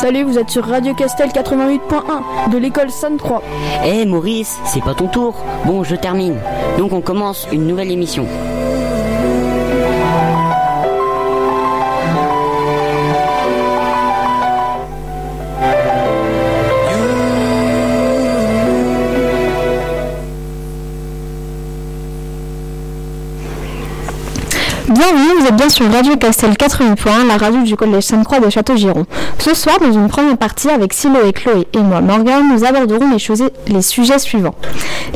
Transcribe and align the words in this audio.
Salut, 0.00 0.24
vous 0.24 0.38
êtes 0.38 0.50
sur 0.50 0.66
Radio 0.66 0.92
Castel 0.94 1.30
88.1 1.30 2.50
de 2.52 2.58
l'école 2.58 2.88
3. 2.90 3.42
Eh 3.86 4.04
Maurice, 4.04 4.58
c'est 4.66 4.84
pas 4.84 4.92
ton 4.92 5.08
tour. 5.08 5.34
Bon, 5.64 5.84
je 5.84 5.96
termine. 5.96 6.36
Donc 6.76 6.92
on 6.92 7.00
commence 7.00 7.48
une 7.50 7.66
nouvelle 7.66 7.90
émission. 7.90 8.26
Sur 25.68 25.90
Radio 25.90 26.16
Castel 26.16 26.52
80.1, 26.52 27.26
la 27.26 27.36
radio 27.36 27.62
du 27.62 27.76
collège 27.76 28.04
Sainte-Croix 28.04 28.40
de 28.40 28.48
Château-Giron. 28.48 29.04
Ce 29.38 29.54
soir, 29.54 29.78
dans 29.80 29.92
une 29.92 30.08
première 30.08 30.36
partie 30.36 30.70
avec 30.70 30.92
Silo 30.92 31.16
et 31.26 31.32
Chloé 31.32 31.66
et 31.72 31.78
moi, 31.78 32.00
Morgane, 32.00 32.48
nous 32.52 32.64
aborderons 32.64 33.10
les, 33.10 33.18
choses- 33.18 33.50
les 33.66 33.82
sujets 33.82 34.18
suivants. 34.18 34.54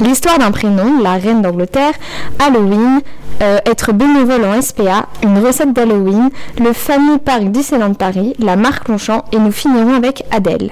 L'histoire 0.00 0.38
d'un 0.38 0.50
prénom, 0.50 1.00
la 1.02 1.12
reine 1.14 1.40
d'Angleterre, 1.42 1.92
Halloween, 2.38 3.00
euh, 3.42 3.58
être 3.64 3.92
bénévole 3.92 4.44
en 4.44 4.60
SPA, 4.60 5.06
une 5.22 5.38
recette 5.44 5.72
d'Halloween, 5.72 6.30
le 6.58 6.72
fameux 6.72 7.18
parc 7.18 7.44
Disneyland 7.44 7.94
Paris, 7.94 8.34
la 8.38 8.56
marque 8.56 8.88
Longchamp 8.88 9.24
et 9.32 9.38
nous 9.38 9.52
finirons 9.52 9.94
avec 9.94 10.24
Adèle. 10.30 10.70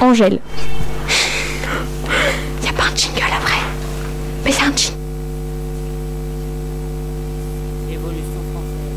Angèle. 0.00 0.38
Y 2.62 2.68
a 2.68 2.72
pas 2.72 2.84
un 2.92 2.96
jingle 2.96 3.20
après 3.36 3.54
Mais 4.44 4.50
c'est 4.52 4.62
un 4.62 4.72
jingle. 4.76 4.94
Évolution 7.90 8.40
française. 8.50 8.92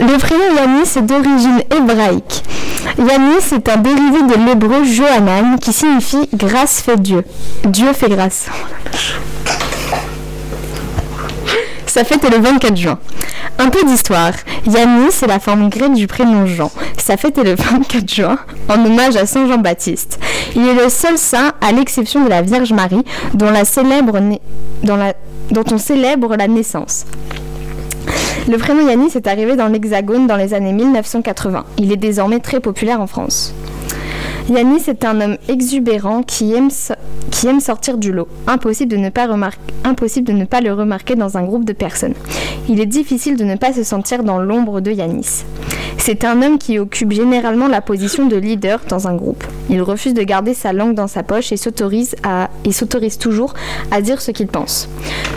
Le 0.00 0.18
prénom 0.18 0.54
Yanis 0.56 0.96
est 0.96 1.02
d'origine 1.02 1.60
hébraïque. 1.70 2.42
Yanis 2.98 3.52
est 3.54 3.68
un 3.68 3.76
dérivé 3.76 4.22
de 4.22 4.46
l'hébreu 4.46 4.84
Johanan 4.84 5.58
qui 5.58 5.72
signifie 5.72 6.28
grâce 6.32 6.80
fait 6.80 6.96
Dieu. 6.96 7.24
Dieu 7.64 7.92
fait 7.92 8.08
grâce. 8.08 8.46
Sa 11.94 12.02
fête 12.02 12.24
est 12.24 12.30
le 12.30 12.38
24 12.38 12.76
juin. 12.76 12.98
Un 13.60 13.68
peu 13.68 13.84
d'histoire. 13.84 14.32
Yanis 14.66 15.12
est 15.22 15.28
la 15.28 15.38
forme 15.38 15.68
grecque 15.68 15.94
du 15.94 16.08
prénom 16.08 16.44
Jean. 16.44 16.72
Sa 16.98 17.16
fête 17.16 17.38
est 17.38 17.44
le 17.44 17.54
24 17.54 18.12
juin, 18.12 18.36
en 18.68 18.84
hommage 18.84 19.14
à 19.14 19.26
Saint 19.26 19.46
Jean-Baptiste. 19.46 20.18
Il 20.56 20.66
est 20.66 20.74
le 20.74 20.88
seul 20.88 21.16
saint, 21.16 21.52
à 21.60 21.70
l'exception 21.70 22.24
de 22.24 22.28
la 22.28 22.42
Vierge 22.42 22.72
Marie, 22.72 23.04
dont, 23.34 23.52
dont 25.52 25.64
on 25.70 25.78
célèbre 25.78 26.34
la 26.36 26.48
naissance. 26.48 27.04
Le 28.48 28.58
prénom 28.58 28.88
Yanis 28.88 29.12
est 29.14 29.28
arrivé 29.28 29.54
dans 29.54 29.68
l'Hexagone 29.68 30.26
dans 30.26 30.36
les 30.36 30.52
années 30.52 30.72
1980. 30.72 31.64
Il 31.78 31.92
est 31.92 31.96
désormais 31.96 32.40
très 32.40 32.58
populaire 32.58 33.00
en 33.00 33.06
France. 33.06 33.54
Yanis 34.50 34.82
est 34.88 35.04
un 35.04 35.20
homme 35.20 35.36
exubérant 35.48 36.22
qui 36.22 36.52
aime, 36.52 36.68
qui 37.30 37.46
aime 37.46 37.60
sortir 37.60 37.96
du 37.96 38.12
lot. 38.12 38.28
Impossible 38.46 38.90
de, 38.92 38.96
ne 38.98 39.08
pas 40.44 40.60
le 40.60 40.72
remarquer 40.72 41.14
dans 41.14 41.36
un 41.38 41.44
groupe 41.44 41.64
de 41.64 41.72
personnes. 41.72 42.14
Il 42.68 42.78
est 42.80 42.86
difficile 42.86 43.36
de 43.36 43.44
ne 43.44 43.56
pas 43.56 43.72
se 43.72 43.82
sentir 43.82 44.22
dans 44.22 44.38
l'ombre 44.38 44.80
de 44.80 44.90
Yanis. 44.90 45.44
C'est 45.96 46.24
un 46.26 46.42
homme 46.42 46.58
qui 46.58 46.78
occupe 46.78 47.12
généralement 47.12 47.68
la 47.68 47.80
position 47.80 48.26
de 48.26 48.36
leader 48.36 48.80
dans 48.88 49.08
un 49.08 49.14
groupe. 49.14 49.44
Il 49.70 49.80
refuse 49.80 50.12
de 50.12 50.22
garder 50.22 50.52
sa 50.52 50.74
langue 50.74 50.94
dans 50.94 51.06
sa 51.06 51.22
poche 51.22 51.50
et 51.52 51.56
s'autorise 51.56 52.14
à- 52.22 52.50
et 52.66 52.72
s'autorise 52.72 53.16
toujours 53.16 53.54
à 53.90 54.02
dire 54.02 54.20
ce 54.20 54.30
qu'il 54.30 54.48
pense. 54.48 54.88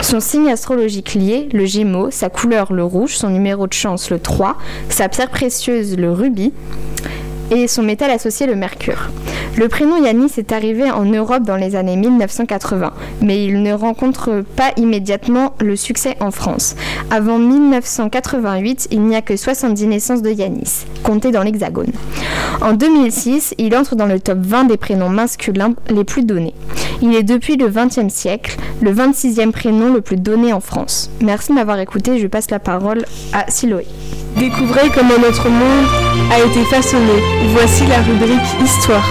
Son 0.02 0.20
signe 0.20 0.50
astrologique 0.50 1.14
lié, 1.14 1.48
le 1.54 1.64
Gémeaux, 1.64 2.10
sa 2.10 2.28
couleur 2.28 2.74
le 2.74 2.84
rouge, 2.84 3.16
son 3.16 3.30
numéro 3.30 3.66
de 3.66 3.72
chance 3.72 4.10
le 4.10 4.18
3, 4.18 4.58
sa 4.90 5.08
pierre 5.08 5.30
précieuse 5.30 5.96
le 5.96 6.12
rubis 6.12 6.52
et 7.50 7.66
son 7.68 7.82
métal 7.82 8.10
associé 8.10 8.46
le 8.46 8.54
mercure. 8.54 9.10
Le 9.56 9.68
prénom 9.68 10.02
Yanis 10.02 10.32
est 10.38 10.52
arrivé 10.52 10.90
en 10.90 11.04
Europe 11.04 11.42
dans 11.42 11.56
les 11.56 11.74
années 11.74 11.96
1980, 11.96 12.92
mais 13.22 13.44
il 13.44 13.62
ne 13.62 13.72
rencontre 13.72 14.44
pas 14.56 14.70
immédiatement 14.76 15.54
le 15.60 15.74
succès 15.74 16.16
en 16.20 16.30
France. 16.30 16.76
Avant 17.10 17.38
1988, 17.38 18.88
il 18.92 19.02
n'y 19.02 19.16
a 19.16 19.22
que 19.22 19.36
70 19.36 19.86
naissances 19.86 20.22
de 20.22 20.30
Yanis, 20.30 20.84
comptées 21.02 21.32
dans 21.32 21.42
l'Hexagone. 21.42 21.92
En 22.60 22.72
2006, 22.74 23.54
il 23.58 23.76
entre 23.76 23.96
dans 23.96 24.06
le 24.06 24.20
top 24.20 24.38
20 24.38 24.64
des 24.64 24.76
prénoms 24.76 25.08
masculins 25.08 25.74
les 25.90 26.04
plus 26.04 26.24
donnés. 26.24 26.54
Il 27.02 27.14
est 27.14 27.22
depuis 27.22 27.56
le 27.56 27.68
XXe 27.68 28.12
siècle 28.12 28.56
le 28.80 28.92
26e 28.92 29.52
prénom 29.52 29.92
le 29.92 30.00
plus 30.00 30.16
donné 30.16 30.52
en 30.52 30.60
France. 30.60 31.10
Merci 31.20 31.50
de 31.50 31.54
m'avoir 31.54 31.78
écouté, 31.78 32.18
je 32.18 32.26
passe 32.26 32.50
la 32.50 32.58
parole 32.58 33.04
à 33.32 33.50
Siloé. 33.50 33.86
Découvrez 34.38 34.88
comment 34.94 35.18
notre 35.20 35.48
monde 35.48 35.86
a 36.30 36.38
été 36.40 36.64
façonné. 36.66 37.12
Voici 37.48 37.84
la 37.86 38.02
rubrique 38.02 38.38
Histoire. 38.64 39.04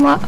Moi. 0.00 0.18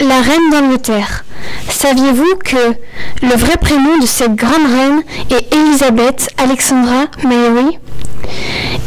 La 0.00 0.20
reine 0.20 0.50
d'Angleterre. 0.52 1.24
Saviez-vous 1.70 2.36
que 2.44 2.74
le 3.22 3.34
vrai 3.34 3.56
prénom 3.56 3.98
de 3.98 4.06
cette 4.06 4.34
grande 4.34 4.66
reine 4.66 5.02
est 5.30 5.54
Elisabeth 5.54 6.28
Alexandra 6.36 7.06
Mary? 7.24 7.78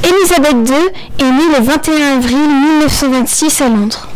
Elisabeth 0.05 0.69
II 0.69 0.75
est 1.19 1.31
née 1.31 1.57
le 1.57 1.63
21 1.63 2.17
avril 2.17 2.37
1926 2.37 3.61
à 3.61 3.69
Londres. 3.69 4.07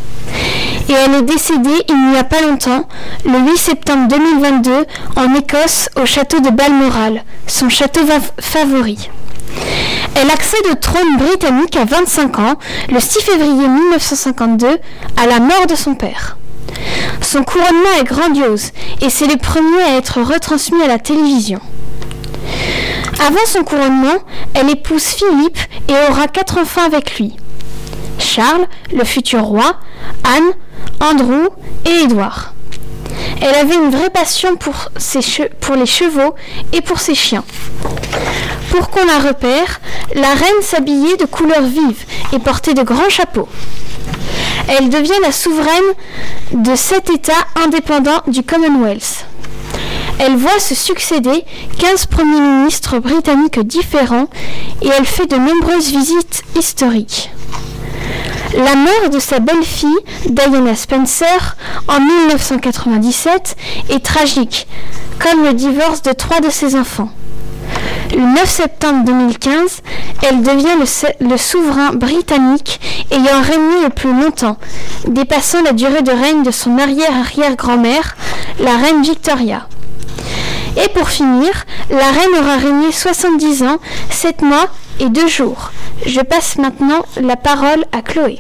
Et 0.88 0.94
elle 0.94 1.16
est 1.16 1.22
décédée 1.24 1.84
il 1.90 2.12
n'y 2.12 2.18
a 2.18 2.24
pas 2.24 2.42
longtemps, 2.42 2.88
le 3.26 3.40
8 3.40 3.58
septembre 3.58 4.08
2022, 4.08 4.86
en 5.16 5.34
Écosse, 5.34 5.90
au 6.00 6.06
château 6.06 6.42
de 6.42 6.52
Balmoral, 6.52 7.24
son 7.48 7.70
château 7.70 8.02
favori. 8.40 9.10
Elle 10.16 10.30
accède 10.30 10.68
au 10.72 10.76
trône 10.76 11.18
britannique 11.18 11.76
à 11.76 11.86
25 11.86 12.40
ans, 12.40 12.56
le 12.92 13.00
6 13.00 13.22
février 13.22 13.68
1952, 13.68 14.68
à 15.18 15.26
la 15.26 15.40
mort 15.40 15.66
de 15.68 15.76
son 15.76 15.96
père. 15.96 16.38
Son 17.22 17.44
couronnement 17.44 17.98
est 18.00 18.04
grandiose 18.04 18.72
et 19.02 19.10
c'est 19.10 19.28
le 19.28 19.38
premier 19.38 19.82
à 19.84 19.98
être 19.98 20.22
retransmis 20.22 20.84
à 20.84 20.88
la 20.88 21.00
télévision. 21.00 21.60
Avant 23.18 23.46
son 23.46 23.64
couronnement, 23.64 24.18
elle 24.54 24.70
épouse 24.70 25.04
Philippe 25.04 25.60
et 25.88 26.12
aura 26.12 26.28
quatre 26.28 26.58
enfants 26.58 26.86
avec 26.86 27.18
lui. 27.18 27.36
Charles, 28.20 28.68
le 28.94 29.04
futur 29.04 29.44
roi, 29.44 29.78
Anne, 30.24 30.52
Andrew 31.02 31.48
et 31.86 32.04
Édouard. 32.04 32.54
Elle 33.42 33.56
avait 33.56 33.76
une 33.76 33.90
vraie 33.90 34.10
passion 34.10 34.56
pour, 34.56 34.90
les 35.76 35.86
chevaux 35.86 36.36
et 36.74 36.82
pour 36.82 37.00
ses 37.00 37.16
chiens. 37.16 37.44
Pour 38.72 38.90
qu'on 38.90 39.06
la 39.06 39.20
repère, 39.20 39.80
la 40.16 40.34
reine 40.34 40.62
s'habillait 40.62 41.18
de 41.18 41.26
couleurs 41.26 41.64
vives 41.64 42.06
et 42.34 42.40
portait 42.40 42.74
de 42.74 42.84
grands 42.84 43.10
chapeaux. 43.10 43.48
Elle 44.68 44.90
devient 44.90 45.12
la 45.24 45.32
souveraine 45.32 45.94
de 46.52 46.76
sept 46.76 47.10
États 47.10 47.48
indépendants 47.64 48.22
du 48.28 48.44
Commonwealth. 48.44 49.26
Elle 50.20 50.36
voit 50.36 50.60
se 50.60 50.76
succéder 50.76 51.46
15 51.80 52.06
premiers 52.08 52.42
ministres 52.42 53.00
britanniques 53.00 53.60
différents 53.60 54.28
et 54.82 54.90
elle 54.90 55.06
fait 55.06 55.28
de 55.28 55.38
nombreuses 55.38 55.90
visites 55.92 56.44
historiques. 56.58 57.32
La 58.54 58.76
mort 58.76 59.10
de 59.12 59.20
sa 59.20 59.40
belle-fille, 59.40 59.98
Diana 60.28 60.76
Spencer, 60.76 61.56
en 61.88 62.00
1997 62.00 63.56
est 63.90 64.04
tragique, 64.04 64.68
comme 65.20 65.44
le 65.44 65.54
divorce 65.54 66.02
de 66.02 66.12
trois 66.12 66.42
de 66.42 66.50
ses 66.50 66.76
enfants. 66.76 67.10
Le 68.12 68.22
9 68.22 68.50
septembre 68.50 69.06
2015, 69.06 69.82
elle 70.24 70.42
devient 70.42 70.76
le, 71.22 71.38
souverain 71.38 71.92
britannique 71.94 72.82
ayant 73.12 73.42
régné 73.42 73.84
le 73.84 73.90
plus 73.90 74.12
longtemps, 74.12 74.58
dépassant 75.08 75.62
la 75.62 75.74
durée 75.74 76.02
de 76.02 76.12
règne 76.12 76.44
de 76.44 76.52
son 76.52 76.78
arrière-arrière-grand-mère, 76.78 78.18
la 78.60 78.76
reine 78.78 79.04
Victoria. 79.04 79.68
Et 80.78 80.88
pour 80.94 81.10
finir, 81.10 81.52
la 81.90 82.12
reine 82.12 82.42
aura 82.42 82.58
régné 82.58 82.92
70 82.92 83.64
ans, 83.64 83.78
7 84.10 84.42
mois 84.42 84.68
et 85.00 85.10
2 85.10 85.28
jours. 85.28 85.72
Je 86.06 86.22
passe 86.22 86.58
maintenant 86.58 87.02
la 87.22 87.36
parole 87.36 87.86
à 87.92 88.02
Chloé. 88.02 88.40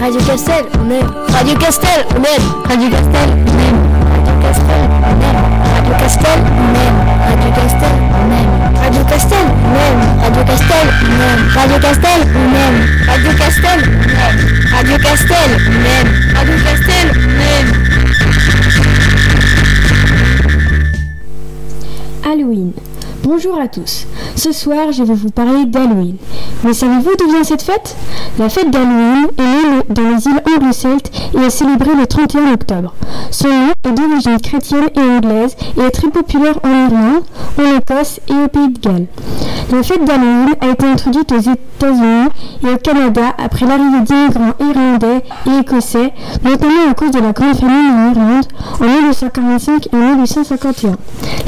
Radio 0.00 0.20
Castel, 0.26 0.66
on 0.78 0.90
aime. 0.90 1.10
Radio 1.28 1.56
Castel, 1.56 2.04
on 2.10 2.22
aime. 2.22 2.62
Radio 2.68 2.90
Castel, 2.90 3.30
on 3.30 3.58
aime. 3.58 3.94
Radio 4.12 4.34
Castel, 4.42 4.90
on 5.00 5.18
aime. 5.18 5.44
Radio 5.74 5.94
Castel, 5.98 6.40
on 6.44 6.74
aime. 6.74 6.98
Radio 7.26 7.50
Castel, 7.54 8.53
Radio 8.84 9.02
Castel, 9.06 9.38
on 9.38 9.76
aime. 9.76 10.20
Radio 10.20 10.44
Castel, 10.44 10.86
on 11.00 11.20
aime. 11.24 11.48
Radio 11.56 11.78
Castel, 11.78 12.20
on 12.36 12.54
aime. 12.54 12.84
Radio 13.08 13.32
Castel, 13.32 13.80
on 13.80 14.12
aime. 14.20 14.38
Radio 14.74 14.98
Castel, 14.98 15.50
on 15.66 15.86
aime. 15.86 16.10
Radio 16.34 16.56
Castel, 16.62 17.06
on 17.16 17.40
aime. 17.40 17.70
Halloween. 22.24 22.72
Bonjour 23.22 23.58
à 23.58 23.68
tous. 23.68 24.06
Ce 24.36 24.52
soir, 24.52 24.92
je 24.92 25.02
vais 25.04 25.14
vous 25.14 25.30
parler 25.30 25.64
d'Halloween. 25.64 26.16
Mais 26.64 26.72
savez-vous 26.72 27.10
d'où 27.18 27.30
vient 27.30 27.44
cette 27.44 27.62
fête? 27.62 27.96
La 28.38 28.48
fête 28.48 28.70
d'Halloween 28.70 29.28
est 29.38 29.42
née 29.42 29.82
dans 29.88 30.02
les 30.02 30.26
îles 30.26 30.42
anglo-celtes 30.56 31.10
et 31.34 31.38
est 31.38 31.50
célébrée 31.50 31.94
le 31.98 32.06
31 32.06 32.52
octobre. 32.52 32.94
Son 33.30 33.48
nom 33.48 33.72
est 33.84 33.92
d'origine 33.92 34.40
chrétienne 34.40 34.88
et 34.96 35.00
anglaise 35.00 35.56
et 35.76 35.82
est 35.82 35.90
très 35.90 36.08
populaire 36.08 36.58
en 36.64 36.68
Irlande, 36.68 37.22
en 37.58 37.76
Écosse 37.78 38.20
et 38.28 38.44
au 38.44 38.48
Pays 38.48 38.68
de 38.70 38.80
Galles. 38.80 39.06
La 39.72 39.82
fête 39.82 40.04
d'Halloween 40.04 40.54
a 40.60 40.68
été 40.68 40.86
introduite 40.86 41.32
aux 41.32 41.38
États-Unis 41.38 42.28
et 42.64 42.70
au 42.74 42.76
Canada 42.76 43.22
après 43.42 43.66
l'arrivée 43.66 44.00
d'immigrants 44.02 44.52
irlandais 44.60 45.24
et 45.46 45.60
écossais, 45.60 46.12
notamment 46.44 46.90
à 46.90 46.94
cause 46.94 47.12
de 47.12 47.20
la 47.20 47.32
grande 47.32 47.56
famine 47.56 47.90
en 47.90 48.10
Irlande 48.10 48.44
en 48.80 48.84
1845 48.84 49.88
et 49.92 49.96
en 49.96 50.16
1851. 50.16 50.96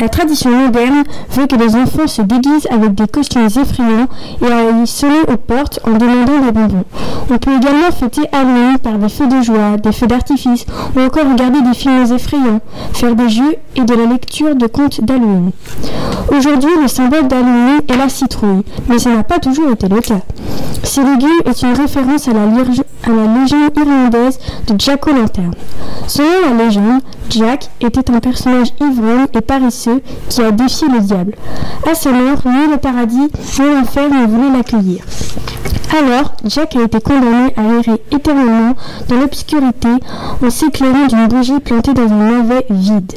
La 0.01 0.09
tradition 0.09 0.51
moderne 0.51 1.05
veut 1.31 1.47
que 1.47 1.57
les 1.57 1.75
enfants 1.75 2.07
se 2.07 2.23
déguisent 2.23 2.69
avec 2.77 2.95
des 2.95 3.07
costumes 3.07 3.47
effrayants 3.47 4.09
et 4.43 4.47
aillent 4.47 4.87
sonner 4.87 5.21
aux 5.33 5.37
portes 5.37 5.81
en 5.85 5.93
demandant 5.93 6.39
des 6.45 6.53
bonbons. 6.53 6.85
On 7.31 7.39
peut 7.39 7.57
également 7.57 7.91
fêter 7.91 8.23
Halloween 8.33 8.79
par 8.79 8.99
des 8.99 9.09
feux 9.09 9.27
de 9.27 9.43
joie, 9.43 9.77
des 9.83 9.93
feux 9.93 10.07
d'artifice 10.07 10.65
ou 10.95 11.01
encore 11.01 11.25
regarder 11.31 11.61
des 11.63 11.75
films 11.75 12.05
effrayants, 12.15 12.61
faire 12.93 13.15
des 13.15 13.29
jeux 13.29 13.57
et 13.75 13.83
de 13.83 13.95
la 13.95 14.07
lecture 14.07 14.55
de 14.55 14.67
contes 14.67 15.01
d'Halloween. 15.03 15.51
Aujourd'hui, 16.31 16.71
le 16.81 16.89
symbole 16.89 17.29
d'Halloween 17.29 17.81
est 17.89 17.97
la 17.97 18.09
citrouille, 18.09 18.63
mais 18.89 18.99
ça 18.99 19.11
n'a 19.11 19.23
pas 19.23 19.39
toujours 19.39 19.71
été 19.71 19.89
le 19.89 20.01
cas. 20.01 20.21
Ce 20.83 21.01
légume 21.01 21.41
est 21.45 21.63
une 21.63 21.73
référence 21.73 22.29
à 22.29 22.33
la, 22.33 22.43
à 22.43 23.41
légende 23.41 23.71
irlandaise 23.77 24.39
de 24.69 24.75
Jack 24.79 25.07
O'Lantern. 25.07 25.53
Selon 26.07 26.57
la 26.57 26.65
légende, 26.65 27.01
Jack 27.29 27.69
était 27.81 28.11
un 28.11 28.21
personnage 28.21 28.69
ivrogne 28.81 29.27
et 29.35 29.41
paresseux 29.41 30.01
qui 30.29 30.43
a 30.43 30.51
défié 30.53 30.89
le 30.89 31.01
diable. 31.01 31.35
À 31.91 31.95
ce 31.95 32.09
mort, 32.09 32.41
le 32.71 32.77
paradis 32.79 33.17
ni 33.17 33.75
l'enfer 33.75 34.09
ne 34.11 34.27
voulaient 34.27 34.57
l'accueillir. 34.57 35.05
Alors, 35.97 36.35
Jack 36.45 36.77
a 36.77 36.83
été 36.83 37.01
condamné 37.01 37.55
à 37.57 37.63
errer 37.63 38.03
éternellement 38.11 38.75
dans 39.09 39.17
l'obscurité 39.17 39.89
en 40.45 40.51
s'éclairant 40.51 41.07
d'une 41.07 41.27
bougie 41.29 41.61
plantée 41.61 41.95
dans 41.95 42.13
un 42.13 42.43
navet 42.43 42.67
vide. 42.71 43.13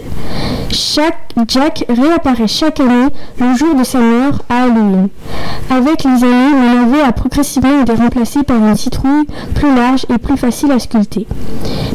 Jack 1.47 1.85
réapparaît 1.89 2.47
chaque 2.47 2.79
année 2.79 3.09
le 3.39 3.55
jour 3.55 3.75
de 3.75 3.83
sa 3.83 3.99
mort 3.99 4.39
à 4.49 4.63
Halloween. 4.63 5.09
Avec 5.69 6.03
les 6.03 6.23
années, 6.23 6.51
le 6.53 6.75
navet 6.75 7.01
a 7.01 7.11
progressivement 7.11 7.81
été 7.81 7.93
remplacé 7.93 8.43
par 8.43 8.57
une 8.57 8.75
citrouille 8.75 9.25
plus 9.55 9.75
large 9.75 10.05
et 10.13 10.17
plus 10.17 10.37
facile 10.37 10.71
à 10.71 10.79
sculpter. 10.79 11.27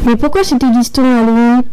Mais 0.05 0.15
pourquoi 0.15 0.43
se 0.43 0.55
déguise-t-on 0.55 1.03
à 1.03 1.19
Halloween? 1.19 1.63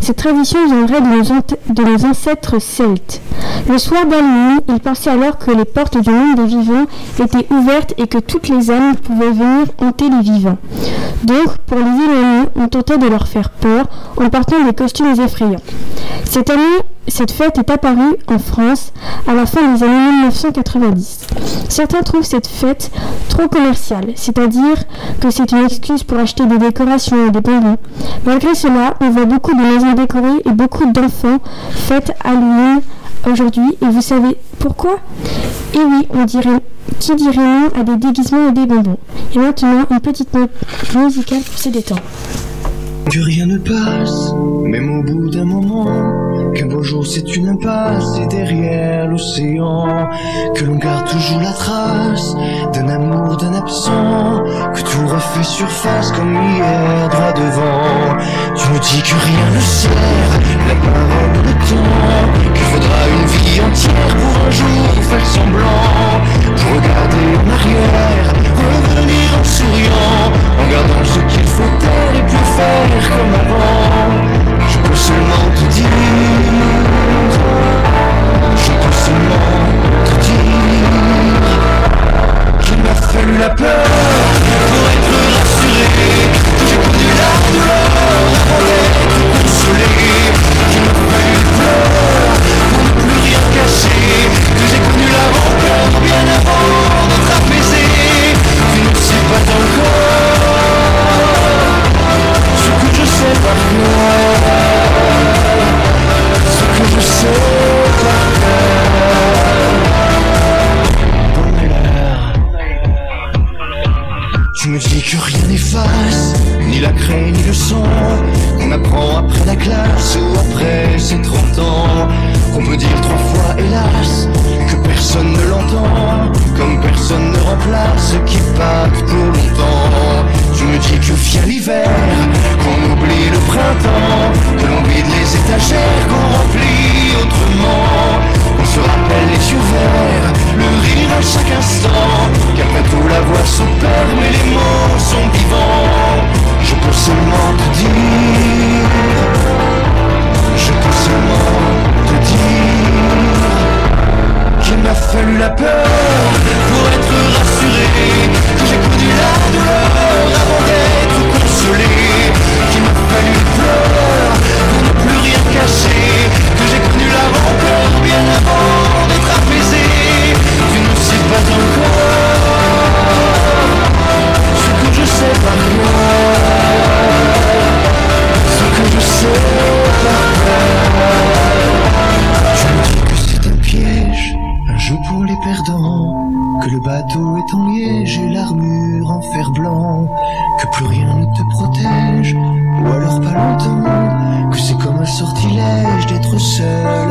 Cette 0.00 0.16
tradition 0.16 0.66
viendrait 0.66 1.00
de 1.00 1.82
nos, 1.82 2.06
ancêtres 2.06 2.60
celtes. 2.60 3.20
Le 3.68 3.78
soir 3.78 4.06
d'Halloween, 4.06 4.60
ils 4.68 4.80
pensaient 4.80 5.10
alors 5.10 5.38
que 5.38 5.50
les 5.50 5.64
portes 5.64 6.00
du 6.00 6.10
monde 6.10 6.36
des 6.36 6.46
vivants 6.46 6.86
étaient 7.22 7.46
ouvertes 7.52 7.94
et 7.98 8.06
que 8.06 8.18
toutes 8.18 8.48
les 8.48 8.70
âmes 8.70 8.96
pouvaient 8.96 9.30
venir 9.30 9.66
hanter 9.78 10.08
les 10.08 10.22
vivants. 10.22 10.58
Donc, 11.24 11.58
pour 11.66 11.78
les 11.78 11.84
éloigner, 11.84 12.48
on 12.56 12.68
tentait 12.68 12.98
de 12.98 13.06
leur 13.06 13.28
faire 13.28 13.50
peur 13.50 13.86
en 14.16 14.28
portant 14.30 14.64
des 14.64 14.72
costumes 14.72 15.14
effrayants. 15.20 15.60
Cette 16.24 16.50
année, 16.50 16.62
cette 17.08 17.32
fête 17.32 17.58
est 17.58 17.70
apparue 17.70 18.16
en 18.28 18.38
France 18.38 18.92
à 19.26 19.34
la 19.34 19.46
fin 19.46 19.74
des 19.74 19.82
années 19.82 20.12
1990. 20.22 21.26
Certains 21.68 22.02
trouvent 22.02 22.24
cette 22.24 22.46
fête 22.46 22.90
trop 23.28 23.48
commerciale, 23.48 24.12
c'est-à-dire 24.16 24.76
que 25.20 25.30
c'est 25.30 25.52
une 25.52 25.64
excuse 25.64 26.02
pour 26.04 26.18
acheter 26.18 26.46
des 26.46 26.58
décorations 26.58 27.26
et 27.26 27.30
des 27.30 27.40
bonbons. 27.40 27.78
Malgré 28.24 28.54
cela, 28.54 28.94
on 29.00 29.10
voit 29.10 29.24
beaucoup 29.24 29.54
de 29.54 29.62
maisons 29.62 29.92
décorées 29.92 30.42
et 30.44 30.52
beaucoup 30.52 30.90
d'enfants 30.92 31.38
fêtent 31.70 32.12
Halloween 32.24 32.80
aujourd'hui. 33.26 33.76
Et 33.82 33.86
vous 33.86 34.02
savez 34.02 34.36
pourquoi? 34.58 34.98
Et 35.74 35.78
oui, 35.78 36.06
on 36.10 36.24
dirait 36.24 36.60
qui 36.98 37.14
dirait 37.14 37.36
non 37.36 37.68
à 37.78 37.82
des 37.82 37.96
déguisements 37.96 38.48
et 38.48 38.52
des 38.52 38.66
bonbons? 38.66 38.98
Et 39.34 39.38
maintenant, 39.38 39.84
une 39.90 40.00
petite 40.00 40.34
note 40.34 40.50
musicale 40.94 41.40
pour 41.40 41.58
se 41.58 41.68
détendre. 41.68 42.02
Rien 43.12 43.46
ne 43.46 43.58
passe, 43.58 44.32
même 44.64 45.00
au 45.00 45.02
bout 45.02 45.30
d'un 45.30 45.44
moment. 45.44 46.29
Qu'un 46.54 46.66
beau 46.66 46.82
jour 46.82 47.06
c'est 47.06 47.36
une 47.36 47.48
impasse 47.48 48.18
et 48.18 48.26
derrière 48.26 49.06
l'océan. 49.06 50.08
Que 50.54 50.64
l'on 50.64 50.76
garde 50.76 51.08
toujours 51.08 51.40
la 51.40 51.52
trace 51.52 52.34
d'un 52.72 52.88
amour, 52.88 53.36
d'un 53.36 53.54
absent. 53.54 54.42
Que 54.74 54.80
tout 54.80 55.06
refait 55.06 55.42
surface 55.42 56.12
comme 56.12 56.32
hier, 56.32 57.08
droit 57.08 57.32
devant. 57.32 58.16
Tu 58.56 58.68
me 58.70 58.78
dis 58.78 59.02
que 59.02 59.14
rien 59.14 59.46
ne 59.54 59.60
sert, 59.60 60.32
la 60.68 60.74
parole, 60.74 61.44
le 61.44 61.52
temps. 61.68 62.52
Qu'il 62.54 62.64
faudra 62.64 63.00
une 63.08 63.26
vie 63.26 63.60
entière 63.60 64.16
pour 64.16 64.46
un 64.46 64.50
jour 64.50 64.90
faire 65.10 65.26
semblant. 65.26 66.20
Pour 66.56 66.70
regarder 66.76 67.26
en 67.38 67.50
arrière, 67.56 68.26
revenir 68.56 69.28
en 69.38 69.44
souriant. 69.44 70.32
En 70.58 70.70
gardant 70.70 71.04
ce 71.04 71.18
qu'il 71.32 71.46
faut 71.46 71.72
taire 71.78 72.14
et 72.14 72.22
puis 72.26 72.44
faire 72.56 73.10
comme 73.10 73.34
avant. 73.34 74.29
Seulement 75.00 75.50
te 75.56 75.64
dire, 75.72 75.88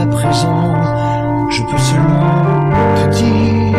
présent, 0.09 0.75
je 1.49 1.61
peux 1.63 1.77
seulement 1.77 2.45
te 2.95 3.05
dire, 3.17 3.77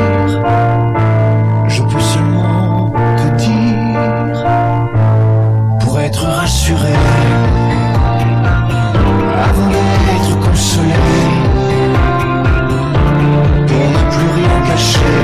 je 1.69 1.83
peux 1.83 2.01
seulement 2.01 2.93
te 3.17 3.29
dire, 3.37 4.45
pour 5.81 6.01
être 6.01 6.25
rassuré, 6.25 6.95
avant 9.49 9.69
d'être 9.69 10.39
consolé, 10.41 11.09
pour 13.67 13.87
ne 13.97 14.03
plus 14.13 14.31
rien 14.39 14.57
cacher, 14.69 15.17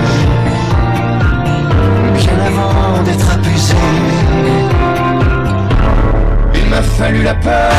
bien 2.17 2.39
avant 2.47 3.03
d'être 3.05 3.29
apaisé. 3.33 3.77
Il 6.55 6.67
m'a 6.71 6.83
fallu 6.83 7.23
la 7.23 7.35
peur 7.35 7.73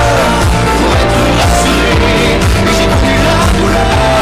pour 0.80 0.94
être 1.02 1.22
rassuré. 1.42 2.57
Yeah. 3.70 4.17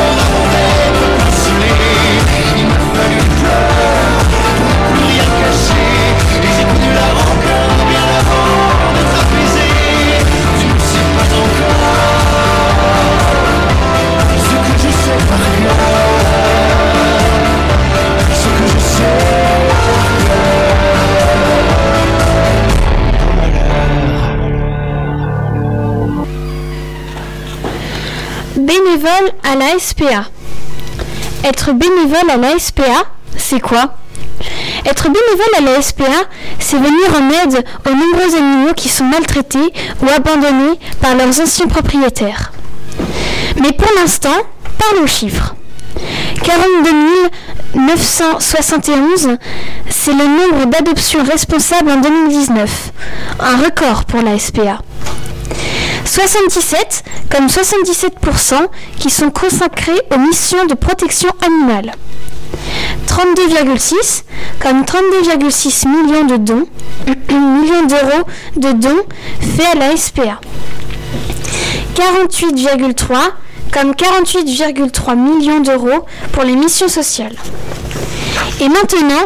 Bénévole 28.65 29.31
à 29.43 29.55
la 29.55 29.79
SPA. 29.79 30.25
Être 31.43 31.71
bénévole 31.73 32.29
à 32.31 32.37
la 32.37 32.57
SPA, 32.57 33.03
c'est 33.37 33.59
quoi? 33.59 33.95
Être 34.85 35.03
bénévole 35.03 35.55
à 35.57 35.61
la 35.61 35.81
SPA, 35.81 36.03
c'est 36.59 36.77
venir 36.77 37.09
en 37.15 37.43
aide 37.43 37.63
aux 37.85 37.93
nombreux 37.93 38.35
animaux 38.35 38.73
qui 38.75 38.89
sont 38.89 39.05
maltraités 39.05 39.73
ou 40.01 40.07
abandonnés 40.09 40.79
par 41.01 41.15
leurs 41.15 41.39
anciens 41.39 41.67
propriétaires. 41.67 42.51
Mais 43.61 43.71
pour 43.71 43.91
l'instant, 43.97 44.35
parlons 44.77 45.07
chiffres. 45.07 45.55
42 46.43 46.91
971, 47.75 49.37
c'est 49.89 50.13
le 50.13 50.25
nombre 50.25 50.65
d'adoptions 50.65 51.23
responsables 51.23 51.91
en 51.91 51.99
2019, 51.99 52.91
un 53.39 53.57
record 53.57 54.05
pour 54.05 54.21
la 54.21 54.39
SPA. 54.39 54.79
77, 56.05 57.03
comme 57.35 57.47
77%, 57.47 58.53
qui 58.97 59.09
sont 59.09 59.29
consacrés 59.29 59.99
aux 60.13 60.19
missions 60.19 60.65
de 60.67 60.73
protection 60.73 61.29
animale. 61.45 61.91
32,6, 63.07 64.23
comme 64.61 64.83
32,6 64.83 65.87
millions 65.89 66.23
de 66.23 66.37
dons, 66.37 66.65
millions 67.29 67.85
d'euros 67.87 68.23
de 68.55 68.71
dons 68.71 69.03
faits 69.57 69.75
à 69.75 69.75
la 69.75 69.97
SPA. 69.97 70.39
48,3, 71.95 73.15
comme 73.71 73.91
48,3 73.91 75.15
millions 75.17 75.59
d'euros 75.59 76.05
pour 76.31 76.43
les 76.43 76.55
missions 76.55 76.87
sociales. 76.87 77.35
Et 78.61 78.69
maintenant, 78.69 79.25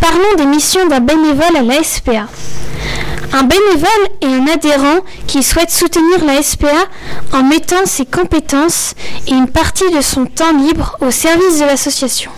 parlons 0.00 0.34
des 0.38 0.46
missions 0.46 0.86
d'un 0.88 1.00
bénévole 1.00 1.56
à 1.58 1.62
la 1.62 1.82
SPA. 1.82 2.26
Un 3.32 3.44
bénévole 3.44 4.08
est 4.20 4.26
un 4.26 4.46
adhérent 4.52 5.00
qui 5.26 5.42
souhaite 5.42 5.70
soutenir 5.70 6.24
la 6.24 6.42
SPA 6.42 6.66
en 7.32 7.44
mettant 7.44 7.86
ses 7.86 8.04
compétences 8.04 8.94
et 9.28 9.32
une 9.32 9.48
partie 9.48 9.88
de 9.94 10.00
son 10.00 10.26
temps 10.26 10.52
libre 10.52 10.96
au 11.00 11.10
service 11.10 11.60
de 11.60 11.64
l'association. 11.64 12.32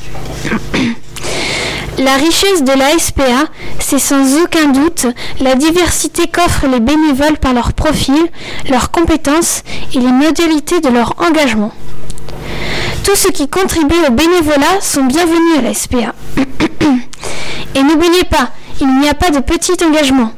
La 1.98 2.14
richesse 2.16 2.62
de 2.62 2.72
la 2.72 2.98
SPA, 2.98 3.48
c'est 3.78 3.98
sans 3.98 4.42
aucun 4.42 4.68
doute 4.68 5.06
la 5.40 5.54
diversité 5.54 6.26
qu'offrent 6.26 6.66
les 6.66 6.80
bénévoles 6.80 7.38
par 7.38 7.54
leur 7.54 7.72
profil, 7.72 8.28
leurs 8.68 8.90
compétences 8.90 9.62
et 9.94 9.98
les 9.98 10.12
modalités 10.12 10.80
de 10.80 10.88
leur 10.88 11.14
engagement. 11.18 11.72
Tous 13.04 13.16
ceux 13.16 13.30
qui 13.30 13.48
contribuent 13.48 14.06
au 14.08 14.12
bénévolat 14.12 14.80
sont 14.80 15.04
bienvenus 15.04 15.58
à 15.58 15.62
la 15.62 15.74
SPA. 15.74 16.14
Et 17.74 17.82
n'oubliez 17.82 18.24
pas, 18.30 18.50
il 18.80 19.00
n'y 19.00 19.08
a 19.08 19.14
pas 19.14 19.30
de 19.30 19.40
petit 19.40 19.72
engagement. 19.84 20.32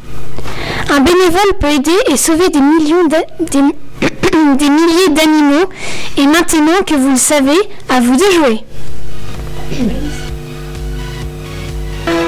Un 0.90 1.00
bénévole 1.00 1.58
peut 1.60 1.70
aider 1.70 1.96
et 2.10 2.16
sauver 2.16 2.48
des, 2.48 2.60
millions 2.60 3.04
des, 3.08 3.60
des 4.58 4.70
milliers 4.70 5.08
d'animaux. 5.10 5.68
Et 6.16 6.26
maintenant 6.26 6.82
que 6.86 6.94
vous 6.94 7.10
le 7.10 7.16
savez, 7.16 7.58
à 7.88 8.00
vous 8.00 8.16
de 8.16 8.24
jouer. 8.32 8.64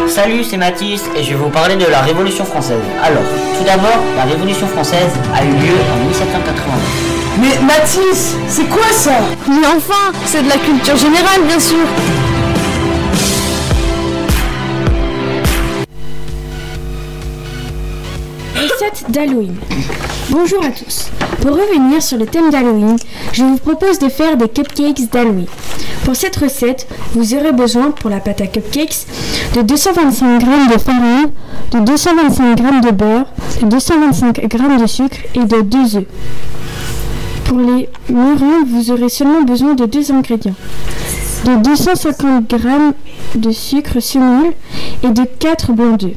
Salut, 0.09 0.43
c'est 0.43 0.57
Mathis 0.57 1.03
et 1.17 1.23
je 1.23 1.31
vais 1.31 1.35
vous 1.35 1.51
parler 1.51 1.77
de 1.77 1.85
la 1.85 2.01
Révolution 2.01 2.45
française. 2.45 2.81
Alors, 3.03 3.23
tout 3.59 3.65
d'abord, 3.65 3.99
la 4.17 4.25
Révolution 4.25 4.67
française 4.67 5.11
a 5.35 5.45
eu 5.45 5.49
lieu 5.49 5.75
en 5.93 6.07
1789. 6.09 7.17
Mais 7.41 7.59
Mathis, 7.67 8.35
c'est 8.49 8.69
quoi 8.69 8.91
ça? 8.93 9.13
Mais 9.47 9.67
enfin, 9.67 10.13
c'est 10.25 10.43
de 10.43 10.49
la 10.49 10.57
culture 10.57 10.97
générale, 10.97 11.43
bien 11.47 11.61
sûr. 11.61 11.85
Recette 18.77 19.11
d'Halloween. 19.11 19.55
Bonjour 20.29 20.63
à 20.63 20.69
tous. 20.69 21.11
Pour 21.41 21.53
revenir 21.53 22.03
sur 22.03 22.19
le 22.19 22.27
thème 22.27 22.51
d'Halloween, 22.51 22.97
je 23.33 23.43
vous 23.43 23.57
propose 23.57 23.99
de 23.99 24.11
faire 24.11 24.37
des 24.37 24.49
cupcakes 24.49 25.11
d'Halloween. 25.11 25.47
Pour 26.05 26.15
cette 26.15 26.37
recette, 26.37 26.87
vous 27.15 27.35
aurez 27.35 27.53
besoin 27.53 27.91
pour 27.91 28.11
la 28.11 28.21
pâte 28.21 28.43
à 28.43 28.47
cupcakes 28.47 29.07
de 29.55 29.63
225 29.63 30.41
g 30.41 30.47
de 30.75 30.79
farine, 30.79 31.31
de 31.73 31.79
225 31.87 32.59
g 32.59 32.65
de 32.83 32.91
beurre, 32.91 33.27
de 33.63 33.67
225 33.67 34.41
g 34.43 34.59
de 34.83 34.87
sucre 34.87 35.19
et 35.35 35.45
de 35.45 35.63
2 35.63 35.97
œufs. 35.97 36.05
Pour 37.47 37.59
les 37.59 37.89
meringues, 38.11 38.67
vous 38.69 38.91
aurez 38.91 39.09
seulement 39.09 39.43
besoin 39.43 39.75
de 39.75 39.87
deux 39.87 40.13
ingrédients. 40.13 40.55
De 41.47 41.55
250 41.63 42.57
g 42.59 42.69
de 43.37 43.53
sucre 43.53 44.01
semoule 44.01 44.53
et 45.05 45.11
de 45.11 45.23
4 45.23 45.71
blancs 45.75 46.01
d'œufs. 46.01 46.17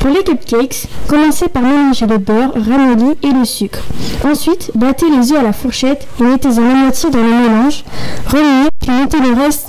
Pour 0.00 0.08
les 0.08 0.24
cupcakes, 0.24 0.86
commencez 1.06 1.48
par 1.48 1.60
mélanger 1.60 2.06
le 2.06 2.16
beurre 2.16 2.54
ramolli 2.54 3.18
et 3.22 3.32
le 3.32 3.44
sucre. 3.44 3.80
Ensuite, 4.24 4.70
battez 4.74 5.10
les 5.10 5.30
œufs 5.30 5.40
à 5.40 5.42
la 5.42 5.52
fourchette 5.52 6.08
et 6.18 6.22
mettez-en 6.22 6.62
la 6.62 6.74
moitié 6.74 7.10
dans 7.10 7.18
le 7.18 7.34
mélange. 7.34 7.84
Remuez, 8.26 8.70
puis 8.80 8.90
mettez 8.92 9.20
le 9.20 9.34
reste 9.42 9.68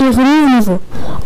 et 0.00 0.08
remuez 0.08 0.52
à 0.52 0.56
nouveau. 0.56 0.80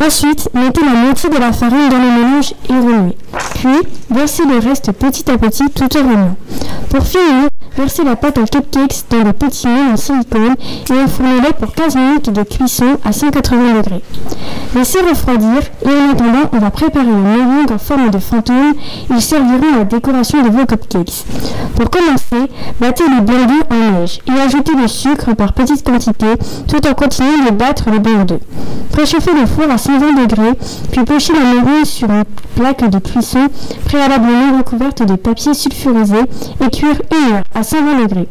Ensuite, 0.04 0.50
mettez 0.52 0.82
la 0.84 1.00
moitié 1.00 1.30
de 1.30 1.38
la 1.38 1.52
farine 1.52 1.88
dans 1.88 1.98
le 1.98 2.22
mélange 2.22 2.52
et 2.68 2.74
remuez. 2.74 3.16
Puis, 3.54 3.88
versez 4.10 4.44
le 4.44 4.58
reste 4.58 4.92
petit 4.92 5.30
à 5.30 5.38
petit 5.38 5.64
tout 5.74 5.96
en 5.96 6.02
remuant. 6.02 6.36
Pour 6.90 7.06
finir, 7.06 7.48
versez 7.80 8.04
la 8.04 8.14
pâte 8.14 8.36
en 8.36 8.44
cupcakes 8.44 9.04
dans 9.08 9.24
le 9.24 9.32
petit 9.32 9.66
moule 9.66 9.94
en 9.94 9.96
silicone 9.96 10.54
et 10.90 11.02
enfournez-les 11.02 11.52
pour 11.58 11.72
15 11.72 11.96
minutes 11.96 12.30
de 12.30 12.42
cuisson 12.42 12.98
à 13.04 13.12
180 13.12 13.74
degrés. 13.74 14.02
Laissez 14.74 15.00
refroidir 15.00 15.62
et 15.84 15.88
en 15.88 16.10
attendant, 16.12 16.50
on 16.52 16.58
va 16.58 16.70
préparer 16.70 17.06
une 17.06 17.22
meringue 17.22 17.72
en 17.72 17.78
forme 17.78 18.10
de 18.10 18.18
fantôme. 18.18 18.74
Ils 19.10 19.22
serviront 19.22 19.74
à 19.74 19.78
la 19.78 19.84
décoration 19.84 20.42
de 20.42 20.50
vos 20.50 20.66
cupcakes. 20.66 21.24
Pour 21.74 21.88
commencer, 21.88 22.52
battez 22.80 23.04
le 23.04 23.22
d'œuf 23.22 23.40
en 23.70 23.92
neige 23.92 24.20
et 24.28 24.40
ajoutez 24.40 24.74
le 24.74 24.86
sucre 24.86 25.34
par 25.34 25.54
petites 25.54 25.82
quantités 25.84 26.34
tout 26.68 26.86
en 26.86 26.92
continuant 26.92 27.46
de 27.46 27.52
battre 27.52 27.90
le 27.90 27.98
d'œuf. 27.98 28.40
Préchauffez 28.92 29.32
le 29.32 29.46
four 29.46 29.70
à 29.70 29.78
120 29.78 30.22
degrés, 30.22 30.52
puis 30.92 31.04
pochez 31.04 31.32
la 31.32 31.40
meringue 31.40 31.84
sur 31.84 32.10
une 32.10 32.24
plaque 32.54 32.88
de 32.90 32.98
cuisson 32.98 33.46
préalablement 33.86 34.58
recouverte 34.58 35.02
de 35.02 35.14
papier 35.14 35.54
sulfurisé 35.54 36.18
et 36.64 36.70
cuire 36.70 37.00
une 37.10 37.34
heure 37.34 37.42
à 37.54 37.62
120 37.70 38.02
degrés. 38.02 38.28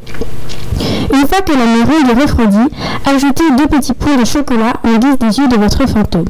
Une 1.13 1.27
fois 1.27 1.39
que 1.41 1.53
la 1.53 1.65
meringue 1.65 2.10
est 2.10 2.22
refroidie, 2.22 2.69
ajoutez 3.05 3.43
deux 3.58 3.67
petits 3.67 3.93
points 3.93 4.17
de 4.17 4.25
chocolat 4.25 4.74
en 4.84 4.98
guise 4.98 5.17
des 5.17 5.39
yeux 5.39 5.48
de 5.48 5.55
votre 5.55 5.88
fantôme. 5.88 6.25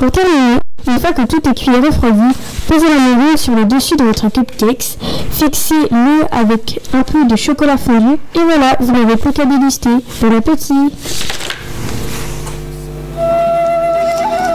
Pour 0.00 0.10
terminer, 0.10 0.58
une 0.88 0.98
fois 0.98 1.12
que 1.12 1.22
tout 1.22 1.40
est 1.48 1.54
cuit 1.54 1.70
et 1.70 1.86
refroidi, 1.86 2.34
posez 2.66 2.86
la 2.88 3.16
meringue 3.16 3.36
sur 3.36 3.54
le 3.54 3.64
dessus 3.64 3.94
de 3.94 4.02
votre 4.02 4.28
cupcakes, 4.28 4.98
fixez-le 5.30 6.24
avec 6.32 6.80
un 6.92 7.02
peu 7.02 7.24
de 7.26 7.36
chocolat 7.36 7.76
fondu 7.76 8.14
et 8.34 8.40
voilà, 8.40 8.76
vous 8.80 8.90
n'avez 8.90 9.16
plus 9.16 9.32
qu'à 9.32 9.44
déguster. 9.44 9.90
Bon 10.20 10.36
appétit 10.36 10.92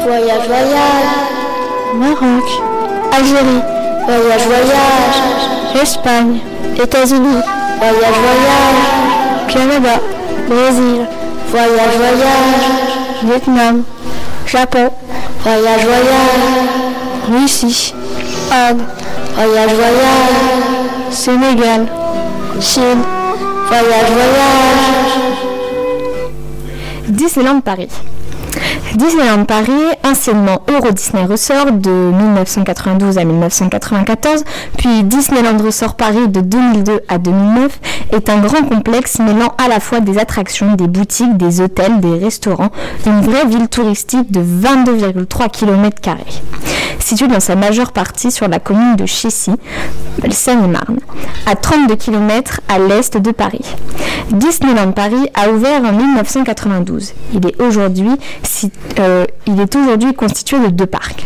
Voyage, 0.03 0.47
voyage. 0.47 1.05
Maroc, 1.95 2.49
Algérie, 3.13 3.61
Voyage, 4.05 4.45
voyage. 4.47 5.81
Espagne, 5.81 6.39
États-Unis, 6.81 7.39
Voyage, 7.83 8.15
voyage. 8.15 9.51
Canada, 9.53 9.99
Brésil, 10.47 11.05
Voyage, 11.51 11.97
voyage. 11.97 13.25
Vietnam, 13.25 13.83
Japon, 14.47 14.89
Voyage, 15.43 15.83
voyage. 15.83 16.13
Russie, 17.29 17.93
Inde, 18.51 18.81
Voyage, 19.35 19.73
voyage. 19.73 21.11
Sénégal, 21.11 21.87
Chine, 22.61 23.03
Voyage, 23.67 24.11
voyage. 24.13 24.83
Disneyland 27.09 27.59
Paris. 27.61 27.89
Disneyland 28.95 29.45
Paris, 29.45 29.71
anciennement 30.05 30.61
Euro 30.69 30.91
Disney 30.91 31.25
Resort 31.25 31.71
de 31.71 31.89
1992 31.89 33.17
à 33.17 33.23
1994, 33.25 34.43
puis 34.77 35.03
Disneyland 35.03 35.57
Resort 35.63 35.95
Paris 35.95 36.27
de 36.27 36.41
2002 36.41 37.01
à 37.07 37.17
2009, 37.17 37.79
est 38.11 38.29
un 38.29 38.39
grand 38.39 38.61
complexe 38.67 39.17
mêlant 39.19 39.53
à 39.63 39.67
la 39.67 39.79
fois 39.79 39.99
des 39.99 40.19
attractions, 40.19 40.75
des 40.75 40.87
boutiques, 40.87 41.37
des 41.37 41.59
hôtels, 41.59 41.99
des 42.01 42.19
restaurants, 42.23 42.69
une 43.07 43.21
vraie 43.21 43.45
ville 43.47 43.67
touristique 43.67 44.31
de 44.31 44.41
22,3 44.41 45.49
km. 45.49 46.11
Situé 46.99 47.27
dans 47.27 47.39
sa 47.39 47.55
majeure 47.55 47.91
partie 47.91 48.31
sur 48.31 48.47
la 48.47 48.59
commune 48.59 48.95
de 48.95 49.05
Chessy, 49.07 49.51
Seine-et-Marne, 50.31 50.99
à 51.45 51.55
32 51.55 51.95
km 51.95 52.61
à 52.69 52.79
l'est 52.79 53.17
de 53.17 53.31
Paris. 53.31 53.65
Disneyland 54.31 54.91
Paris 54.93 55.27
a 55.33 55.49
ouvert 55.49 55.83
en 55.83 55.91
1992. 55.91 57.13
Il 57.33 57.45
est 57.45 57.61
aujourd'hui 57.61 58.09
si- 58.41 58.71
euh, 58.99 59.25
il 59.47 59.59
est 59.59 59.75
aujourd'hui 59.75 60.13
constitué 60.13 60.59
de 60.59 60.67
deux 60.67 60.85
parcs. 60.85 61.25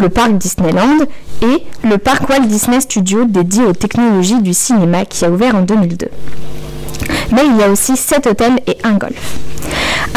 Le 0.00 0.08
parc 0.08 0.32
Disneyland 0.32 1.06
et 1.42 1.64
le 1.84 1.98
parc 1.98 2.28
Walt 2.28 2.46
Disney 2.46 2.80
Studios 2.80 3.24
dédié 3.24 3.64
aux 3.64 3.72
technologies 3.72 4.40
du 4.40 4.54
cinéma 4.54 5.04
qui 5.04 5.24
a 5.24 5.30
ouvert 5.30 5.54
en 5.54 5.62
2002. 5.62 6.08
Mais 7.32 7.42
il 7.46 7.56
y 7.56 7.62
a 7.62 7.68
aussi 7.68 7.96
7 7.96 8.26
hôtels 8.26 8.60
et 8.66 8.78
un 8.84 8.92
golf. 8.92 9.38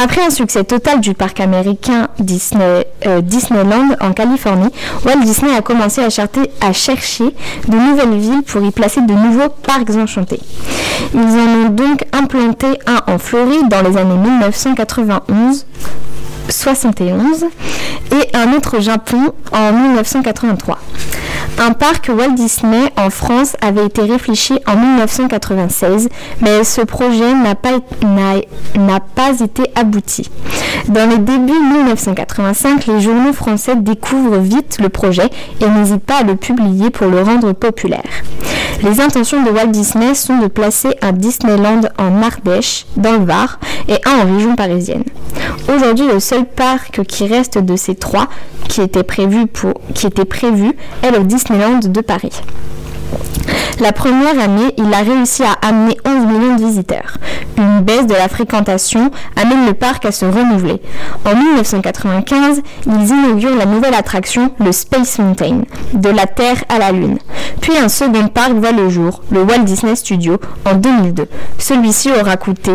Après 0.01 0.21
un 0.23 0.29
succès 0.29 0.63
total 0.63 1.01
du 1.01 1.13
parc 1.13 1.41
américain 1.41 2.07
euh, 2.21 3.21
Disneyland 3.21 3.95
en 3.99 4.13
Californie, 4.13 4.69
Walt 5.05 5.21
Disney 5.23 5.53
a 5.53 5.61
commencé 5.61 6.01
à, 6.01 6.07
à, 6.65 6.73
chercher 6.73 7.35
de 7.67 7.75
nouvelles 7.75 8.17
villes 8.17 8.43
pour 8.43 8.63
y 8.63 8.71
placer 8.71 9.01
de 9.01 9.13
nouveaux 9.13 9.49
parcs 9.49 9.89
enchantés. 9.97 10.39
Ils 11.13 11.19
en 11.19 11.65
ont 11.65 11.69
donc 11.69 12.05
implanté 12.13 12.67
un 12.85 13.13
en 13.13 13.17
Floride 13.17 13.67
dans 13.69 13.81
les 13.81 13.97
années 13.97 14.15
1991 14.17 15.65
71 16.51 17.45
et 18.11 18.37
un 18.37 18.53
autre 18.53 18.77
au 18.77 18.81
Japon 18.81 19.33
en 19.51 19.71
1983. 19.71 20.79
Un 21.61 21.73
parc 21.73 22.09
Walt 22.09 22.35
Disney 22.35 22.89
en 22.95 23.09
France 23.09 23.57
avait 23.59 23.85
été 23.85 24.01
réfléchi 24.03 24.53
en 24.65 24.77
1996, 24.77 26.07
mais 26.39 26.63
ce 26.63 26.79
projet 26.79 27.33
n'a 27.33 27.53
pas, 27.53 27.81
été 29.43 29.63
abouti. 29.75 30.29
Dans 30.87 31.09
les 31.09 31.17
débuts 31.17 31.51
1985, 31.51 32.85
les 32.87 33.01
journaux 33.01 33.33
français 33.33 33.75
découvrent 33.75 34.39
vite 34.39 34.77
le 34.79 34.87
projet 34.87 35.29
et 35.59 35.67
n'hésitent 35.67 36.05
pas 36.05 36.19
à 36.19 36.23
le 36.23 36.37
publier 36.37 36.91
pour 36.91 37.07
le 37.07 37.21
rendre 37.21 37.51
populaire. 37.51 38.23
Les 38.81 39.01
intentions 39.01 39.43
de 39.43 39.49
Walt 39.49 39.67
Disney 39.67 40.15
sont 40.15 40.37
de 40.37 40.47
placer 40.47 40.95
un 41.01 41.11
Disneyland 41.11 41.81
en 41.97 42.23
Ardèche, 42.23 42.85
dans 42.95 43.17
le 43.17 43.25
Var, 43.25 43.59
et 43.89 43.99
un 44.05 44.25
en 44.25 44.33
région 44.33 44.55
parisienne. 44.55 45.03
Aujourd'hui, 45.67 46.07
le 46.07 46.21
seul 46.21 46.45
parc 46.45 47.03
qui 47.03 47.27
reste 47.27 47.57
de 47.57 47.75
ces 47.75 47.95
trois 47.95 48.29
qui 48.69 48.81
était 48.81 49.03
prévu, 49.03 49.47
pour, 49.47 49.73
qui 49.93 50.07
était 50.07 50.25
prévu 50.25 50.71
est 51.01 51.11
le 51.11 51.23
Disneyland 51.25 51.48
de 51.49 52.01
Paris. 52.01 52.41
La 53.79 53.91
première 53.91 54.39
année, 54.39 54.71
il 54.77 54.93
a 54.93 54.99
réussi 54.99 55.41
à 55.41 55.53
amener 55.67 55.97
11 56.05 56.27
millions 56.27 56.55
de 56.55 56.63
visiteurs. 56.63 57.17
Une 57.57 57.81
baisse 57.81 58.05
de 58.05 58.13
la 58.13 58.27
fréquentation 58.27 59.09
amène 59.35 59.65
le 59.65 59.73
parc 59.73 60.05
à 60.05 60.11
se 60.11 60.25
renouveler. 60.25 60.79
En 61.25 61.35
1995, 61.35 62.61
ils 62.85 63.09
inaugurent 63.09 63.55
la 63.55 63.65
nouvelle 63.65 63.95
attraction, 63.95 64.51
le 64.59 64.71
Space 64.71 65.17
Mountain, 65.17 65.61
de 65.93 66.09
la 66.09 66.27
Terre 66.27 66.63
à 66.69 66.77
la 66.77 66.91
Lune. 66.91 67.17
Puis 67.61 67.75
un 67.77 67.89
second 67.89 68.27
parc 68.27 68.51
voit 68.51 68.71
le 68.71 68.89
jour, 68.89 69.23
le 69.31 69.41
Walt 69.41 69.63
Disney 69.63 69.95
Studio, 69.95 70.37
en 70.65 70.75
2002. 70.75 71.27
Celui-ci 71.57 72.11
aura 72.11 72.37
coûté 72.37 72.73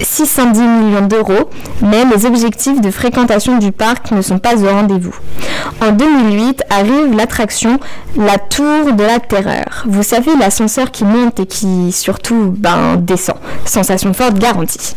610 0.00 0.60
millions 0.60 1.06
d'euros, 1.06 1.50
mais 1.82 2.04
les 2.04 2.26
objectifs 2.26 2.80
de 2.80 2.90
fréquentation 2.90 3.58
du 3.58 3.72
parc 3.72 4.10
ne 4.12 4.22
sont 4.22 4.38
pas 4.38 4.56
au 4.56 4.68
rendez-vous. 4.68 5.14
En 5.80 5.92
2008 5.92 6.62
arrive 6.70 7.16
l'attraction 7.16 7.78
La 8.16 8.38
Tour 8.38 8.92
de 8.92 9.02
la 9.02 9.18
Terreur. 9.18 9.84
Vous 9.86 10.02
savez, 10.02 10.30
l'ascenseur 10.38 10.90
qui 10.90 11.04
monte 11.04 11.40
et 11.40 11.46
qui 11.46 11.92
surtout 11.92 12.54
ben, 12.56 12.96
descend. 12.96 13.36
Sensation 13.64 14.12
forte 14.12 14.38
garantie. 14.38 14.94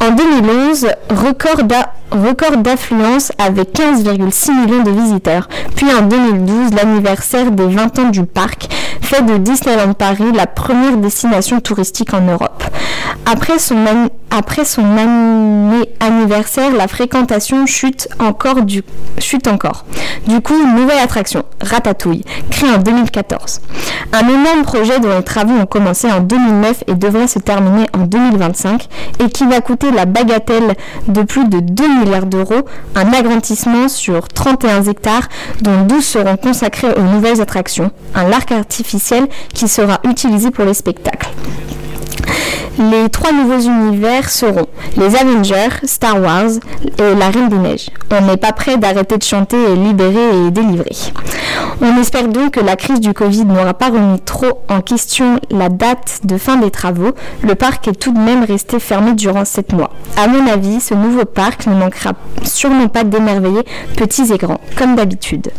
En 0.00 0.10
2011, 0.12 0.88
record 1.10 2.56
d'affluence 2.58 3.32
avec 3.38 3.74
15,6 3.74 4.52
millions 4.52 4.82
de 4.82 4.90
visiteurs. 4.90 5.48
Puis 5.76 5.86
en 5.92 6.02
2012, 6.02 6.74
l'anniversaire 6.74 7.50
des 7.50 7.66
20 7.66 7.98
ans 7.98 8.08
du 8.10 8.24
parc 8.24 8.68
fait 9.00 9.22
de 9.22 9.36
Disneyland 9.38 9.92
Paris 9.94 10.32
la 10.34 10.46
première 10.46 10.96
destination 10.96 11.60
touristique 11.60 12.14
en 12.14 12.20
Europe. 12.20 12.62
Après 13.26 13.58
son, 13.58 13.76
après 14.30 14.64
son 14.64 14.84
anniversaire, 16.00 16.72
la 16.72 16.86
fréquentation 16.86 17.66
chute 17.66 18.08
encore, 18.20 18.62
du, 18.62 18.82
chute 19.18 19.48
encore. 19.48 19.84
Du 20.26 20.40
coup, 20.40 20.54
une 20.54 20.76
nouvelle 20.76 21.00
attraction, 21.00 21.42
Ratatouille, 21.60 22.24
créée 22.50 22.70
en 22.70 22.78
2014. 22.78 23.60
Un 24.12 24.28
énorme 24.28 24.62
projet 24.62 25.00
dont 25.00 25.16
les 25.16 25.24
travaux 25.24 25.54
ont 25.54 25.66
commencé 25.66 26.10
en 26.10 26.20
2009 26.20 26.84
et 26.86 26.94
devrait 26.94 27.26
se 27.26 27.40
terminer 27.40 27.86
en 27.92 28.06
2025 28.06 28.88
et 29.18 29.28
qui 29.30 29.46
va 29.46 29.60
coûter 29.60 29.90
la 29.90 30.06
bagatelle 30.06 30.74
de 31.08 31.22
plus 31.22 31.48
de 31.48 31.58
2 31.58 32.00
milliards 32.00 32.26
d'euros, 32.26 32.62
un 32.94 33.12
agrandissement 33.12 33.88
sur 33.88 34.28
31 34.28 34.84
hectares 34.84 35.28
dont 35.62 35.82
12 35.82 36.04
seront 36.04 36.36
consacrés 36.36 36.92
aux 36.96 37.02
nouvelles 37.02 37.40
attractions, 37.40 37.90
un 38.14 38.28
larc 38.28 38.52
artificiel 38.52 39.26
qui 39.52 39.66
sera 39.66 40.00
utilisé 40.04 40.50
pour 40.50 40.64
les 40.64 40.74
spectacles. 40.74 41.30
Les 42.78 43.08
trois 43.10 43.32
nouveaux 43.32 43.60
univers 43.60 44.30
seront 44.30 44.66
les 44.96 45.16
Avengers, 45.16 45.68
Star 45.84 46.20
Wars 46.20 46.50
et 46.98 47.14
la 47.14 47.28
Reine 47.28 47.48
des 47.48 47.58
Neiges. 47.58 47.90
On 48.10 48.24
n'est 48.26 48.36
pas 48.36 48.52
prêt 48.52 48.76
d'arrêter 48.78 49.18
de 49.18 49.22
chanter 49.22 49.56
et 49.56 49.76
libérer 49.76 50.46
et 50.46 50.50
délivrer. 50.50 50.96
On 51.82 52.00
espère 52.00 52.28
donc 52.28 52.52
que 52.52 52.60
la 52.60 52.76
crise 52.76 53.00
du 53.00 53.12
Covid 53.12 53.44
n'aura 53.44 53.74
pas 53.74 53.88
remis 53.88 54.20
trop 54.20 54.62
en 54.68 54.80
question 54.80 55.40
la 55.50 55.68
date 55.68 56.20
de 56.24 56.38
fin 56.38 56.56
des 56.56 56.70
travaux. 56.70 57.12
Le 57.42 57.54
parc 57.54 57.88
est 57.88 57.98
tout 57.98 58.12
de 58.12 58.18
même 58.18 58.44
resté 58.44 58.78
fermé 58.78 59.14
durant 59.14 59.44
sept 59.44 59.72
mois. 59.72 59.90
À 60.16 60.26
mon 60.28 60.46
avis, 60.46 60.80
ce 60.80 60.94
nouveau 60.94 61.24
parc 61.24 61.66
ne 61.66 61.74
manquera 61.74 62.12
sûrement 62.44 62.88
pas 62.88 63.04
d'émerveiller 63.04 63.62
petits 63.96 64.32
et 64.32 64.38
grands, 64.38 64.60
comme 64.76 64.94
d'habitude. 64.94 65.50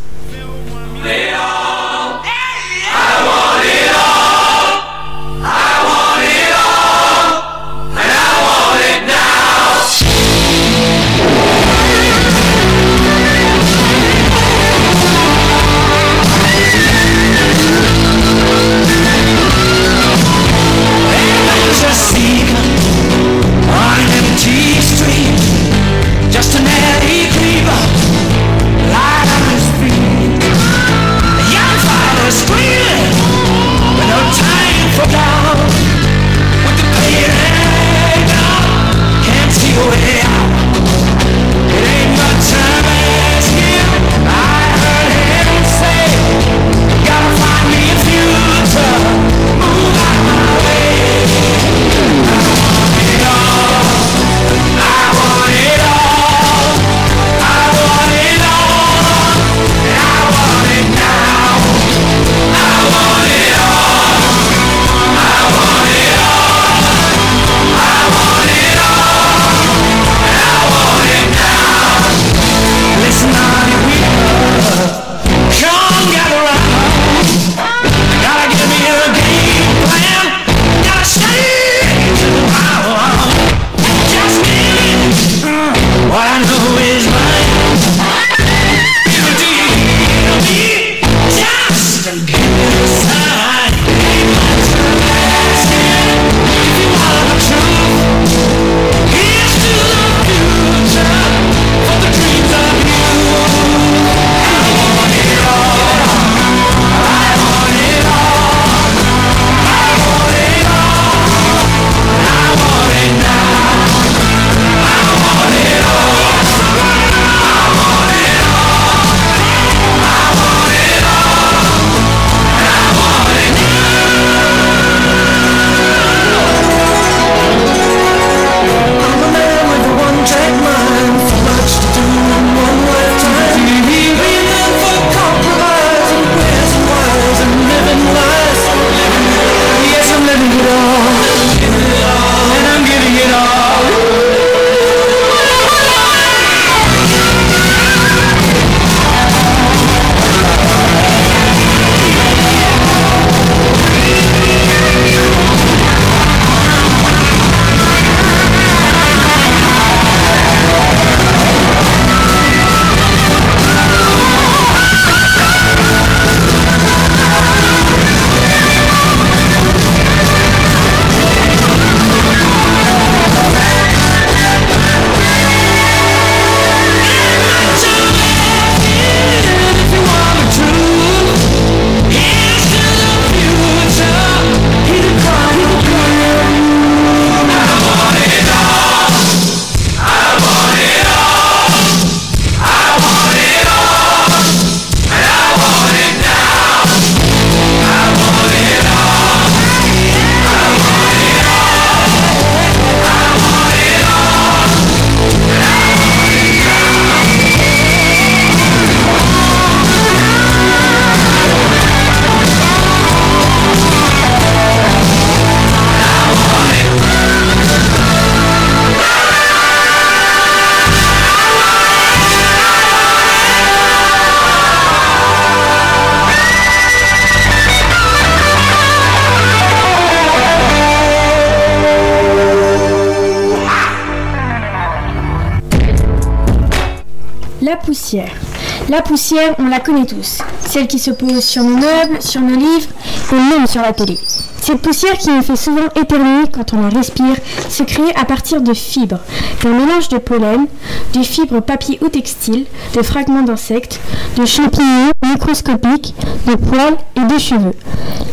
La 238.89 239.02
poussière, 239.02 239.56
on 239.60 239.67
la 239.67 239.80
connaît 239.80 240.06
tous. 240.06 240.39
Celle 240.65 240.88
qui 240.88 241.00
se 241.00 241.12
pose 241.12 241.43
sur 241.43 241.63
nos 241.63 241.78
meubles, 241.78 242.21
sur 242.21 242.41
nos 242.41 242.56
livres 242.56 242.89
et 243.32 243.36
même 243.36 243.67
sur 243.67 243.82
la 243.82 243.93
télé. 243.93 244.17
Cette 244.62 244.78
poussière 244.84 245.17
qui 245.17 245.30
nous 245.32 245.41
fait 245.41 245.56
souvent 245.56 245.88
éternuer 246.00 246.43
quand 246.54 246.74
on 246.74 246.84
la 246.84 246.89
respire 246.89 247.36
se 247.67 247.82
crée 247.82 248.13
à 248.15 248.26
partir 248.26 248.62
de 248.62 248.76
fibres, 248.76 249.17
d'un 249.63 249.71
mélange 249.71 250.08
de 250.10 250.19
pollen, 250.19 250.67
de 251.13 251.24
fibres 251.24 251.62
papier 251.62 251.97
ou 252.02 252.10
textile, 252.10 252.65
de 252.93 253.02
fragments 253.02 253.41
d'insectes, 253.41 254.00
de 254.38 254.45
champignons 254.45 255.12
microscopiques, 255.26 256.13
de 256.45 256.54
poils 256.54 256.95
et 257.15 257.34
de 257.34 257.39
cheveux. 257.39 257.74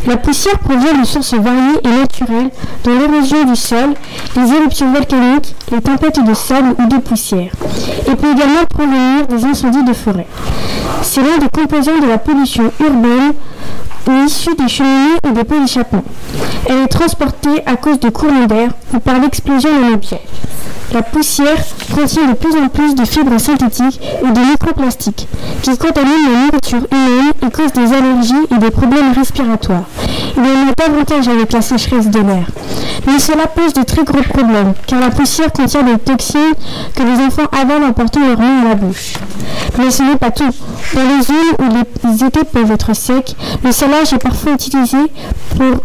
La 0.07 0.19
poussière 0.19 0.59
provient 0.59 1.01
de 1.01 1.07
sources 1.07 1.33
variées 1.33 1.81
et 1.83 1.88
naturelles, 1.88 2.51
dont 2.85 2.99
l'érosion 2.99 3.45
du 3.45 3.57
sol, 3.57 3.95
les 4.37 4.53
éruptions 4.53 4.93
volcaniques, 4.93 5.55
les 5.73 5.81
tempêtes 5.81 6.23
de 6.23 6.35
sable 6.35 6.75
ou 6.79 6.87
de 6.88 6.99
poussière, 6.99 7.53
et 8.07 8.14
peut 8.14 8.33
également 8.33 8.67
provenir 8.69 9.27
des 9.29 9.45
incendies 9.47 9.85
de 9.85 9.95
forêt. 9.95 10.27
C'est 11.03 11.23
l'un 11.23 11.38
des 11.38 11.49
composants 11.49 11.99
de 12.01 12.07
la 12.07 12.19
pollution 12.19 12.71
urbaine 12.81 13.33
ou 14.09 14.25
issue 14.25 14.55
des 14.55 14.68
cheminées 14.68 15.18
ou 15.29 15.33
des 15.33 15.44
pots 15.44 15.61
d'échappement. 15.61 16.03
Elle 16.68 16.79
est 16.79 16.88
transportée 16.88 17.62
à 17.66 17.77
cause 17.77 18.01
de 18.01 18.09
courants 18.09 18.47
d'air 18.47 18.71
ou 18.94 18.99
par 18.99 19.21
l'explosion 19.21 19.68
d'un 19.81 19.94
objet. 19.94 20.21
La 20.92 21.03
poussière 21.03 21.62
contient 21.94 22.27
de 22.27 22.35
plus 22.35 22.57
en 22.57 22.68
plus 22.68 22.94
de 22.94 23.05
fibres 23.05 23.38
synthétiques 23.38 24.01
et 24.23 24.31
de 24.31 24.40
microplastiques 24.40 25.29
qui 25.62 25.77
contaminent 25.77 26.33
la 26.33 26.47
nourriture 26.47 26.87
humaine 26.90 27.33
et 27.47 27.51
causent 27.51 27.75
des 27.75 27.92
allergies 27.92 28.47
et 28.51 28.59
des 28.59 28.71
problèmes 28.71 29.12
respiratoires. 29.12 29.85
Y 30.38 30.40
en 30.40 30.68
a 30.68 30.72
davantage 30.77 31.27
avec 31.27 31.53
la 31.53 31.61
sécheresse 31.61 32.09
de 32.09 32.20
l'air. 32.20 32.46
Mais 33.07 33.18
cela 33.18 33.48
pose 33.48 33.72
de 33.72 33.83
très 33.83 34.05
gros 34.05 34.22
problèmes 34.22 34.72
car 34.87 35.01
la 35.01 35.11
poussière 35.11 35.53
contient 35.53 35.83
des 35.83 35.98
toxines 35.98 36.55
que 36.94 37.03
les 37.03 37.24
enfants 37.24 37.48
avalent 37.51 37.88
en 37.88 37.92
portant 37.92 38.20
leur 38.20 38.38
main 38.38 38.62
à 38.62 38.68
la 38.68 38.74
bouche. 38.77 39.14
Mais 39.79 39.90
ce 39.90 40.05
n'est 40.05 40.16
pas 40.16 40.31
tout. 40.31 40.51
Dans 40.94 41.03
les 41.03 41.22
zones 41.22 41.37
où 41.59 42.09
les 42.09 42.24
étés 42.24 42.44
peuvent 42.44 42.70
être 42.70 42.94
secs, 42.94 43.35
le 43.64 43.72
salage 43.72 44.12
est 44.12 44.18
parfois 44.18 44.53
utilisé 44.53 44.98
pour 45.57 45.83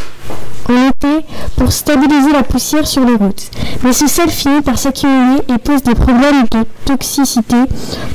en 0.70 0.90
été 0.90 1.26
pour 1.58 1.72
stabiliser 1.72 2.32
la 2.32 2.44
poussière 2.44 2.88
sur 2.88 3.06
les 3.06 3.16
routes. 3.16 3.50
Mais 3.84 3.94
ce 3.94 4.08
sel 4.08 4.30
finit 4.30 4.62
par 4.62 4.78
s'accumuler 4.78 5.42
et 5.50 5.58
pose 5.58 5.84
des 5.84 5.96
problèmes 5.96 6.44
de 6.52 6.66
toxicité 6.86 7.58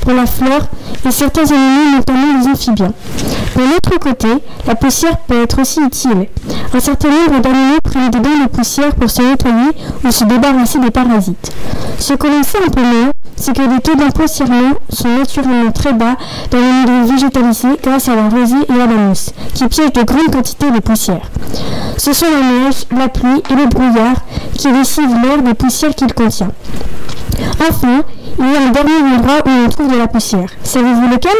pour 0.01 0.13
la 0.13 0.25
flore 0.25 0.67
et 1.07 1.11
certains 1.11 1.45
animaux, 1.45 1.97
notamment 1.97 2.39
les 2.39 2.47
amphibiens. 2.47 2.93
De 3.55 3.61
l'autre 3.61 3.99
côté, 3.99 4.27
la 4.67 4.75
poussière 4.75 5.17
peut 5.27 5.43
être 5.43 5.61
aussi 5.61 5.81
utile. 5.81 6.27
Un 6.73 6.79
certain 6.79 7.09
nombre 7.09 7.41
d'animaux 7.41 7.77
prennent 7.83 8.09
des 8.09 8.19
bains 8.19 8.43
de 8.43 8.49
poussière 8.49 8.93
pour 8.95 9.09
se 9.09 9.21
nettoyer 9.21 9.71
ou 10.03 10.11
se 10.11 10.23
débarrasser 10.23 10.79
des 10.79 10.91
parasites. 10.91 11.51
Ce 11.99 12.13
que 12.13 12.27
l'on 12.27 12.43
sait 12.43 12.59
un 12.65 12.69
peu 12.69 12.81
moins, 12.81 13.11
c'est 13.35 13.55
que 13.55 13.61
les 13.61 13.79
taux 13.79 13.95
d'empoussièrement 13.95 14.73
sont 14.89 15.07
naturellement 15.07 15.71
très 15.71 15.93
bas 15.93 16.15
dans 16.51 16.57
les 16.57 16.91
milieux 16.91 17.11
végétalisés 17.11 17.79
grâce 17.81 18.09
à 18.09 18.15
la 18.15 18.29
rosée 18.29 18.55
et 18.67 18.81
à 18.81 18.85
la 18.85 18.95
mousse, 18.95 19.31
qui 19.53 19.65
piègent 19.67 19.93
de 19.93 20.03
grandes 20.03 20.31
quantités 20.31 20.71
de 20.71 20.79
poussière. 20.79 21.29
Ce 21.97 22.13
sont 22.13 22.25
la 22.97 23.07
pluie 23.09 23.41
et 23.49 23.55
le 23.55 23.67
brouillard 23.67 24.17
qui 24.57 24.71
lessivent 24.71 25.21
l'air 25.21 25.41
des 25.41 25.53
poussières 25.53 25.95
qu'il 25.95 26.13
contient. 26.13 26.51
Enfin, 27.61 28.03
il 28.39 28.45
y 28.45 28.55
a 28.55 28.61
un 28.67 28.71
dernier 28.71 29.15
endroit 29.15 29.41
où 29.45 29.49
on 29.65 29.69
trouve 29.69 29.91
de 29.91 29.97
la 29.97 30.07
poussière. 30.07 30.49
Savez-vous 30.63 31.09
lequel? 31.09 31.31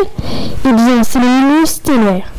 Eh 0.65 0.71
bien, 0.71 1.03
c'est 1.03 1.19
le 1.19 1.25
milieu 1.25 1.65
stellaire. 1.65 2.31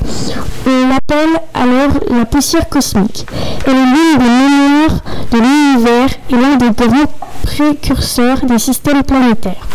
On 0.66 0.88
l'appelle 0.88 1.40
alors 1.54 1.92
la 2.10 2.24
poussière 2.24 2.68
cosmique. 2.68 3.26
Elle 3.66 3.76
est 3.76 3.86
l'une 3.86 4.18
des 4.18 4.24
mémoires 4.24 5.00
de 5.32 5.38
l'univers 5.38 6.08
et 6.30 6.34
l'un 6.34 6.56
des 6.56 6.70
grands 6.70 7.12
précurseurs 7.42 8.44
des 8.44 8.58
systèmes 8.58 9.02
planétaires. 9.02 9.66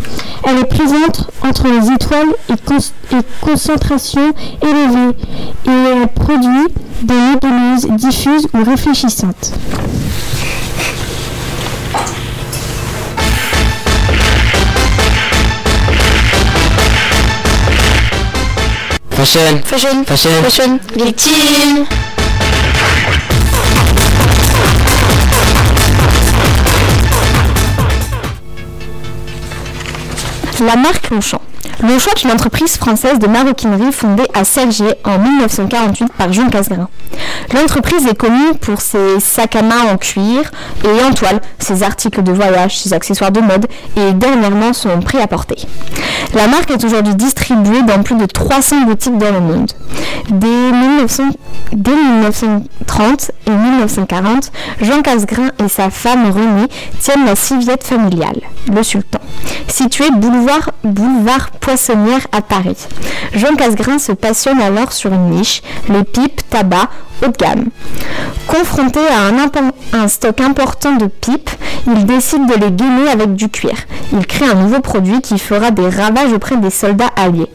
Elle 0.48 0.60
est 0.60 0.66
présente 0.66 1.30
entre 1.42 1.68
les 1.68 1.92
étoiles 1.92 2.34
et, 2.50 2.54
et 2.54 3.20
concentration 3.42 4.34
élevée 4.62 5.18
et 5.66 5.70
elle 5.70 6.08
produit 6.08 6.68
des 7.02 7.14
nébuleuses 7.16 7.88
diffuses 7.98 8.48
ou 8.54 8.64
réfléchissantes. 8.64 9.52
Fashion. 19.12 19.62
Fashion. 19.64 20.04
Fashion. 20.06 20.44
Fashion. 20.44 20.80
Victime. 20.96 21.86
La 30.62 30.78
marque 30.78 31.10
Longchamp. 31.10 31.41
Longchamp 31.82 32.12
est 32.16 32.24
une 32.24 32.32
entreprise 32.32 32.78
française 32.78 33.20
de 33.20 33.28
maroquinerie 33.28 33.92
fondée 33.92 34.24
à 34.34 34.46
Sergier 34.46 34.94
en 35.04 35.20
1948 35.20 36.14
par 36.14 36.32
Jean 36.32 36.50
Casgrain. 36.50 36.88
L'entreprise 37.54 38.08
est 38.08 38.18
connue 38.18 38.54
pour 38.62 38.82
ses 38.82 39.20
sacs 39.20 39.58
à 39.58 39.62
main 39.62 39.92
en 39.92 39.98
cuir 39.98 40.52
et 40.84 41.04
en 41.04 41.12
toile, 41.12 41.42
ses 41.60 41.84
articles 41.84 42.24
de 42.24 42.32
voyage, 42.32 42.80
ses 42.80 42.94
accessoires 42.94 43.32
de 43.32 43.42
mode 43.42 43.68
et 43.98 44.14
dernièrement 44.14 44.72
son 44.74 45.02
prêt-à-porter. 45.02 45.58
La 46.34 46.48
marque 46.48 46.72
est 46.72 46.84
aujourd'hui 46.84 47.16
distribuée 47.16 47.84
dans 47.84 48.02
plus 48.04 48.16
de 48.16 48.26
300 48.26 48.82
boutiques 48.86 49.18
dans 49.18 49.32
le 49.32 49.42
monde. 49.42 49.72
Dès, 50.30 50.48
1900 50.48 51.24
dès 51.74 51.96
1930 51.96 53.32
et 53.48 53.52
1940, 53.52 54.52
Jean 54.82 55.02
Casgrain 55.02 55.50
et 55.64 55.68
sa 55.68 55.90
femme 55.90 56.32
Renée 56.32 56.68
tiennent 57.00 57.26
la 57.26 57.36
civiette 57.36 57.84
familiale, 57.84 58.42
le 58.74 58.84
Sultan, 58.84 59.20
située 59.68 60.10
boulevard, 60.12 60.72
boulevard 60.84 61.52
Poissonnière 61.65 62.28
à 62.32 62.43
Paris. 62.43 62.78
Jean 63.34 63.56
Casgrain 63.56 63.97
se 63.97 64.12
passionne 64.12 64.62
alors 64.62 64.93
sur 64.93 65.12
une 65.12 65.32
niche, 65.32 65.63
les 65.89 66.04
pipes 66.04 66.47
tabac 66.47 66.91
haut 67.23 67.32
de 67.32 67.38
gamme. 67.38 67.69
Confronté 68.45 68.99
à 68.99 69.97
un, 69.97 70.08
stock 70.08 70.41
important 70.41 70.95
de 70.95 71.08
pipes, 71.08 71.49
il 71.88 72.06
décide 72.06 72.45
de 72.45 72.54
les 72.54 72.71
gainer 72.71 73.10
avec 73.10 73.34
du 73.34 73.49
cuir. 73.49 73.73
Il 74.13 74.28
crée 74.28 74.45
un 74.45 74.54
nouveau 74.54 74.80
produit 74.80 75.21
qui 75.21 75.39
fera 75.39 75.71
des 75.71 75.89
ravages 75.89 76.34
auprès 76.34 76.58
des 76.58 76.69
soldats 76.69 77.10
alliés. 77.15 77.49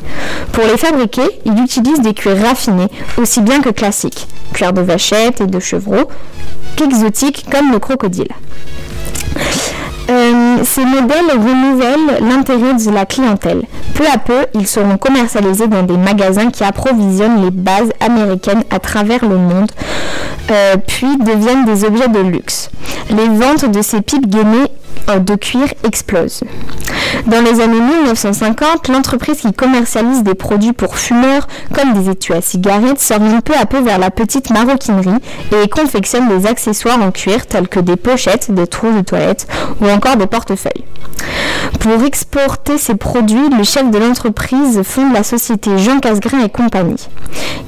Pour 0.50 0.64
les 0.64 0.76
fabriquer, 0.76 1.40
il 1.44 1.56
utilise 1.62 2.00
des 2.00 2.12
cuirs 2.12 2.42
raffinés, 2.42 2.88
aussi 3.16 3.42
bien 3.42 3.60
que 3.60 3.70
classiques, 3.70 4.26
cuir 4.52 4.72
de 4.72 4.80
vachette 4.80 5.40
et 5.40 5.46
de 5.46 5.60
chevreau, 5.60 6.10
qu'exotiques 6.74 7.46
comme 7.48 7.70
le 7.70 7.78
crocodile. 7.78 8.32
Euh, 10.10 10.39
ces 10.64 10.84
modèles 10.84 11.30
renouvellent 11.30 12.22
l'intérêt 12.28 12.74
de 12.74 12.90
la 12.90 13.06
clientèle. 13.06 13.62
Peu 13.94 14.04
à 14.06 14.18
peu, 14.18 14.46
ils 14.54 14.66
seront 14.66 14.96
commercialisés 14.96 15.66
dans 15.66 15.82
des 15.82 15.96
magasins 15.96 16.50
qui 16.50 16.64
approvisionnent 16.64 17.42
les 17.42 17.50
bases 17.50 17.90
américaines 18.00 18.64
à 18.70 18.78
travers 18.78 19.24
le 19.24 19.36
monde, 19.36 19.70
euh, 20.50 20.76
puis 20.86 21.16
deviennent 21.18 21.64
des 21.64 21.84
objets 21.84 22.08
de 22.08 22.20
luxe. 22.20 22.70
Les 23.10 23.28
ventes 23.28 23.70
de 23.70 23.82
ces 23.82 24.00
pipes 24.00 24.28
gainées 24.28 24.68
de 25.08 25.34
cuir 25.34 25.68
explosent. 25.84 26.42
Dans 27.26 27.40
les 27.40 27.60
années 27.60 27.80
1950, 27.80 28.88
l'entreprise 28.88 29.40
qui 29.40 29.52
commercialise 29.52 30.22
des 30.22 30.34
produits 30.34 30.72
pour 30.72 30.96
fumeurs, 30.96 31.48
comme 31.74 31.92
des 31.94 32.10
étuis 32.10 32.34
à 32.34 32.40
cigarettes, 32.40 33.00
s'oriente 33.00 33.44
peu 33.44 33.54
à 33.54 33.66
peu 33.66 33.80
vers 33.80 33.98
la 33.98 34.10
petite 34.10 34.50
maroquinerie 34.50 35.20
et 35.52 35.68
confectionne 35.68 36.28
des 36.28 36.46
accessoires 36.46 37.00
en 37.02 37.10
cuir 37.10 37.46
tels 37.46 37.68
que 37.68 37.80
des 37.80 37.96
pochettes, 37.96 38.50
des 38.52 38.66
trous 38.66 38.92
de 38.92 39.00
toilette 39.00 39.46
ou 39.80 39.88
encore 39.88 40.16
des 40.16 40.26
portefeuilles. 40.26 40.84
Pour 41.80 42.02
exporter 42.04 42.78
ces 42.78 42.94
produits, 42.94 43.48
le 43.56 43.64
chef 43.64 43.90
de 43.90 43.98
l'entreprise 43.98 44.82
fonde 44.82 45.12
la 45.12 45.22
société 45.22 45.78
Jean 45.78 45.98
Casgrain 45.98 46.44
et 46.44 46.48
compagnie. 46.48 47.08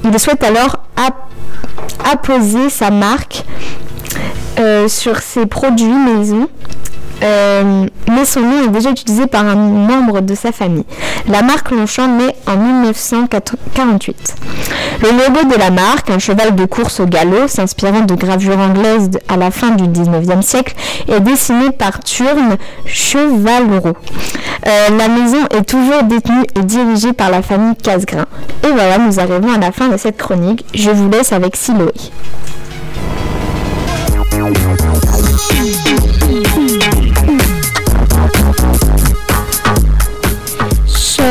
Il 0.03 0.17
souhaite 0.19 0.43
alors 0.43 0.83
apposer 2.11 2.69
sa 2.69 2.91
marque 2.91 3.43
euh, 4.59 4.87
sur 4.87 5.17
ses 5.19 5.45
produits 5.45 5.85
maison 5.85 6.47
euh, 7.23 7.85
mais 8.11 8.25
son 8.25 8.41
nom 8.41 8.65
est 8.65 8.69
déjà 8.69 8.91
utilisé 8.91 9.27
par 9.27 9.45
un 9.45 9.55
membre 9.55 10.21
de 10.21 10.35
sa 10.35 10.51
famille. 10.51 10.85
La 11.27 11.41
marque 11.41 11.71
Longchamp 11.71 12.17
naît 12.17 12.35
en 12.47 12.57
1948. 12.57 14.35
Le 15.01 15.09
logo 15.09 15.53
de 15.53 15.57
la 15.57 15.71
marque, 15.71 16.09
un 16.09 16.19
cheval 16.19 16.55
de 16.55 16.65
course 16.65 16.99
au 16.99 17.05
galop, 17.05 17.47
s'inspirant 17.47 18.01
de 18.01 18.15
gravures 18.15 18.59
anglaises 18.59 19.11
à 19.29 19.37
la 19.37 19.51
fin 19.51 19.71
du 19.71 19.85
19e 19.85 20.41
siècle, 20.41 20.75
est 21.07 21.19
dessiné 21.19 21.71
par 21.71 21.99
Turne 22.01 22.57
Chevalreau. 22.85 23.93
Euh, 24.65 24.89
la 24.97 25.07
maison 25.07 25.45
est 25.57 25.63
toujours 25.63 26.03
détenue 26.03 26.43
et 26.55 26.63
dirigée 26.63 27.13
par 27.13 27.29
la 27.29 27.41
famille 27.41 27.75
Casgrain. 27.75 28.25
Et 28.63 28.71
voilà, 28.71 28.97
nous 28.97 29.19
arrivons 29.19 29.53
à 29.53 29.57
la 29.57 29.71
fin 29.71 29.89
de 29.89 29.97
cette 29.97 30.17
chronique. 30.17 30.65
Je 30.73 30.91
vous 30.91 31.09
laisse 31.09 31.33
avec 31.33 31.55
Siloé. 31.55 31.91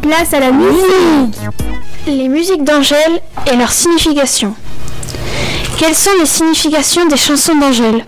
Place 0.00 0.32
à 0.32 0.40
la 0.40 0.52
musique. 0.52 1.36
Les 2.06 2.28
musiques 2.28 2.64
d'Angèle 2.64 3.20
et 3.46 3.56
leurs 3.56 3.72
significations. 3.72 4.54
Quelles 5.78 5.94
sont 5.94 6.10
les 6.18 6.26
significations 6.26 7.06
des 7.06 7.18
chansons 7.18 7.56
d'Angèle? 7.56 8.06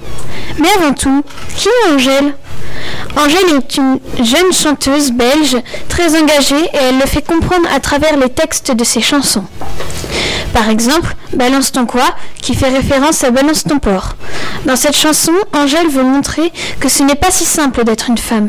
Mais 0.58 0.68
avant 0.78 0.94
tout, 0.94 1.22
qui 1.56 1.68
est 1.68 1.92
Angèle? 1.92 2.34
Angèle 3.16 3.56
est 3.58 3.76
une 3.76 3.98
jeune 4.24 4.52
chanteuse 4.52 5.12
belge 5.12 5.56
très 5.88 6.20
engagée 6.20 6.62
et 6.72 6.76
elle 6.88 6.98
le 6.98 7.06
fait 7.06 7.26
comprendre 7.26 7.68
à 7.74 7.80
travers 7.80 8.16
les 8.16 8.28
textes 8.28 8.72
de 8.72 8.84
ses 8.84 9.00
chansons. 9.00 9.44
Par 10.52 10.68
exemple, 10.68 11.14
Balance 11.32 11.72
ton 11.72 11.86
quoi, 11.86 12.14
qui 12.42 12.54
fait 12.54 12.68
référence 12.68 13.22
à 13.24 13.30
Balance 13.30 13.64
ton 13.64 13.78
porc. 13.78 14.16
Dans 14.66 14.76
cette 14.76 14.96
chanson, 14.96 15.32
Angèle 15.52 15.88
veut 15.88 16.02
montrer 16.02 16.52
que 16.80 16.88
ce 16.88 17.02
n'est 17.02 17.14
pas 17.14 17.30
si 17.30 17.44
simple 17.44 17.84
d'être 17.84 18.10
une 18.10 18.18
femme. 18.18 18.48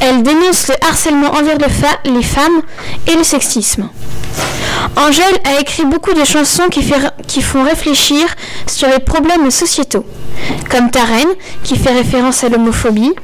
Elle 0.00 0.22
dénonce 0.22 0.68
le 0.68 0.74
harcèlement 0.88 1.32
envers 1.32 1.58
les 1.58 2.22
femmes 2.22 2.62
et 3.06 3.14
le 3.14 3.24
sexisme. 3.24 3.88
Angèle 4.96 5.38
a 5.44 5.60
écrit 5.60 5.84
beaucoup 5.84 6.14
de 6.14 6.24
chansons 6.24 6.68
qui, 6.70 6.84
qui, 7.26 7.42
font 7.42 7.64
réfléchir 7.64 8.26
sur 8.66 8.88
les 8.88 9.00
problèmes 9.00 9.50
sociétaux, 9.50 10.04
comme 10.70 10.90
Ta 10.90 11.04
Reine, 11.04 11.28
qui 11.62 11.76
fait 11.76 11.92
référence 11.92 12.44
à 12.44 12.48
l'homophobie, 12.48 13.14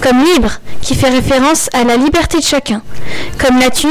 comme 0.00 0.22
Libre, 0.22 0.60
qui 0.82 0.94
fait 0.94 1.08
référence 1.08 1.68
à 1.72 1.84
la 1.84 1.96
liberté 1.96 2.38
de 2.38 2.44
chacun, 2.44 2.82
comme 3.38 3.58
La 3.58 3.70
Thune, 3.70 3.90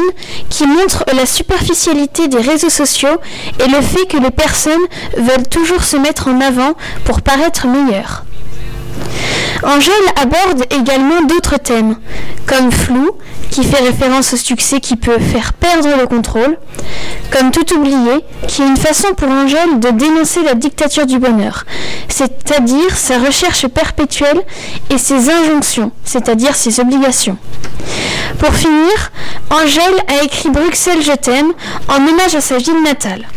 qui 0.49 0.65
montre 0.67 1.05
la 1.13 1.25
superficialité 1.25 2.27
des 2.27 2.41
réseaux 2.41 2.69
sociaux 2.69 3.19
et 3.59 3.67
le 3.67 3.81
fait 3.81 4.05
que 4.07 4.17
les 4.17 4.31
personnes 4.31 4.85
veulent 5.17 5.47
toujours 5.49 5.83
se 5.83 5.97
mettre 5.97 6.27
en 6.27 6.39
avant 6.41 6.73
pour 7.05 7.21
paraître 7.21 7.67
meilleures. 7.67 8.25
Angèle 9.63 9.93
aborde 10.21 10.65
également 10.71 11.21
d'autres 11.21 11.57
thèmes, 11.57 11.95
comme 12.45 12.71
Flou, 12.71 13.11
qui 13.49 13.63
fait 13.63 13.83
référence 13.83 14.33
au 14.33 14.37
succès 14.37 14.79
qui 14.79 14.95
peut 14.95 15.19
faire 15.19 15.53
perdre 15.53 15.89
le 15.97 16.07
contrôle, 16.07 16.57
comme 17.31 17.51
Tout 17.51 17.73
oublier, 17.75 18.25
qui 18.47 18.61
est 18.61 18.67
une 18.67 18.77
façon 18.77 19.13
pour 19.15 19.29
Angèle 19.29 19.79
de 19.79 19.89
dénoncer 19.91 20.43
la 20.43 20.55
dictature 20.55 21.05
du 21.05 21.19
bonheur, 21.19 21.65
c'est-à-dire 22.09 22.95
sa 22.95 23.19
recherche 23.19 23.67
perpétuelle 23.67 24.41
et 24.89 24.97
ses 24.97 25.29
injonctions, 25.29 25.91
c'est-à-dire 26.03 26.55
ses 26.55 26.79
obligations. 26.79 27.37
Pour 28.39 28.53
finir, 28.53 29.11
Angèle 29.49 30.03
a 30.07 30.23
écrit 30.23 30.49
Bruxelles 30.49 31.01
je 31.01 31.13
t'aime 31.13 31.53
en 31.87 31.95
hommage 31.95 32.35
à 32.35 32.41
sa 32.41 32.57
ville 32.57 32.83
natale. 32.83 33.27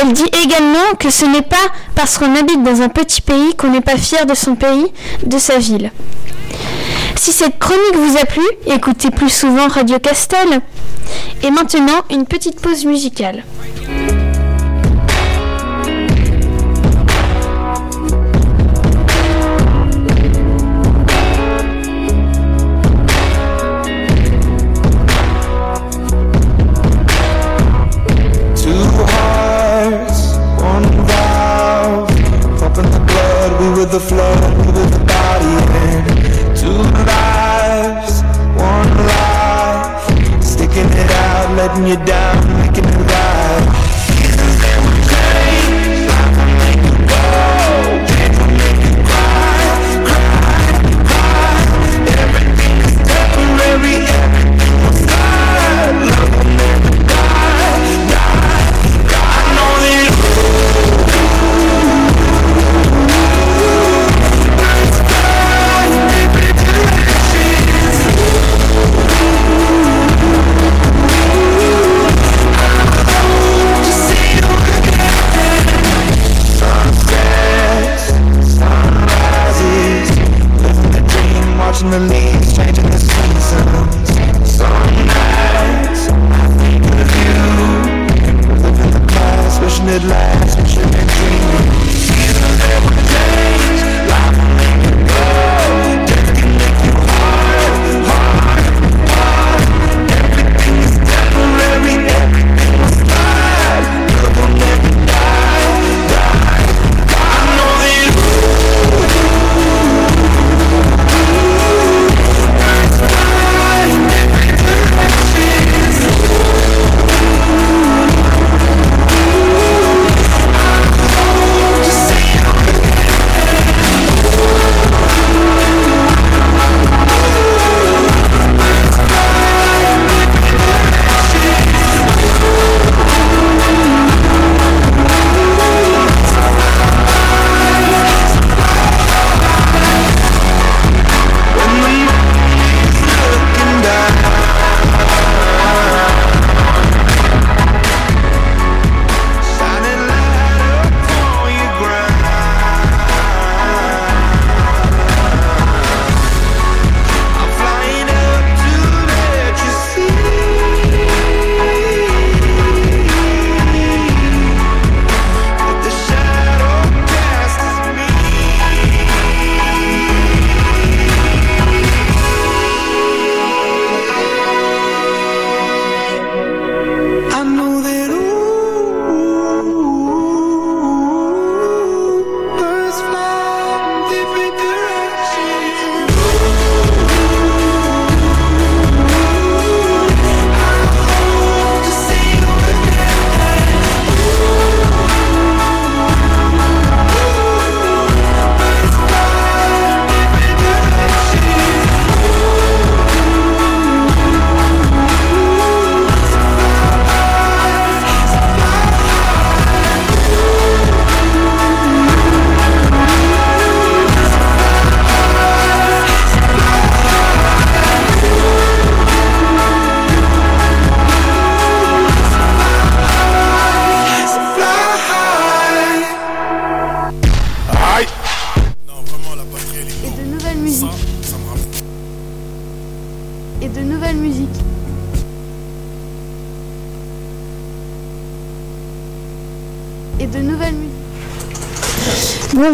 Elle 0.00 0.12
dit 0.12 0.30
également 0.44 0.94
que 0.98 1.10
ce 1.10 1.24
n'est 1.24 1.42
pas 1.42 1.56
parce 1.94 2.18
qu'on 2.18 2.34
habite 2.34 2.62
dans 2.62 2.82
un 2.82 2.88
petit 2.88 3.20
pays 3.20 3.54
qu'on 3.56 3.70
n'est 3.70 3.80
pas 3.80 3.96
fier 3.96 4.26
de 4.26 4.34
son 4.34 4.54
pays, 4.54 4.86
de 5.24 5.38
sa 5.38 5.58
ville. 5.58 5.90
Si 7.16 7.32
cette 7.32 7.58
chronique 7.58 7.96
vous 7.96 8.16
a 8.16 8.24
plu, 8.24 8.42
écoutez 8.66 9.10
plus 9.10 9.30
souvent 9.30 9.68
Radio 9.68 9.98
Castel. 9.98 10.60
Et 11.42 11.50
maintenant, 11.50 12.02
une 12.10 12.24
petite 12.24 12.60
pause 12.60 12.84
musicale. 12.84 13.44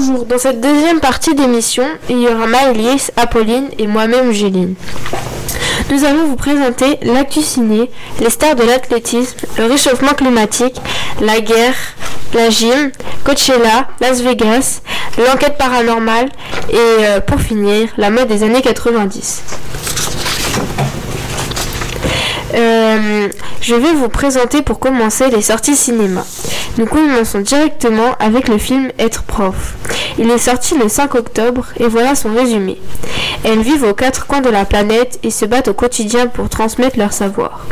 Bonjour, 0.09 0.25
dans 0.27 0.39
cette 0.39 0.61
deuxième 0.61 1.01
partie 1.01 1.35
d'émission, 1.35 1.85
il 2.09 2.21
y 2.21 2.29
aura 2.29 2.47
Maëlys, 2.47 3.13
Apolline 3.17 3.69
et 3.79 3.87
moi-même 3.87 4.33
Géline. 4.33 4.75
Nous 5.91 6.05
allons 6.05 6.27
vous 6.27 6.37
présenter 6.37 6.99
l'actu 7.03 7.43
ciné, 7.43 7.91
les 8.21 8.31
stars 8.31 8.55
de 8.55 8.63
l'athlétisme, 8.63 9.37
le 9.59 9.67
réchauffement 9.67 10.15
climatique, 10.15 10.81
la 11.21 11.41
guerre, 11.41 11.75
la 12.33 12.49
gym, 12.49 12.91
Coachella, 13.25 13.89
Las 14.01 14.23
Vegas, 14.23 14.81
l'enquête 15.19 15.59
paranormale 15.59 16.31
et 16.71 16.77
euh, 16.77 17.21
pour 17.21 17.41
finir, 17.41 17.89
la 17.99 18.11
mode 18.11 18.29
des 18.29 18.43
années 18.45 18.63
90. 18.63 19.43
Euh, 22.55 23.29
je 23.61 23.75
vais 23.75 23.93
vous 23.93 24.09
présenter 24.09 24.63
pour 24.63 24.79
commencer 24.79 25.29
les 25.29 25.43
sorties 25.43 25.77
cinéma. 25.77 26.25
Nous 26.79 26.87
commençons 26.87 27.41
directement 27.41 28.15
avec 28.21 28.49
le 28.49 28.57
film 28.57 28.91
Être 28.99 29.25
prof. 29.25 29.78
Il 30.19 30.31
est 30.31 30.39
sorti 30.39 30.77
le 30.77 30.89
5 30.89 31.15
octobre 31.15 31.67
et 31.79 31.87
voilà 31.87 32.15
son 32.15 32.35
résumé. 32.35 32.81
Elles 33.45 33.61
vivent 33.61 33.85
aux 33.85 33.95
quatre 33.95 34.27
coins 34.27 34.41
de 34.41 34.51
la 34.51 34.65
planète 34.65 35.21
et 35.23 35.31
se 35.31 35.45
battent 35.45 35.69
au 35.69 35.75
quotidien 35.75 36.27
pour 36.27 36.49
transmettre 36.49 36.99
leur 36.99 37.13
savoir. 37.13 37.65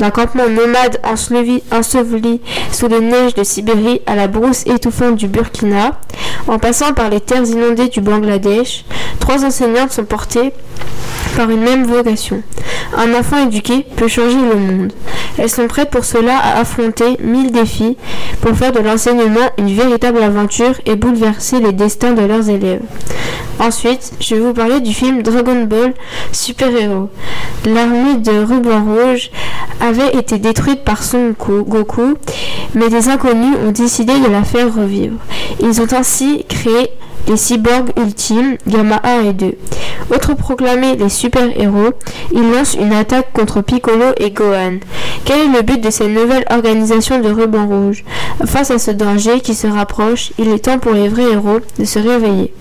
D'un 0.00 0.10
campement 0.10 0.48
nomade 0.48 1.00
enseveli, 1.04 1.62
enseveli 1.70 2.40
sous 2.72 2.88
les 2.88 3.00
neiges 3.00 3.34
de 3.34 3.44
Sibérie 3.44 4.00
à 4.06 4.14
la 4.14 4.26
brousse 4.26 4.66
étouffante 4.66 5.16
du 5.16 5.28
Burkina, 5.28 5.92
en 6.48 6.58
passant 6.58 6.92
par 6.92 7.10
les 7.10 7.20
terres 7.20 7.44
inondées 7.44 7.88
du 7.88 8.00
Bangladesh, 8.00 8.84
trois 9.20 9.44
enseignantes 9.44 9.92
sont 9.92 10.04
portées 10.04 10.52
par 11.36 11.50
une 11.50 11.60
même 11.60 11.84
vocation. 11.84 12.42
Un 12.96 13.12
enfant 13.14 13.46
éduqué 13.46 13.84
peut 13.96 14.08
changer 14.08 14.36
le 14.36 14.56
monde. 14.56 14.92
Elles 15.38 15.50
sont 15.50 15.68
prêtes 15.68 15.90
pour 15.90 16.04
cela 16.04 16.36
à 16.38 16.60
affronter 16.60 17.18
mille 17.22 17.52
défis 17.52 17.96
pour 18.40 18.56
faire 18.56 18.72
de 18.72 18.80
l'enseignement 18.80 19.50
une 19.58 19.74
véritable 19.74 20.22
aventure 20.22 20.74
et 20.86 20.96
bouleverser 20.96 21.60
les 21.60 21.72
destins 21.72 22.12
de 22.12 22.22
leurs 22.22 22.48
élèves. 22.48 22.80
Ensuite, 23.60 24.12
je 24.20 24.34
vais 24.34 24.40
vous 24.40 24.52
parler 24.52 24.80
du 24.80 24.92
film 24.92 25.22
Dragon 25.22 25.64
Ball 25.64 25.94
Super 26.32 26.74
Héros. 26.74 27.10
L'armée 27.66 28.16
de 28.16 28.44
ruban 28.44 28.84
rouge 28.84 29.30
avait 29.80 30.16
été 30.16 30.38
détruite 30.38 30.84
par 30.84 31.02
Son 31.02 31.34
Goku, 31.38 32.14
mais 32.74 32.88
des 32.88 33.08
inconnus 33.08 33.56
ont 33.66 33.72
décidé 33.72 34.12
de 34.18 34.30
la 34.30 34.42
faire 34.42 34.74
revivre. 34.74 35.16
Ils 35.60 35.80
ont 35.80 35.92
ainsi 35.92 36.44
créé 36.48 36.90
les 37.26 37.36
cyborgs 37.36 37.90
ultimes, 37.96 38.56
Gamma 38.68 39.00
1 39.02 39.22
et 39.30 39.32
2. 39.32 39.58
Autre 40.14 40.34
proclamé 40.34 40.96
les 40.96 41.08
super-héros, 41.08 41.92
ils 42.32 42.50
lancent 42.52 42.74
une 42.74 42.92
attaque 42.92 43.32
contre 43.32 43.60
Piccolo 43.60 44.12
et 44.18 44.30
Gohan. 44.30 44.78
Quel 45.24 45.40
est 45.40 45.56
le 45.56 45.62
but 45.62 45.80
de 45.80 45.90
cette 45.90 46.08
nouvelle 46.08 46.44
organisation 46.50 47.20
de 47.20 47.28
ruban 47.30 47.66
rouge? 47.66 48.04
Face 48.44 48.70
à 48.70 48.78
ce 48.78 48.92
danger 48.92 49.40
qui 49.40 49.54
se 49.54 49.66
rapproche, 49.66 50.32
il 50.38 50.48
est 50.50 50.64
temps 50.64 50.78
pour 50.78 50.92
les 50.92 51.08
vrais 51.08 51.32
héros 51.32 51.60
de 51.78 51.84
se 51.84 51.98
réveiller. 51.98 52.52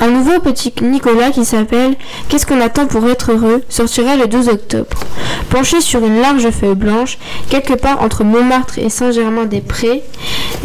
Un 0.00 0.10
nouveau 0.10 0.40
petit 0.40 0.72
Nicolas 0.82 1.30
qui 1.30 1.44
s'appelle 1.44 1.94
Qu'est-ce 2.28 2.46
qu'on 2.46 2.60
attend 2.60 2.86
pour 2.86 3.08
être 3.08 3.32
heureux 3.32 3.62
sortira 3.68 4.16
le 4.16 4.26
12 4.26 4.48
octobre. 4.48 4.98
Penché 5.48 5.80
sur 5.80 6.04
une 6.04 6.20
large 6.20 6.50
feuille 6.50 6.74
blanche, 6.74 7.18
quelque 7.48 7.72
part 7.72 8.02
entre 8.02 8.24
Montmartre 8.24 8.78
et 8.78 8.90
Saint-Germain-des-Prés, 8.90 10.02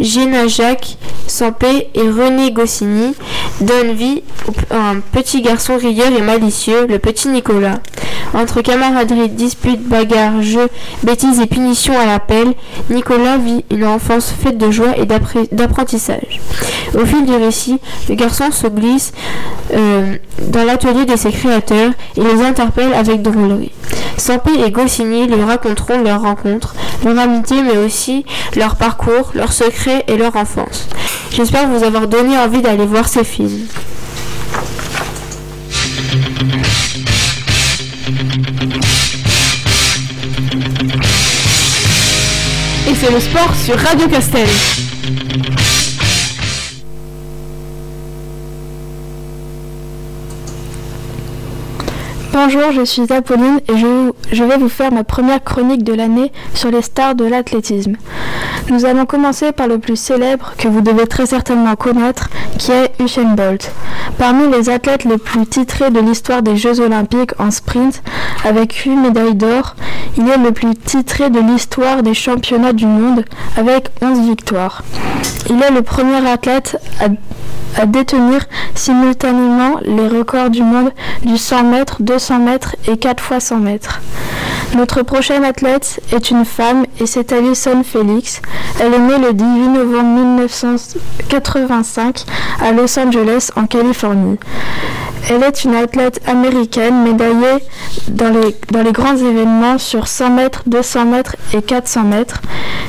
Géna 0.00 0.48
Jacques, 0.48 0.96
Sampé 1.26 1.88
et 1.94 2.02
René 2.02 2.50
Goscinny 2.52 3.14
donnent 3.60 3.92
vie 3.92 4.22
à 4.70 4.90
un 4.90 5.00
petit 5.00 5.40
garçon 5.40 5.78
rieur 5.78 6.12
et 6.16 6.22
malicieux, 6.22 6.86
le 6.86 6.98
petit 6.98 7.28
Nicolas. 7.28 7.78
Entre 8.34 8.62
camaraderie, 8.62 9.28
disputes, 9.28 9.86
bagarres, 9.86 10.42
jeux, 10.42 10.68
bêtises 11.02 11.40
et 11.40 11.46
punitions 11.46 11.98
à 11.98 12.06
l'appel, 12.06 12.54
Nicolas 12.88 13.36
vit 13.36 13.64
une 13.70 13.84
enfance 13.84 14.32
faite 14.32 14.56
de 14.56 14.70
joie 14.70 14.96
et 14.96 15.06
d'apprentissage. 15.06 16.40
Au 16.94 17.04
fil 17.04 17.26
du 17.26 17.34
récit, 17.34 17.78
le 18.08 18.14
garçon 18.14 18.50
se 18.50 18.66
glisse 18.66 19.12
euh, 19.74 20.16
dans 20.48 20.64
l'atelier 20.64 21.04
de 21.04 21.16
ses 21.16 21.30
créateurs 21.30 21.92
et 22.16 22.20
les 22.20 22.42
interpelle 22.42 22.92
avec 22.94 23.22
drôlerie. 23.22 23.72
Sampé 24.16 24.50
et 24.64 24.70
Goscinny 24.70 25.26
lui 25.26 25.42
raconteront 25.42 26.02
leur 26.02 26.22
rencontre, 26.22 26.74
leur 27.04 27.18
amitié, 27.18 27.62
mais 27.62 27.78
aussi 27.78 28.24
leur 28.56 28.76
parcours, 28.76 29.30
leurs 29.34 29.52
secrets 29.52 30.04
et 30.08 30.16
leur 30.16 30.36
enfance. 30.36 30.88
J'espère 31.30 31.68
vous 31.68 31.82
avoir 31.82 32.06
donné 32.06 32.36
envie 32.38 32.60
d'aller 32.60 32.86
voir 32.86 33.08
ces 33.08 33.24
films. 33.24 33.66
Et 42.88 42.94
c'est 42.94 43.10
le 43.10 43.20
sport 43.20 43.54
sur 43.64 43.76
Radio 43.78 44.08
Castel. 44.08 44.48
Bonjour, 52.32 52.72
je 52.72 52.82
suis 52.82 53.12
Apolline 53.12 53.60
et 53.68 53.76
je, 53.76 54.42
vais 54.44 54.56
vous 54.56 54.70
faire 54.70 54.90
ma 54.90 55.04
première 55.04 55.44
chronique 55.44 55.84
de 55.84 55.92
l'année 55.92 56.32
sur 56.54 56.70
les 56.70 56.80
stars 56.80 57.14
de 57.14 57.26
l'athlétisme. 57.26 57.96
Nous 58.70 58.86
allons 58.86 59.04
commencer 59.04 59.52
par 59.52 59.68
le 59.68 59.78
plus 59.78 59.96
célèbre 59.96 60.54
que 60.56 60.66
vous 60.66 60.80
devez 60.80 61.06
très 61.06 61.26
certainement 61.26 61.76
connaître, 61.76 62.30
qui 62.58 62.72
est 62.72 62.92
Usain 63.00 63.34
Bolt. 63.34 63.70
Parmi 64.16 64.50
les 64.50 64.70
athlètes 64.70 65.04
les 65.04 65.18
plus 65.18 65.46
titrés 65.46 65.90
de 65.90 66.00
l'histoire 66.00 66.42
des 66.42 66.56
Jeux 66.56 66.80
olympiques 66.80 67.38
en 67.38 67.50
sprint, 67.50 68.02
avec 68.44 68.72
8 68.72 68.96
médailles 68.96 69.34
d'or, 69.34 69.76
il 70.16 70.26
est 70.26 70.38
le 70.38 70.52
plus 70.52 70.74
titré 70.74 71.28
de 71.28 71.40
l'histoire 71.40 72.02
des 72.02 72.14
championnats 72.14 72.72
du 72.72 72.86
monde, 72.86 73.26
avec 73.58 73.90
11 74.00 74.26
victoires. 74.26 74.82
Il 75.50 75.62
est 75.62 75.70
le 75.70 75.82
premier 75.82 76.26
athlète 76.26 76.78
à 76.98 77.08
à 77.76 77.86
détenir 77.86 78.46
simultanément 78.74 79.78
les 79.82 80.08
records 80.08 80.50
du 80.50 80.62
monde 80.62 80.90
du 81.24 81.36
100 81.36 81.64
mètres, 81.64 81.96
200 82.00 82.38
mètres 82.40 82.76
et 82.88 82.96
4 82.96 83.22
fois 83.22 83.40
100 83.40 83.58
mètres. 83.58 84.00
Notre 84.74 85.02
prochaine 85.02 85.44
athlète 85.44 86.00
est 86.12 86.30
une 86.30 86.46
femme 86.46 86.86
et 86.98 87.06
c'est 87.06 87.32
Alison 87.32 87.82
Felix. 87.84 88.40
Elle 88.80 88.94
est 88.94 88.98
née 88.98 89.18
le 89.18 89.34
18 89.34 89.68
novembre 89.68 90.36
1985 90.38 92.24
à 92.60 92.72
Los 92.72 92.98
Angeles 92.98 93.50
en 93.54 93.66
Californie. 93.66 94.38
Elle 95.28 95.42
est 95.42 95.64
une 95.64 95.74
athlète 95.74 96.20
américaine 96.26 97.02
médaillée 97.04 97.62
dans 98.08 98.30
les, 98.30 98.56
dans 98.70 98.82
les 98.82 98.92
grands 98.92 99.16
événements 99.16 99.78
sur 99.78 100.08
100 100.08 100.30
mètres, 100.30 100.62
200 100.66 101.04
mètres 101.04 101.36
et 101.54 101.60
400 101.62 102.04
mètres. 102.04 102.40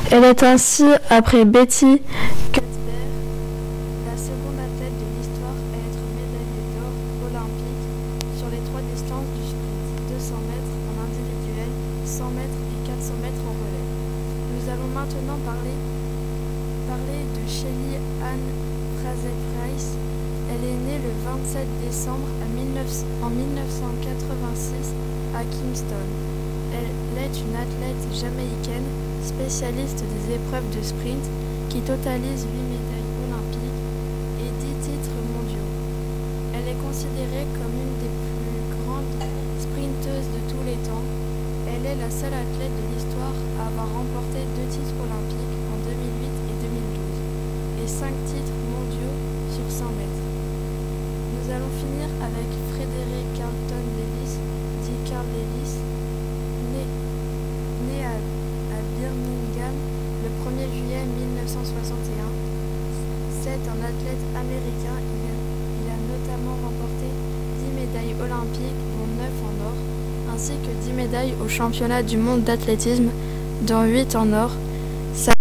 Elle 0.10 0.24
est 0.24 0.42
ainsi, 0.42 0.86
après 1.10 1.44
Betty 1.44 2.02
au 71.74 71.76
championnat 71.76 72.04
du 72.04 72.18
monde 72.18 72.44
d'athlétisme, 72.44 73.10
dont 73.62 73.84
8 73.84 74.16
en 74.16 74.32
or. 74.34 74.52
Sa 75.16 75.32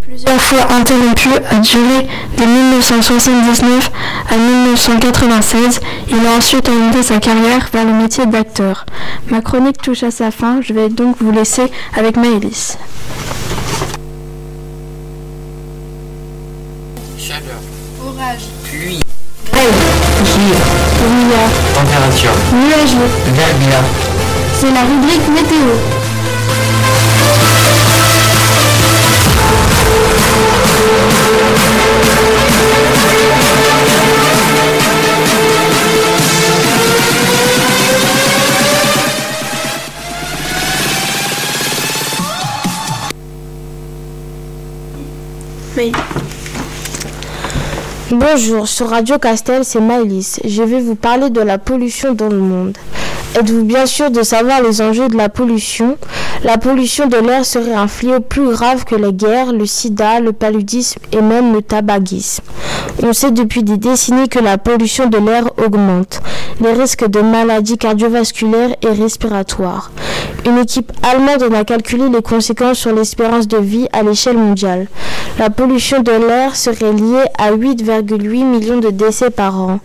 plusieurs 0.00 0.40
fois 0.40 0.72
interrompue 0.72 1.30
a 1.50 1.58
duré 1.58 2.06
de 2.38 2.44
1979 2.44 3.90
à 4.30 4.36
1996. 4.36 5.80
Il 6.08 6.26
a 6.26 6.36
ensuite 6.38 6.68
orienté 6.68 7.02
sa 7.02 7.18
carrière 7.18 7.68
vers 7.72 7.84
le 7.84 7.92
métier 7.92 8.26
d'acteur. 8.26 8.86
Ma 9.28 9.40
chronique 9.40 9.82
touche 9.82 10.04
à 10.04 10.12
sa 10.12 10.30
fin, 10.30 10.60
je 10.62 10.72
vais 10.72 10.88
donc 10.88 11.16
vous 11.20 11.32
laisser 11.32 11.72
avec 11.96 12.16
Maëlys. 12.16 12.78
Chaque 17.18 17.42
Pluie. 18.64 19.00
Grêle. 19.50 19.72
Givre. 20.24 20.66
Brouillard. 21.00 21.50
Température. 21.74 22.30
Nuageux. 22.52 23.10
Verglas. 23.34 24.05
C'est 24.58 24.70
la 24.72 24.80
rubrique 24.80 25.28
météo. 25.28 25.58
Mais 45.76 45.92
Bonjour, 48.10 48.66
sur 48.66 48.88
Radio 48.88 49.18
Castel, 49.18 49.64
c'est 49.64 49.80
Maëlys. 49.80 50.40
Je 50.44 50.62
vais 50.62 50.80
vous 50.80 50.94
parler 50.94 51.28
de 51.28 51.40
la 51.42 51.58
pollution 51.58 52.14
dans 52.14 52.28
le 52.28 52.38
monde. 52.38 52.78
Êtes-vous 53.38 53.64
bien 53.64 53.84
sûr 53.86 54.10
de 54.10 54.22
savoir 54.22 54.62
les 54.62 54.80
enjeux 54.80 55.08
de 55.08 55.16
la 55.16 55.28
pollution? 55.28 55.98
La 56.42 56.56
pollution 56.56 57.06
de 57.06 57.16
l'air 57.16 57.44
serait 57.44 57.74
un 57.74 57.86
fléau 57.86 58.20
plus 58.20 58.50
grave 58.50 58.84
que 58.84 58.94
les 58.94 59.12
guerres, 59.12 59.52
le 59.52 59.66
sida, 59.66 60.20
le 60.20 60.32
paludisme 60.32 61.00
et 61.12 61.20
même 61.20 61.52
le 61.52 61.60
tabagisme. 61.60 62.42
On 63.02 63.12
sait 63.12 63.30
depuis 63.30 63.62
des 63.62 63.76
décennies 63.76 64.28
que 64.28 64.38
la 64.38 64.56
pollution 64.56 65.06
de 65.06 65.18
l'air 65.18 65.50
augmente 65.62 66.22
les 66.60 66.72
risques 66.72 67.06
de 67.06 67.20
maladies 67.20 67.76
cardiovasculaires 67.78 68.74
et 68.82 68.88
respiratoires. 68.88 69.90
Une 70.46 70.58
équipe 70.58 70.92
allemande 71.02 71.42
en 71.42 71.54
a 71.54 71.64
calculé 71.64 72.08
les 72.08 72.22
conséquences 72.22 72.78
sur 72.78 72.94
l'espérance 72.94 73.48
de 73.48 73.58
vie 73.58 73.88
à 73.92 74.02
l'échelle 74.02 74.38
mondiale. 74.38 74.86
La 75.38 75.50
pollution 75.50 76.00
de 76.00 76.12
l'air 76.12 76.56
serait 76.56 76.92
liée 76.92 77.26
à 77.36 77.52
8,8 77.52 78.44
millions 78.44 78.78
de 78.78 78.90
décès 78.90 79.30
par 79.30 79.60
an. 79.60 79.80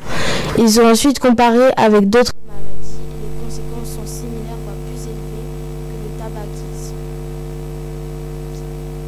Ils 0.57 0.79
ont 0.79 0.89
ensuite 0.89 1.19
comparé 1.19 1.71
avec 1.75 2.09
d'autres 2.09 2.31
maladies 2.47 3.01
et 3.11 3.23
les 3.23 3.33
conséquences 3.43 3.95
sont 3.95 4.07
similaires 4.07 4.59
voire 4.63 4.79
plus 4.87 5.01
élevées 5.11 5.47
que 5.91 5.97
le 5.97 6.09
tabagisme. 6.19 6.95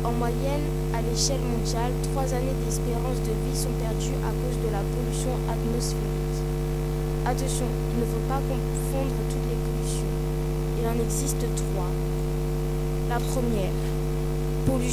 En 0.03 0.11
moyenne, 0.11 0.67
à 0.91 0.99
l'échelle 0.99 1.43
mondiale, 1.43 1.93
trois 2.11 2.27
années 2.33 2.57
d'espérance 2.65 3.19
de 3.23 3.31
vie 3.31 3.55
sont 3.55 3.75
perdues 3.79 4.19
à 4.27 4.31
cause 4.35 4.59
de 4.59 4.69
la 4.71 4.83
pollution 4.83 5.31
atmosphérique. 5.47 6.23
Attention, 7.25 7.65
il 7.95 8.01
ne 8.01 8.05
faut 8.05 8.25
pas 8.27 8.41
confondre 8.51 9.15
toutes 9.31 9.47
les 9.47 9.55
pollutions. 9.55 10.11
Il 10.77 10.85
en 10.85 11.01
existe 11.01 11.39
trois. 11.39 11.87
La 13.07 13.15
première, 13.15 13.71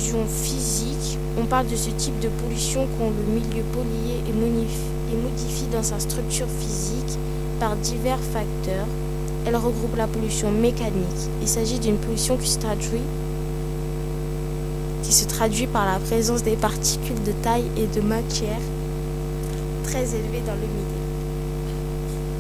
pollution 0.01 0.27
physique. 0.27 1.19
On 1.39 1.45
parle 1.45 1.67
de 1.67 1.77
ce 1.77 1.91
type 1.91 2.19
de 2.21 2.29
pollution 2.29 2.87
quand 2.99 3.11
le 3.11 3.35
milieu 3.35 3.63
pollué 3.73 4.21
est 4.27 5.17
modifié 5.17 5.67
dans 5.71 5.83
sa 5.83 5.99
structure 5.99 6.47
physique 6.49 7.19
par 7.59 7.77
divers 7.77 8.19
facteurs. 8.19 8.87
Elle 9.47 9.57
regroupe 9.57 9.97
la 9.97 10.07
pollution 10.07 10.51
mécanique. 10.51 11.29
Il 11.43 11.49
s'agit 11.49 11.79
d'une 11.79 11.97
pollution 11.97 12.37
qui 12.37 12.49
se 12.49 12.59
traduit 12.59 13.03
qui 15.03 15.13
se 15.13 15.25
traduit 15.25 15.67
par 15.67 15.87
la 15.87 15.99
présence 15.99 16.43
des 16.43 16.57
particules 16.57 17.23
de 17.25 17.33
taille 17.33 17.65
et 17.77 17.87
de 17.87 18.01
matière 18.01 18.61
très 19.85 20.15
élevées 20.15 20.43
dans 20.47 20.55
le 20.55 20.61
milieu. 20.61 21.01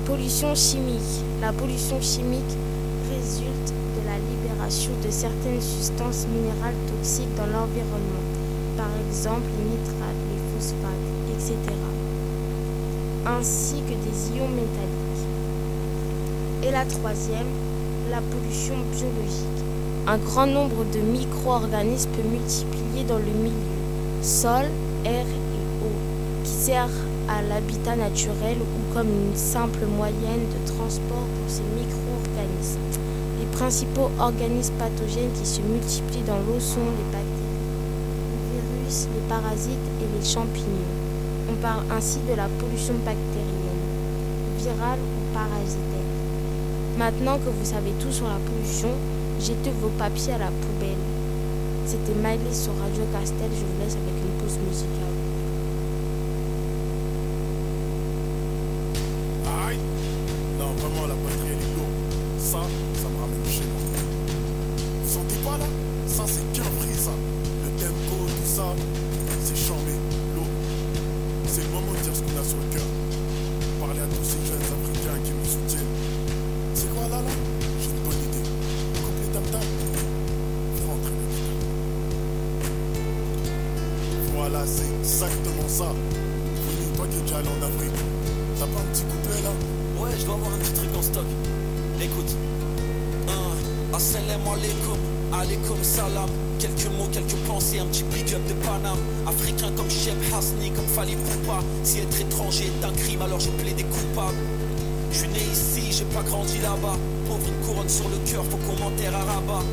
Pollution 0.07 0.55
chimique. 0.55 1.25
La 1.41 1.53
pollution 1.53 2.01
chimique 2.01 2.57
résulte 3.11 3.80
de 4.69 5.11
certaines 5.11 5.61
substances 5.61 6.27
minérales 6.29 6.77
toxiques 6.87 7.35
dans 7.35 7.47
l'environnement, 7.47 8.25
par 8.77 8.91
exemple 9.09 9.49
les 9.57 9.65
nitrates, 9.65 10.23
les 10.31 10.41
phosphates, 10.53 11.09
etc., 11.33 11.57
ainsi 13.27 13.77
que 13.83 13.95
des 13.95 14.37
ions 14.37 14.49
métalliques. 14.49 15.27
Et 16.63 16.71
la 16.71 16.85
troisième, 16.85 17.49
la 18.11 18.21
pollution 18.21 18.75
biologique. 18.93 19.65
Un 20.07 20.19
grand 20.19 20.47
nombre 20.47 20.85
de 20.93 21.01
micro-organismes 21.01 22.11
peut 22.11 22.29
multiplier 22.29 23.05
dans 23.09 23.19
le 23.19 23.33
milieu, 23.43 23.81
sol, 24.23 24.67
air 25.05 25.27
et 25.27 25.85
eau, 25.85 26.45
qui 26.45 26.51
sert 26.51 26.91
à 27.29 27.43
l'habitat 27.43 27.97
naturel 27.97 28.59
ou 28.61 28.95
comme 28.95 29.09
une 29.09 29.37
simple 29.37 29.87
moyenne 29.87 30.47
de 30.53 30.71
transport 30.71 31.27
pour 31.35 31.49
ces 31.49 31.63
micro-organismes. 31.63 32.00
Principaux 33.61 34.11
organismes 34.19 34.73
pathogènes 34.79 35.33
qui 35.39 35.45
se 35.45 35.61
multiplient 35.61 36.25
dans 36.27 36.39
l'eau 36.49 36.59
sont 36.59 36.81
les 36.81 37.05
bactéries, 37.13 37.61
les 38.33 38.57
virus, 38.57 39.07
les 39.13 39.21
parasites 39.29 39.89
et 40.01 40.09
les 40.17 40.25
champignons. 40.25 40.97
On 41.53 41.61
parle 41.61 41.85
ainsi 41.93 42.21
de 42.27 42.35
la 42.35 42.49
pollution 42.59 42.95
bactérienne, 43.05 43.85
virale 44.57 44.99
ou 44.99 45.35
parasitaire. 45.35 46.09
Maintenant 46.99 47.37
que 47.37 47.51
vous 47.51 47.67
savez 47.67 47.93
tout 48.01 48.11
sur 48.11 48.29
la 48.29 48.41
pollution, 48.49 48.97
jetez 49.39 49.73
vos 49.79 49.93
papiers 49.99 50.33
à 50.33 50.39
la 50.39 50.51
poubelle. 50.65 51.05
C'était 51.85 52.17
Miley 52.17 52.55
sur 52.55 52.73
Radio 52.81 53.05
Castel, 53.13 53.51
je 53.53 53.61
vous 53.61 53.79
laisse 53.85 53.93
avec 53.93 54.17
une 54.25 54.41
pause 54.41 54.57
musicale. 54.67 55.20
Pas 106.21 106.29
grandi 106.29 106.59
là-bas. 106.59 106.97
Pauvre 107.27 107.47
une 107.47 107.66
couronne 107.66 107.89
sur 107.89 108.09
le 108.09 108.16
cœur, 108.31 108.45
faut 108.45 108.59
qu'on 108.59 108.77
m'enterre 108.83 109.14
à 109.14 109.25
Rabat. 109.25 109.64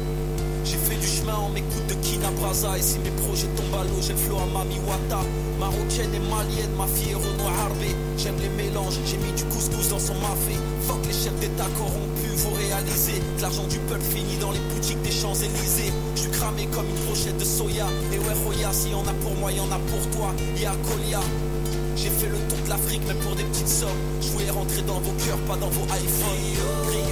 J'ai 0.64 0.78
fait 0.78 0.95
du 0.95 1.08
chemin 1.08 1.36
en 1.36 1.50
m'écoute 1.50 1.88
de 1.88 1.93
Kina 1.95 2.30
Braza 2.32 2.78
Et 2.78 2.82
si 2.82 3.00
mes 3.00 3.12
projets 3.12 3.48
tombent 3.56 3.80
à 3.80 3.86
l'eau, 3.86 4.02
j'ai 4.02 4.12
le 4.12 4.20
flow 4.20 4.36
à 4.36 4.45
Mami 4.45 4.76
Wata 4.86 5.24
Marocaine 5.58 6.14
et 6.14 6.20
malienne, 6.20 6.76
ma 6.78 6.86
fille 6.88 7.12
est 7.12 7.62
Harvey 7.62 7.95
J'aime 8.18 8.36
les 8.41 8.50
mélanges, 8.50 9.00
j'ai 9.06 9.18
mis 9.18 9.32
du 9.32 9.45
couscous 9.45 9.88
dans 9.88 10.00
son 10.00 10.16
mafé 10.16 10.60
Fuck 10.88 11.06
les 11.06 11.14
chefs 11.14 11.40
d'état 11.40 11.68
corrompus, 11.78 12.42
faut 12.42 12.56
réaliser 12.56 13.22
Que 13.38 13.42
l'argent 13.42 13.68
du 13.68 13.78
peuple 13.80 14.04
finit 14.04 14.38
dans 14.38 14.52
les 14.52 14.60
boutiques 14.60 15.02
des 15.02 15.12
Champs-Élysées 15.12 15.92
Je 16.16 16.22
suis 16.22 16.32
cramé 16.32 16.66
comme 16.68 16.88
une 16.88 17.06
brochette 17.06 17.38
de 17.38 17.46
soya 17.46 17.88
Et 18.14 18.20
ouais 18.20 18.34
Roya, 18.46 18.72
s'il 18.72 18.92
y 18.92 18.96
en 18.96 19.06
a 19.06 19.14
pour 19.22 19.36
moi, 19.36 19.52
y 19.52 19.60
en 19.60 19.72
a 19.72 19.80
pour 19.80 20.10
toi 20.12 20.34
Y'a 20.58 20.74
Colia 20.88 21.20
j'ai 21.98 22.12
fait 22.12 22.28
le 22.28 22.38
tour 22.48 22.60
de 22.64 22.70
l'Afrique, 22.70 23.02
même 23.08 23.18
pour 23.18 23.36
des 23.36 23.44
petites 23.44 23.68
sommes. 23.68 23.90
Je 24.22 24.28
voulais 24.28 24.52
rentrer 24.52 24.84
dans 24.84 25.00
vos 25.00 25.14
cœurs, 25.26 25.40
pas 25.48 25.56
dans 25.58 25.70
vos 25.70 25.84
iPhones. 25.86 27.08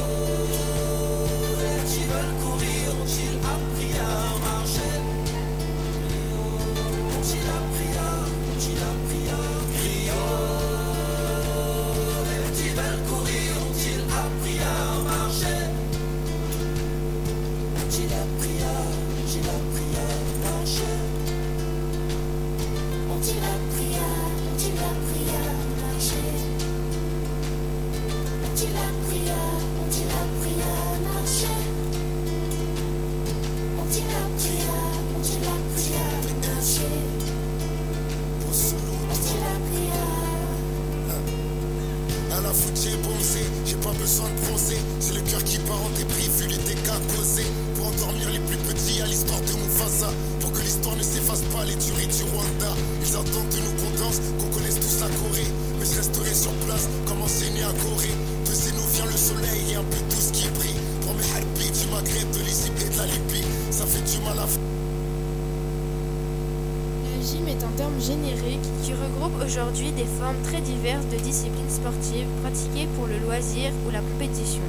Des 70.05 70.21
formes 70.21 70.41
très 70.43 70.61
diverses 70.61 71.07
de 71.11 71.17
disciplines 71.17 71.69
sportives 71.69 72.27
pratiquées 72.43 72.87
pour 72.95 73.07
le 73.07 73.17
loisir 73.17 73.71
ou 73.87 73.91
la 73.91 73.99
compétition. 73.99 74.61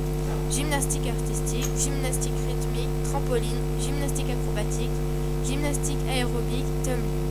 Gymnastique 0.51 1.09
artistique, 1.09 1.69
gymnastique 1.77 2.41
rythmique, 2.49 2.89
trampoline, 3.05 3.61
gymnastique 3.79 4.31
acrobatique, 4.33 4.97
gymnastique 5.45 6.01
aérobique, 6.09 6.71
tumbling. 6.85 7.29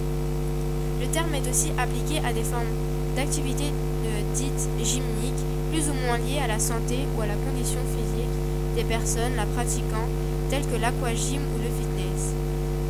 Le 1.01 1.07
terme 1.07 1.33
est 1.33 1.49
aussi 1.49 1.71
appliqué 1.77 2.21
à 2.23 2.31
des 2.31 2.43
formes 2.43 2.73
d'activités 3.15 3.73
euh, 3.73 4.21
dites 4.35 4.69
gymniques, 4.83 5.43
plus 5.71 5.89
ou 5.89 5.93
moins 6.05 6.19
liées 6.19 6.43
à 6.43 6.47
la 6.47 6.59
santé 6.59 7.07
ou 7.17 7.21
à 7.21 7.25
la 7.25 7.35
condition 7.35 7.79
physique 7.95 8.35
des 8.75 8.83
personnes 8.83 9.35
la 9.35 9.45
pratiquant, 9.45 10.05
telles 10.51 10.67
que 10.67 10.77
l'aquagym 10.79 11.41
ou 11.41 11.57
le 11.57 11.71
fitness. 11.73 12.35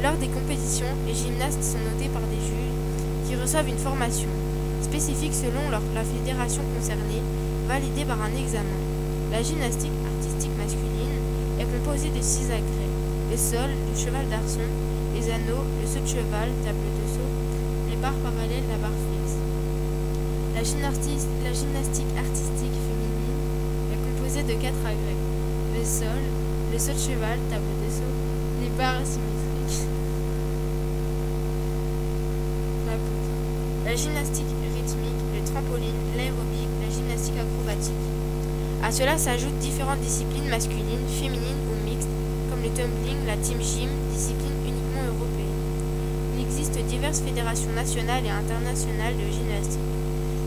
Lors 0.04 0.18
des 0.18 0.28
compétitions, 0.28 0.92
les 1.08 1.16
gymnastes 1.16 1.64
sont 1.64 1.80
notés 1.80 2.10
par 2.10 2.24
des 2.28 2.42
juges 2.44 2.76
qui 3.28 3.36
reçoivent 3.36 3.70
une 3.70 3.78
formation 3.78 4.30
spécifique 4.96 5.34
selon 5.34 5.60
la 5.70 6.04
fédération 6.06 6.64
concernée, 6.74 7.20
validée 7.68 8.06
par 8.06 8.16
un 8.22 8.32
examen. 8.32 8.80
La 9.30 9.44
gymnastique 9.44 9.92
artistique 10.08 10.56
masculine 10.56 11.20
est 11.60 11.68
composée 11.68 12.12
de 12.16 12.22
six 12.22 12.46
agrès 12.46 12.88
le 13.30 13.36
sol, 13.36 13.76
le 13.76 13.92
cheval 14.00 14.24
d'arçon, 14.30 14.64
les 15.14 15.28
anneaux, 15.28 15.68
le 15.82 15.86
saut 15.86 16.00
de 16.00 16.08
cheval, 16.08 16.48
table 16.64 16.88
de 16.96 17.06
saut, 17.12 17.32
les 17.90 17.98
barres 17.98 18.16
parallèles, 18.24 18.64
la 18.72 18.78
barre 18.78 18.96
fixe. 19.12 19.36
La 20.56 20.64
gymnastique, 20.64 22.08
artistique 22.16 22.80
féminine 22.88 23.42
est 23.92 24.00
composée 24.00 24.44
de 24.44 24.54
quatre 24.54 24.80
agrès 24.80 25.20
le 25.76 25.84
sol, 25.84 26.24
le 26.72 26.80
saut 26.80 26.96
de 26.96 27.04
cheval, 27.04 27.38
table 27.52 27.76
de 27.84 27.92
saut, 27.92 28.16
les 28.62 28.70
barres 28.80 29.04
symétriques, 29.04 29.90
la. 32.88 32.96
La 33.92 33.96
gymnastique 33.96 34.65
trampoline, 35.56 35.96
l'aérobic, 36.18 36.68
la 36.84 36.92
gymnastique 36.92 37.40
acrobatique. 37.40 38.04
À 38.84 38.92
cela 38.92 39.18
s'ajoutent 39.18 39.58
différentes 39.60 40.02
disciplines 40.02 40.50
masculines, 40.50 41.08
féminines 41.08 41.64
ou 41.72 41.80
mixtes, 41.88 42.12
comme 42.52 42.60
le 42.60 42.76
tumbling, 42.76 43.24
la 43.26 43.40
team 43.40 43.64
gym, 43.64 43.88
discipline 44.12 44.52
uniquement 44.68 45.08
européenne. 45.08 45.56
Il 46.36 46.44
existe 46.44 46.76
diverses 46.92 47.22
fédérations 47.22 47.72
nationales 47.72 48.28
et 48.28 48.36
internationales 48.36 49.16
de 49.16 49.32
gymnastique. 49.32 49.88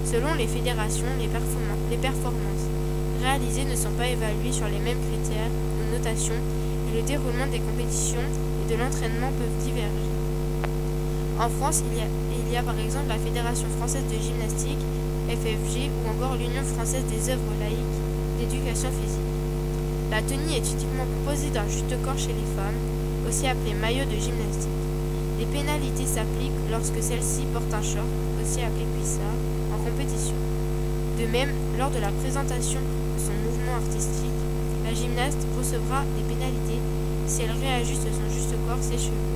Selon 0.04 0.34
les 0.36 0.46
fédérations, 0.46 1.08
les, 1.18 1.32
performa- 1.32 1.80
les 1.88 1.96
performances 1.96 2.68
réalisées 3.24 3.64
ne 3.64 3.76
sont 3.76 3.96
pas 3.96 4.12
évaluées 4.12 4.52
sur 4.52 4.68
les 4.68 4.78
mêmes 4.78 5.00
critères 5.08 5.48
ou 5.48 5.96
notations 5.96 6.36
et 6.92 7.00
le 7.00 7.02
déroulement 7.02 7.48
des 7.48 7.64
compétitions 7.64 8.28
et 8.28 8.66
de 8.68 8.76
l'entraînement 8.76 9.32
peuvent 9.32 9.64
diverger. 9.64 10.12
En 11.40 11.48
France, 11.48 11.80
il 11.80 12.52
y 12.52 12.56
a 12.56 12.62
par 12.62 12.78
exemple 12.78 13.08
la 13.08 13.16
Fédération 13.16 13.68
française 13.78 14.04
de 14.04 14.18
gymnastique, 14.20 14.84
FFG, 15.28 15.92
ou 15.92 16.08
encore 16.08 16.36
l'Union 16.36 16.64
française 16.64 17.04
des 17.04 17.28
œuvres 17.28 17.52
laïques 17.60 18.00
d'éducation 18.40 18.88
physique. 18.88 19.28
La 20.10 20.22
tenue 20.22 20.56
est 20.56 20.64
typiquement 20.64 21.04
composée 21.04 21.50
d'un 21.50 21.68
juste 21.68 21.92
corps 22.02 22.16
chez 22.16 22.32
les 22.32 22.48
femmes, 22.56 22.80
aussi 23.28 23.46
appelé 23.46 23.74
maillot 23.74 24.06
de 24.08 24.16
gymnastique. 24.16 24.72
Les 25.38 25.44
pénalités 25.44 26.06
s'appliquent 26.06 26.64
lorsque 26.70 27.02
celle-ci 27.02 27.44
porte 27.52 27.68
un 27.74 27.84
short, 27.84 28.08
aussi 28.40 28.64
appelé 28.64 28.88
cuissard, 28.96 29.36
en 29.68 29.84
compétition. 29.84 30.38
De 31.20 31.26
même, 31.26 31.52
lors 31.76 31.90
de 31.90 32.00
la 32.00 32.08
présentation 32.08 32.80
de 32.80 33.20
son 33.20 33.36
mouvement 33.44 33.76
artistique, 33.84 34.40
la 34.82 34.94
gymnaste 34.94 35.44
recevra 35.58 36.08
des 36.16 36.24
pénalités 36.24 36.80
si 37.26 37.42
elle 37.42 37.52
réajuste 37.52 38.08
son 38.08 38.32
juste 38.32 38.56
corps, 38.66 38.80
ses 38.80 38.96
cheveux. 38.96 39.28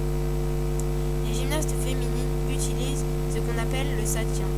Les 1.29 1.35
gymnastes 1.35 1.75
féminines 1.85 2.33
utilisent 2.49 3.05
ce 3.29 3.39
qu'on 3.45 3.61
appelle 3.61 3.93
le 4.01 4.07
satien, 4.07 4.49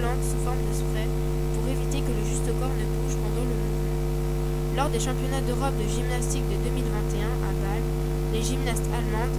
sous 0.00 0.40
forme 0.48 0.64
de 0.64 0.72
spray 0.72 1.04
pour 1.52 1.68
éviter 1.68 2.00
que 2.00 2.08
le 2.08 2.24
juste 2.24 2.48
corps 2.56 2.72
ne 2.72 2.88
bouge 2.88 3.20
pendant 3.20 3.44
le 3.44 3.52
mouvement. 3.52 4.00
Lors 4.72 4.88
des 4.88 4.96
championnats 4.96 5.44
d'Europe 5.44 5.76
de 5.76 5.84
gymnastique 5.84 6.48
de 6.48 6.56
2021 6.56 7.28
à 7.44 7.52
Bâle, 7.60 7.84
les 8.32 8.40
gymnastes 8.40 8.88
allemandes, 8.96 9.36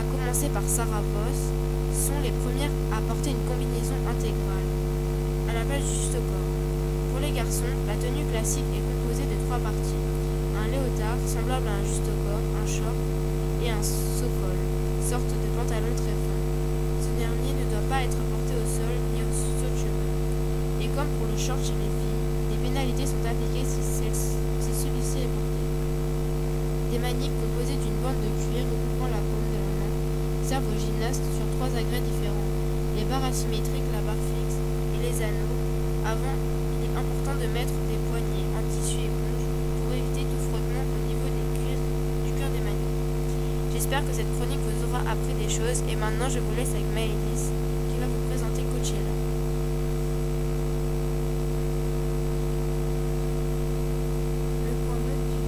à 0.00 0.02
commencer 0.08 0.48
par 0.48 0.64
Sarah 0.64 1.04
Voss, 1.12 1.52
sont 1.92 2.16
les 2.24 2.32
premières 2.40 2.72
à 2.88 3.04
porter 3.04 3.36
une 3.36 3.44
combinaison 3.44 4.00
intégrale, 4.08 4.68
à 5.44 5.52
la 5.52 5.64
place 5.68 5.84
du 5.84 5.92
juste 5.92 6.16
corps. 6.16 6.52
Pour 7.12 7.20
les 7.20 7.36
garçons, 7.36 7.68
la 7.84 8.00
tenue 8.00 8.24
classique 8.32 8.70
est 8.72 8.80
composée 8.88 9.28
de 9.28 9.36
trois 9.44 9.60
parties. 9.60 10.04
Un 10.56 10.72
léotard, 10.72 11.20
semblable 11.28 11.68
à 11.68 11.76
un 11.76 11.84
juste 11.84 12.08
corps, 12.24 12.48
un 12.56 12.64
short 12.64 12.96
et 13.60 13.68
un 13.68 13.84
sokol, 13.84 14.56
sorte 15.04 15.36
de 15.36 15.48
pantalon 15.52 15.92
très 16.00 16.16
fin. 16.16 16.40
Ce 17.04 17.12
dernier 17.12 17.52
ne 17.60 17.68
doit 17.68 17.84
pas 17.92 18.08
être 18.08 18.16
porté 18.16 18.37
comme 20.98 21.14
pour 21.14 21.30
le 21.30 21.38
short 21.38 21.62
chez 21.62 21.78
les 21.78 21.86
filles, 21.94 22.26
des 22.50 22.58
pénalités 22.58 23.06
sont 23.06 23.22
appliquées 23.22 23.62
si, 23.62 23.78
celui-ci 23.86 25.22
est 25.22 25.30
porté. 25.30 25.62
Des 26.90 26.98
maniques 26.98 27.38
composées 27.38 27.78
d'une 27.78 28.02
bande 28.02 28.18
de 28.18 28.26
cuir 28.42 28.66
recouvrant 28.66 29.06
la 29.06 29.22
paume 29.22 29.46
de 29.46 29.62
la 29.62 29.70
main 29.78 29.94
servent 30.42 30.66
aux 30.66 30.74
gymnastes 30.74 31.22
sur 31.38 31.46
trois 31.54 31.70
agrès 31.70 32.02
différents. 32.02 32.50
Les 32.98 33.06
barres 33.06 33.30
asymétriques, 33.30 33.86
la 33.94 34.02
barre 34.02 34.18
fixe 34.26 34.58
et 34.58 34.98
les 35.06 35.14
anneaux. 35.22 35.54
Avant, 36.02 36.34
il 36.74 36.90
est 36.90 36.96
important 36.98 37.38
de 37.38 37.46
mettre 37.46 37.78
des 37.86 38.00
poignées 38.10 38.50
en 38.58 38.62
tissu 38.66 39.06
éponge 39.06 39.46
pour 39.78 39.94
éviter 39.94 40.26
tout 40.26 40.42
frottement 40.50 40.82
au 40.82 41.00
niveau 41.06 41.30
des 41.30 41.46
cuirs, 41.62 41.84
du 42.26 42.34
cœur 42.34 42.50
des 42.50 42.64
maniques. 42.66 42.98
J'espère 43.70 44.02
que 44.02 44.10
cette 44.10 44.34
chronique 44.34 44.66
vous 44.66 44.82
aura 44.90 45.06
appris 45.06 45.38
des 45.38 45.46
choses 45.46 45.78
et 45.86 45.94
maintenant 45.94 46.26
je 46.26 46.42
vous 46.42 46.58
laisse 46.58 46.74
avec 46.74 46.90
Maëlys 46.90 47.54
qui 47.86 48.02
va 48.02 48.10
vous 48.10 48.22
présenter 48.26 48.66
Coachella. 48.66 49.14
Le 54.68 54.74
point 54.84 55.00
note 55.00 55.24
du 55.30 55.38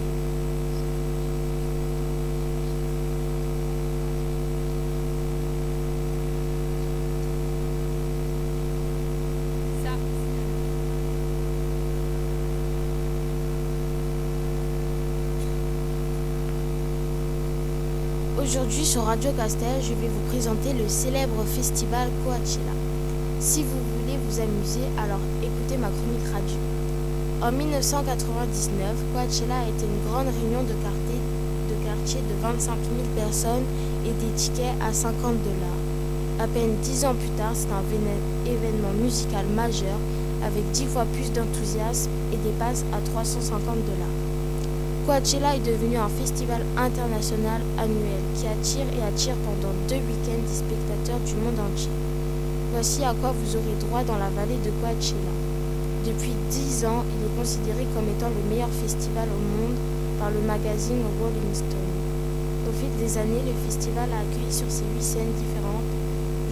Ça. 9.83 9.93
Aujourd'hui 18.51 18.85
sur 18.85 19.05
Radio 19.05 19.31
Castel, 19.31 19.81
je 19.81 19.95
vais 19.95 20.09
vous 20.09 20.27
présenter 20.29 20.73
le 20.73 20.89
célèbre 20.89 21.45
festival 21.45 22.09
Coachella. 22.25 22.75
Si 23.39 23.63
vous 23.63 23.79
voulez 23.95 24.19
vous 24.27 24.41
amuser, 24.41 24.91
alors 24.99 25.21
écoutez 25.41 25.79
ma 25.79 25.87
chronique 25.87 26.27
radio. 26.35 26.59
En 27.43 27.53
1999, 27.53 28.75
Coachella 29.15 29.63
était 29.69 29.87
une 29.87 30.03
grande 30.11 30.35
réunion 30.35 30.65
de 30.65 30.75
quartier 30.83 31.21
de, 31.71 31.75
quartier 31.87 32.21
de 32.23 32.43
25 32.43 32.75
000 32.75 33.25
personnes 33.25 33.63
et 34.05 34.11
des 34.19 34.33
tickets 34.35 34.75
à 34.83 34.93
50 34.93 35.15
dollars. 35.45 35.81
À 36.41 36.49
peine 36.49 36.75
10 36.83 37.05
ans 37.05 37.15
plus 37.15 37.31
tard, 37.39 37.53
c'est 37.55 37.71
un 37.71 38.51
événement 38.51 38.95
musical 39.01 39.47
majeur 39.55 39.95
avec 40.45 40.69
10 40.73 40.87
fois 40.87 41.07
plus 41.15 41.31
d'enthousiasme 41.31 42.11
et 42.33 42.37
dépasse 42.37 42.85
à 42.93 42.99
350 43.13 43.63
dollars. 43.87 44.20
Coachella 45.11 45.57
est 45.57 45.67
devenu 45.67 45.97
un 45.97 46.09
festival 46.09 46.63
international 46.79 47.61
annuel 47.77 48.23
qui 48.37 48.47
attire 48.47 48.87
et 48.95 49.03
attire 49.03 49.35
pendant 49.43 49.75
deux 49.89 49.99
week-ends 50.07 50.39
des 50.47 50.55
spectateurs 50.55 51.19
du 51.27 51.35
monde 51.35 51.59
entier. 51.59 51.91
Voici 52.71 53.03
à 53.03 53.13
quoi 53.21 53.35
vous 53.35 53.57
aurez 53.57 53.75
droit 53.81 54.05
dans 54.05 54.19
la 54.23 54.31
vallée 54.31 54.63
de 54.63 54.71
Coachella. 54.79 55.35
Depuis 56.07 56.31
10 56.51 56.85
ans, 56.85 57.03
il 57.11 57.27
est 57.27 57.37
considéré 57.37 57.91
comme 57.93 58.07
étant 58.07 58.31
le 58.31 58.55
meilleur 58.55 58.71
festival 58.71 59.27
au 59.35 59.43
monde 59.43 59.75
par 60.21 60.31
le 60.31 60.47
magazine 60.47 61.03
Rolling 61.19 61.55
Stone. 61.59 61.91
Au 62.71 62.73
fil 62.79 62.95
des 63.03 63.19
années, 63.19 63.43
le 63.43 63.67
festival 63.67 64.07
a 64.15 64.23
accueilli 64.23 64.53
sur 64.55 64.71
ses 64.71 64.87
huit 64.95 65.03
scènes 65.03 65.35
différentes 65.35 65.91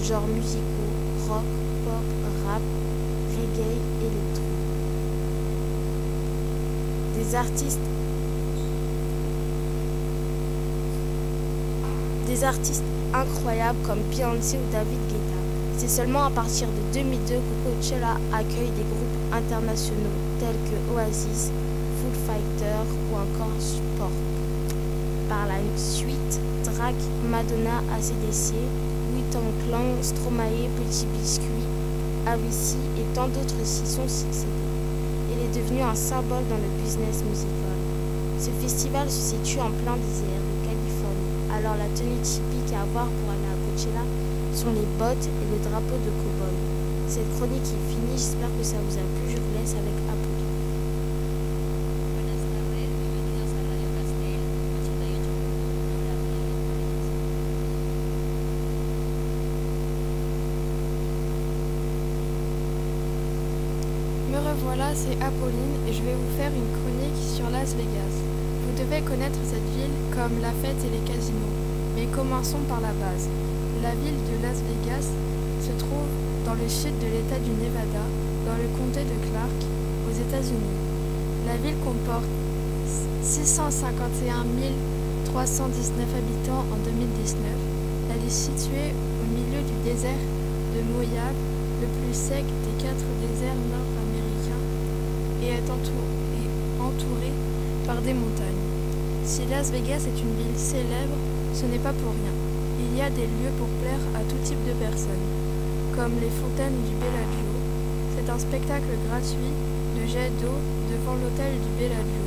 genres 0.02 0.26
musicaux, 0.26 0.98
rock, 1.30 1.46
pop, 1.86 2.08
rap, 2.42 2.62
reggae, 3.38 3.78
électro. 4.02 4.50
Des 7.14 7.36
artistes 7.36 7.86
des 12.38 12.44
artistes 12.44 12.84
incroyables 13.14 13.78
comme 13.86 14.00
Beyoncé 14.10 14.58
ou 14.58 14.72
David 14.72 14.98
Guetta. 15.08 15.38
C'est 15.76 15.88
seulement 15.88 16.24
à 16.24 16.30
partir 16.30 16.68
de 16.68 16.94
2002 16.94 17.34
que 17.34 17.40
Coachella 17.64 18.14
accueille 18.32 18.70
des 18.70 18.84
groupes 18.84 19.32
internationaux 19.32 20.18
tels 20.38 20.56
que 20.70 20.94
Oasis, 20.94 21.50
Full 21.98 22.14
Fighter 22.26 22.78
ou 23.10 23.16
encore 23.16 23.60
Sport. 23.60 24.10
Par 25.28 25.46
la 25.46 25.58
suite, 25.76 26.40
Drake, 26.64 26.94
Madonna, 27.28 27.82
ACDC, 27.96 28.54
Wu-Tang 29.14 29.50
Clan, 29.66 30.02
Stromae, 30.02 30.68
Petit 30.76 31.06
Biscuit, 31.06 31.66
Avicii 32.26 32.78
et 32.98 33.14
tant 33.14 33.28
d'autres 33.28 33.64
s'y 33.64 33.86
sont 33.86 34.08
succédés. 34.08 34.52
Il 35.32 35.44
est 35.44 35.62
devenu 35.62 35.82
un 35.82 35.94
symbole 35.94 36.46
dans 36.48 36.56
le 36.56 36.82
business 36.82 37.22
musical. 37.28 37.78
Ce 38.38 38.50
festival 38.62 39.10
se 39.10 39.34
situe 39.34 39.60
en 39.60 39.70
plein 39.70 39.96
désert. 39.96 40.57
Alors 41.58 41.74
la 41.74 41.88
tenue 41.88 42.22
typique 42.22 42.72
à 42.72 42.82
avoir 42.82 43.06
pour 43.06 43.30
aller 43.32 43.50
à 43.50 43.58
Coachella 43.66 44.06
sont 44.54 44.70
les 44.70 44.86
bottes 44.96 45.26
et 45.26 45.46
le 45.50 45.58
drapeau 45.68 45.98
de 46.06 46.10
cow-boy. 46.22 46.54
Cette 47.08 47.28
chronique 47.34 47.64
est 47.64 47.90
finie, 47.90 48.14
j'espère 48.14 48.46
que 48.56 48.62
ça 48.62 48.76
vous 48.78 48.94
a 48.94 49.02
plu. 49.02 49.34
Je 49.34 49.42
vous 49.42 49.58
laisse 49.58 49.72
avec 49.72 49.92
Apple. 50.08 50.38
Me 64.30 64.38
revoilà, 64.38 64.94
c'est 64.94 65.20
Apolline 65.20 65.74
et 65.88 65.92
je 65.92 66.02
vais 66.02 66.14
vous 66.14 66.36
faire 66.36 66.52
une 66.54 66.70
chronique 66.78 67.18
sur 67.34 67.50
Las 67.50 67.74
Vegas. 67.74 68.37
Devez 68.78 69.02
connaître 69.02 69.40
cette 69.42 69.66
ville 69.74 69.90
comme 70.14 70.38
la 70.40 70.54
fête 70.62 70.78
et 70.86 70.94
les 70.94 71.02
casinos. 71.02 71.50
Mais 71.96 72.06
commençons 72.06 72.62
par 72.68 72.80
la 72.80 72.94
base. 72.94 73.26
La 73.82 73.90
ville 73.90 74.22
de 74.30 74.38
Las 74.38 74.62
Vegas 74.62 75.10
se 75.66 75.74
trouve 75.82 76.06
dans 76.46 76.54
le 76.54 76.68
sud 76.68 76.94
de 77.02 77.10
l'État 77.10 77.42
du 77.42 77.50
Nevada, 77.58 78.06
dans 78.46 78.54
le 78.54 78.70
comté 78.78 79.02
de 79.02 79.18
Clark, 79.26 79.58
aux 80.06 80.14
États-Unis. 80.14 80.78
La 81.44 81.56
ville 81.56 81.74
comporte 81.82 82.30
651 83.22 84.46
319 85.26 86.06
habitants 86.14 86.62
en 86.70 86.78
2019. 86.86 87.34
Elle 88.14 88.24
est 88.24 88.30
située 88.30 88.94
au 88.94 89.26
milieu 89.26 89.58
du 89.58 89.74
désert 89.82 90.22
de 90.70 90.86
Moab, 90.94 91.34
le 91.82 91.88
plus 91.98 92.14
sec 92.14 92.46
des 92.46 92.78
quatre 92.78 93.10
déserts 93.26 93.58
nord-américains, 93.74 94.62
et 95.42 95.58
est 95.58 95.66
entourée 95.66 97.34
par 97.84 98.00
des 98.02 98.14
montagnes. 98.14 98.57
Si 99.28 99.44
Las 99.44 99.70
Vegas 99.70 100.08
est 100.08 100.22
une 100.24 100.34
ville 100.40 100.56
célèbre, 100.56 101.20
ce 101.52 101.66
n'est 101.68 101.84
pas 101.84 101.92
pour 101.92 102.16
rien. 102.16 102.32
Il 102.80 102.96
y 102.96 103.02
a 103.04 103.10
des 103.12 103.28
lieux 103.28 103.52
pour 103.60 103.68
plaire 103.84 104.00
à 104.16 104.24
tout 104.24 104.40
type 104.42 104.64
de 104.64 104.72
personnes, 104.72 105.28
comme 105.92 106.16
les 106.16 106.32
fontaines 106.32 106.80
du 106.88 106.96
Bellagio. 106.96 107.52
C'est 108.16 108.24
un 108.32 108.40
spectacle 108.40 108.88
gratuit 109.04 109.52
de 110.00 110.08
jets 110.08 110.32
d'eau 110.40 110.56
devant 110.88 111.12
l'hôtel 111.20 111.60
du 111.60 111.70
Bellagio. 111.76 112.24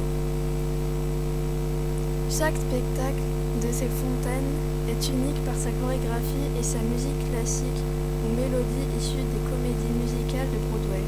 Chaque 2.30 2.62
spectacle 2.62 3.26
de 3.66 3.70
ces 3.74 3.89
fontaines 3.89 4.54
est 4.86 5.02
unique 5.10 5.41
par 5.41 5.58
sa 5.58 5.74
chorégraphie 5.82 6.54
et 6.54 6.64
sa 6.64 6.86
musique 6.86 7.18
classique 7.34 7.82
ou 8.22 8.38
mélodies 8.38 8.93
issues 9.02 9.26
des 9.26 9.43
comédies 9.49 9.97
musicales 10.06 10.54
de 10.54 10.62
Broadway. 10.70 11.02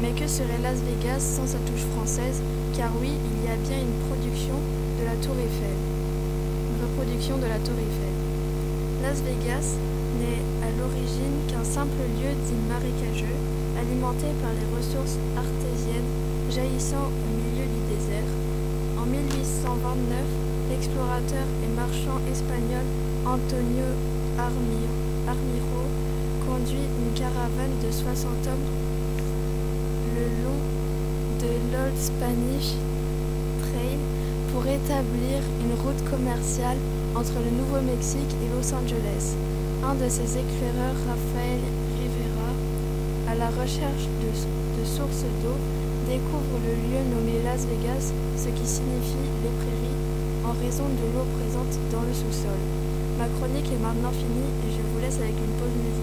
Mais 0.00 0.16
que 0.16 0.26
serait 0.26 0.64
Las 0.64 0.80
Vegas 0.80 1.20
sans 1.20 1.46
sa 1.46 1.60
touche 1.68 1.84
française? 1.92 2.40
Car 2.72 2.88
oui, 2.96 3.12
il 3.12 3.38
y 3.44 3.52
a 3.52 3.60
bien 3.60 3.76
une 3.76 4.08
production 4.08 4.56
Tour. 5.22 5.38
Une 5.38 6.82
reproduction 6.82 7.38
de 7.38 7.46
la 7.46 7.62
Tour 7.62 7.78
Eiffel. 7.78 8.14
Las 9.02 9.22
Vegas 9.22 9.78
n'est 10.18 10.42
à 10.66 10.68
l'origine 10.74 11.46
qu'un 11.46 11.62
simple 11.62 12.02
lieu 12.18 12.34
dit 12.34 12.58
marécageux, 12.66 13.38
alimenté 13.78 14.26
par 14.42 14.50
les 14.50 14.66
ressources 14.74 15.22
artésiennes 15.38 16.10
jaillissant 16.50 17.06
au 17.06 17.30
milieu 17.38 17.70
du 17.70 17.80
désert. 17.94 18.26
En 18.98 19.06
1829, 19.06 20.26
l'explorateur 20.70 21.46
et 21.62 21.70
marchand 21.70 22.18
espagnol 22.26 22.82
Antonio 23.24 23.94
Armiro, 24.42 24.98
Armiro 25.30 25.86
conduit 26.50 26.90
une 26.98 27.14
caravane 27.14 27.78
de 27.78 27.92
60 27.92 28.26
hommes 28.50 28.68
le 30.18 30.26
long 30.42 30.58
de 31.38 31.50
l'Old 31.70 31.96
Spanish 31.96 32.74
Trail 33.62 33.98
pour 34.52 34.66
établir 34.66 35.40
une 35.64 35.72
route 35.80 36.04
commerciale 36.04 36.76
entre 37.16 37.40
le 37.40 37.50
Nouveau-Mexique 37.56 38.36
et 38.44 38.48
Los 38.52 38.68
Angeles. 38.76 39.32
Un 39.82 39.94
de 39.96 40.08
ses 40.08 40.36
éclaireurs, 40.36 41.00
Rafael 41.08 41.60
Rivera, 41.96 42.52
à 43.32 43.34
la 43.34 43.48
recherche 43.48 44.06
de, 44.20 44.84
sources 44.84 45.24
d'eau, 45.40 45.56
découvre 46.06 46.60
le 46.60 46.76
lieu 46.84 47.00
nommé 47.16 47.40
Las 47.42 47.64
Vegas, 47.64 48.12
ce 48.36 48.48
qui 48.52 48.66
signifie 48.68 49.24
les 49.42 49.54
prairies, 49.64 50.00
en 50.44 50.52
raison 50.52 50.84
de 50.84 51.06
l'eau 51.16 51.24
présente 51.40 51.72
dans 51.90 52.04
le 52.04 52.12
sous-sol. 52.12 52.60
Ma 53.18 53.28
chronique 53.40 53.72
est 53.72 53.82
maintenant 53.82 54.12
finie 54.12 54.52
et 54.68 54.70
je 54.70 54.82
vous 54.84 55.00
laisse 55.00 55.16
avec 55.16 55.32
une 55.32 55.56
pause 55.56 55.76
musicale. 55.80 56.01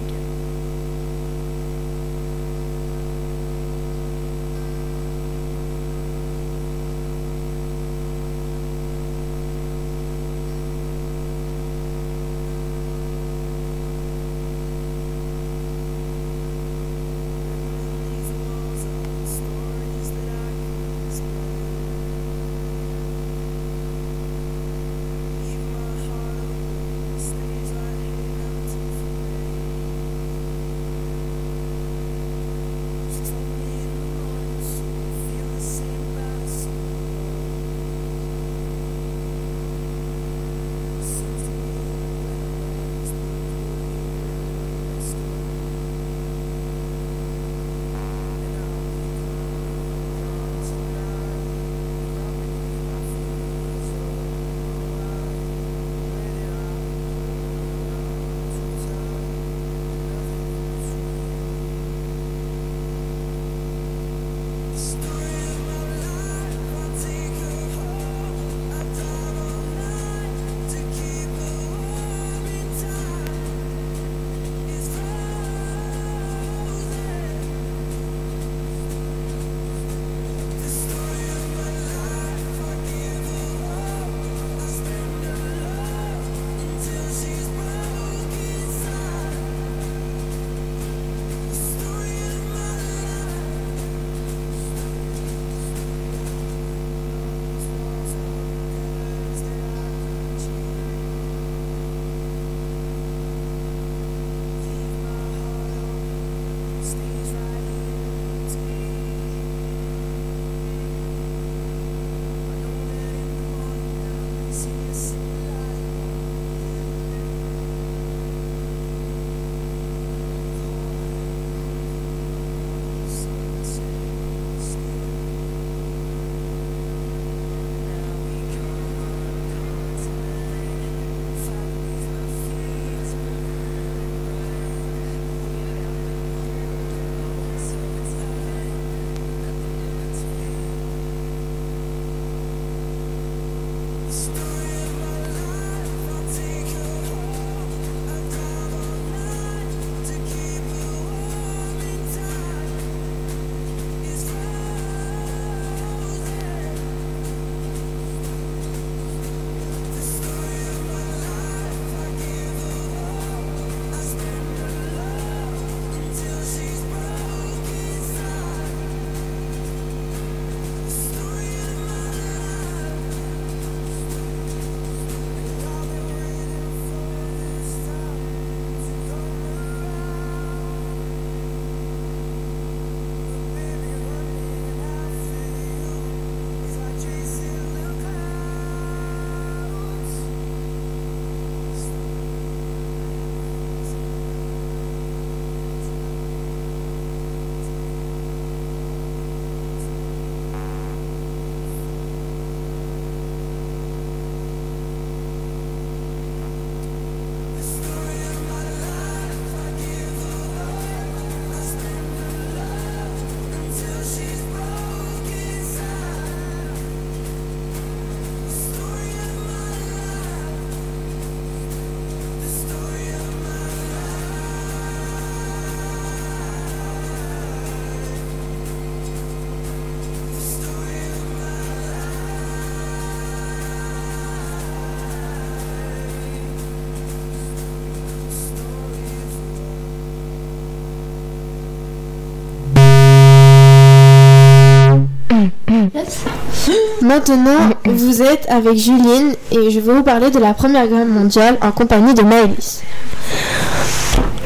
Maintenant, 247.20 247.72
vous 247.86 248.22
êtes 248.22 248.46
avec 248.48 248.78
Juline 248.78 249.34
et 249.52 249.70
je 249.72 249.82
vais 249.82 249.94
vous 249.94 250.04
parler 250.04 250.32
de 250.32 250.40
la 250.40 250.54
Première 250.54 250.88
Guerre 250.88 251.06
mondiale 251.06 251.58
en 251.62 251.72
compagnie 251.72 252.14
de 252.14 252.22
Maëlys. 252.22 252.82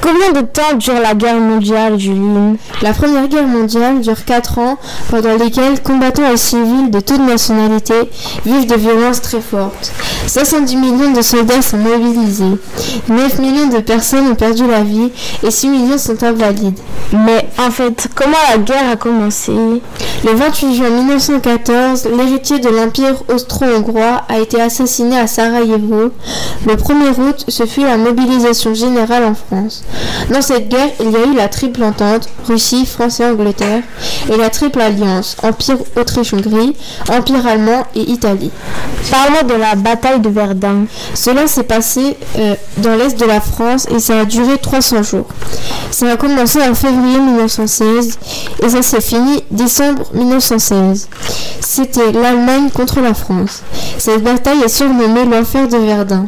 Combien 0.02 0.42
de 0.42 0.46
temps 0.46 0.74
dure 0.78 1.00
la 1.00 1.14
guerre 1.14 1.40
mondiale, 1.40 2.00
Juline 2.00 2.58
La 2.82 2.94
Première 2.94 3.28
Guerre 3.28 3.46
mondiale 3.46 4.02
dure 4.02 4.26
4 4.26 4.58
ans, 4.58 4.78
pendant 5.12 5.38
lesquels 5.38 5.82
combattants 5.84 6.30
et 6.32 6.36
civils 6.36 6.90
de 6.90 7.00
toutes 7.00 7.22
nationalités 7.22 8.10
vivent 8.44 8.68
de 8.68 8.76
violences 8.76 9.22
très 9.22 9.40
fortes. 9.40 9.94
70 10.28 10.76
millions 10.76 11.12
de 11.12 11.22
soldats 11.22 11.62
sont 11.62 11.78
mobilisés, 11.78 12.58
9 13.08 13.40
millions 13.40 13.68
de 13.68 13.80
personnes 13.80 14.28
ont 14.32 14.36
perdu 14.36 14.66
la 14.68 14.82
vie 14.82 15.12
et 15.44 15.52
6 15.52 15.68
millions 15.70 15.98
sont 16.00 16.22
invalides. 16.24 16.80
Mais 17.14 17.48
en 17.60 17.70
fait, 17.70 18.08
comment 18.16 18.34
la 18.50 18.58
guerre 18.58 18.90
a 18.92 18.96
commencé? 18.96 19.54
Le 20.26 20.36
28 20.36 20.76
juin 20.76 20.90
1914, 20.90 22.08
l'héritier 22.18 22.60
de 22.60 22.70
l'Empire 22.70 23.16
austro-hongrois 23.28 24.22
a 24.30 24.40
été 24.40 24.62
assassiné 24.62 25.20
à 25.20 25.28
Sarajevo. 25.28 26.12
Le 26.66 26.76
1er 26.76 27.20
août, 27.20 27.44
ce 27.50 27.66
fut 27.66 27.82
la 27.82 27.98
mobilisation 27.98 28.74
générale 28.74 29.26
en 29.26 29.36
France. 29.36 29.84
Dans 30.32 30.42
cette 30.42 30.70
guerre, 30.70 30.92
il 31.02 31.12
y 31.12 31.16
a 31.18 31.26
eu 31.26 31.36
la 31.36 31.50
triple 31.50 31.84
entente, 31.84 32.30
Russie, 32.48 32.86
France 32.86 33.20
et 33.20 33.26
Angleterre, 33.26 33.84
et 34.32 34.38
la 34.38 34.50
triple 34.50 34.80
alliance, 34.80 35.36
Empire 35.44 35.80
Autriche-Hongrie, 35.98 36.74
Empire 37.10 37.46
allemand 37.46 37.84
et 37.94 38.10
Italie. 38.10 38.52
Parlons 39.12 39.46
de 39.46 39.60
la 39.60 39.76
bataille 39.76 40.22
de 40.22 40.30
Verdun. 40.30 40.86
Cela 41.14 41.48
s'est 41.48 41.64
passé 41.64 42.16
euh, 42.38 42.56
dans 42.78 42.96
l'est 42.96 43.20
de 43.20 43.26
la 43.26 43.42
France 43.42 43.88
et 43.94 44.00
ça 44.00 44.22
a 44.22 44.26
duré 44.26 44.58
300 44.58 45.04
jours. 45.04 45.28
Ça 45.92 46.10
a 46.10 46.16
commencé 46.16 46.60
en 46.62 46.74
février 46.74 47.20
1916 47.20 48.20
et 48.64 48.70
ça 48.70 48.82
s'est 48.82 49.02
fini 49.02 49.44
décembre 49.52 50.04
1916. 50.14 51.10
C'était 51.62 52.12
l'Allemagne 52.12 52.70
contre 52.74 53.00
la 53.02 53.14
France. 53.14 53.64
Cette 53.98 54.24
bataille 54.24 54.62
est 54.64 54.70
surnommée 54.70 55.26
l'enfer 55.26 55.68
de 55.68 55.78
Verdun. 55.78 56.28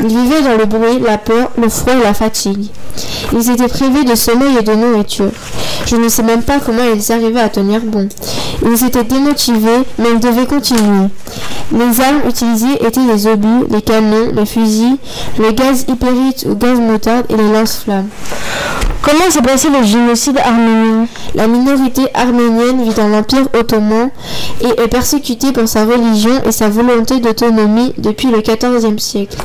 Ils 0.00 0.08
vivaient 0.08 0.42
dans 0.42 0.56
le 0.56 0.64
bruit, 0.66 1.00
la 1.04 1.18
peur, 1.18 1.50
le 1.60 1.68
froid 1.68 1.94
et 1.94 2.02
la 2.02 2.14
fatigue. 2.14 2.70
Ils 3.32 3.50
étaient 3.50 3.68
privés 3.68 4.04
de 4.04 4.14
sommeil 4.14 4.56
et 4.58 4.62
de 4.62 4.74
nourriture. 4.74 5.30
Je 5.86 5.96
ne 5.96 6.08
sais 6.08 6.22
même 6.22 6.42
pas 6.42 6.58
comment 6.58 6.82
ils 6.94 7.12
arrivaient 7.12 7.40
à 7.40 7.48
tenir 7.48 7.80
bon. 7.82 8.08
Ils 8.64 8.84
étaient 8.84 9.04
démotivés, 9.04 9.82
mais 9.98 10.08
ils 10.14 10.20
devaient 10.20 10.46
continuer. 10.46 11.08
Les 11.72 12.00
armes 12.00 12.28
utilisées 12.28 12.86
étaient 12.86 13.00
les 13.00 13.26
obus, 13.26 13.66
les 13.70 13.82
canons, 13.82 14.32
les 14.34 14.46
fusils, 14.46 14.98
le 15.38 15.50
gaz 15.52 15.84
hypérite 15.88 16.46
ou 16.48 16.54
gaz 16.54 16.78
moutarde 16.78 17.26
et 17.28 17.36
les 17.36 17.52
lance-flammes. 17.52 18.08
Comment 19.06 19.30
s'est 19.30 19.40
passé 19.40 19.68
le 19.70 19.84
génocide 19.86 20.36
arménien 20.38 21.06
La 21.36 21.46
minorité 21.46 22.08
arménienne 22.12 22.82
vit 22.82 22.92
dans 22.92 23.06
l'Empire 23.06 23.46
ottoman 23.56 24.10
et 24.60 24.82
est 24.82 24.88
persécutée 24.88 25.52
pour 25.52 25.68
sa 25.68 25.84
religion 25.84 26.42
et 26.44 26.50
sa 26.50 26.68
volonté 26.68 27.20
d'autonomie 27.20 27.94
depuis 27.98 28.32
le 28.32 28.40
XIVe 28.40 28.98
siècle. 28.98 29.36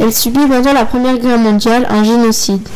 Elle 0.00 0.12
subit 0.12 0.46
pendant 0.46 0.72
la 0.72 0.84
Première 0.84 1.16
Guerre 1.18 1.38
mondiale 1.38 1.86
un 1.88 2.04
génocide. 2.04 2.66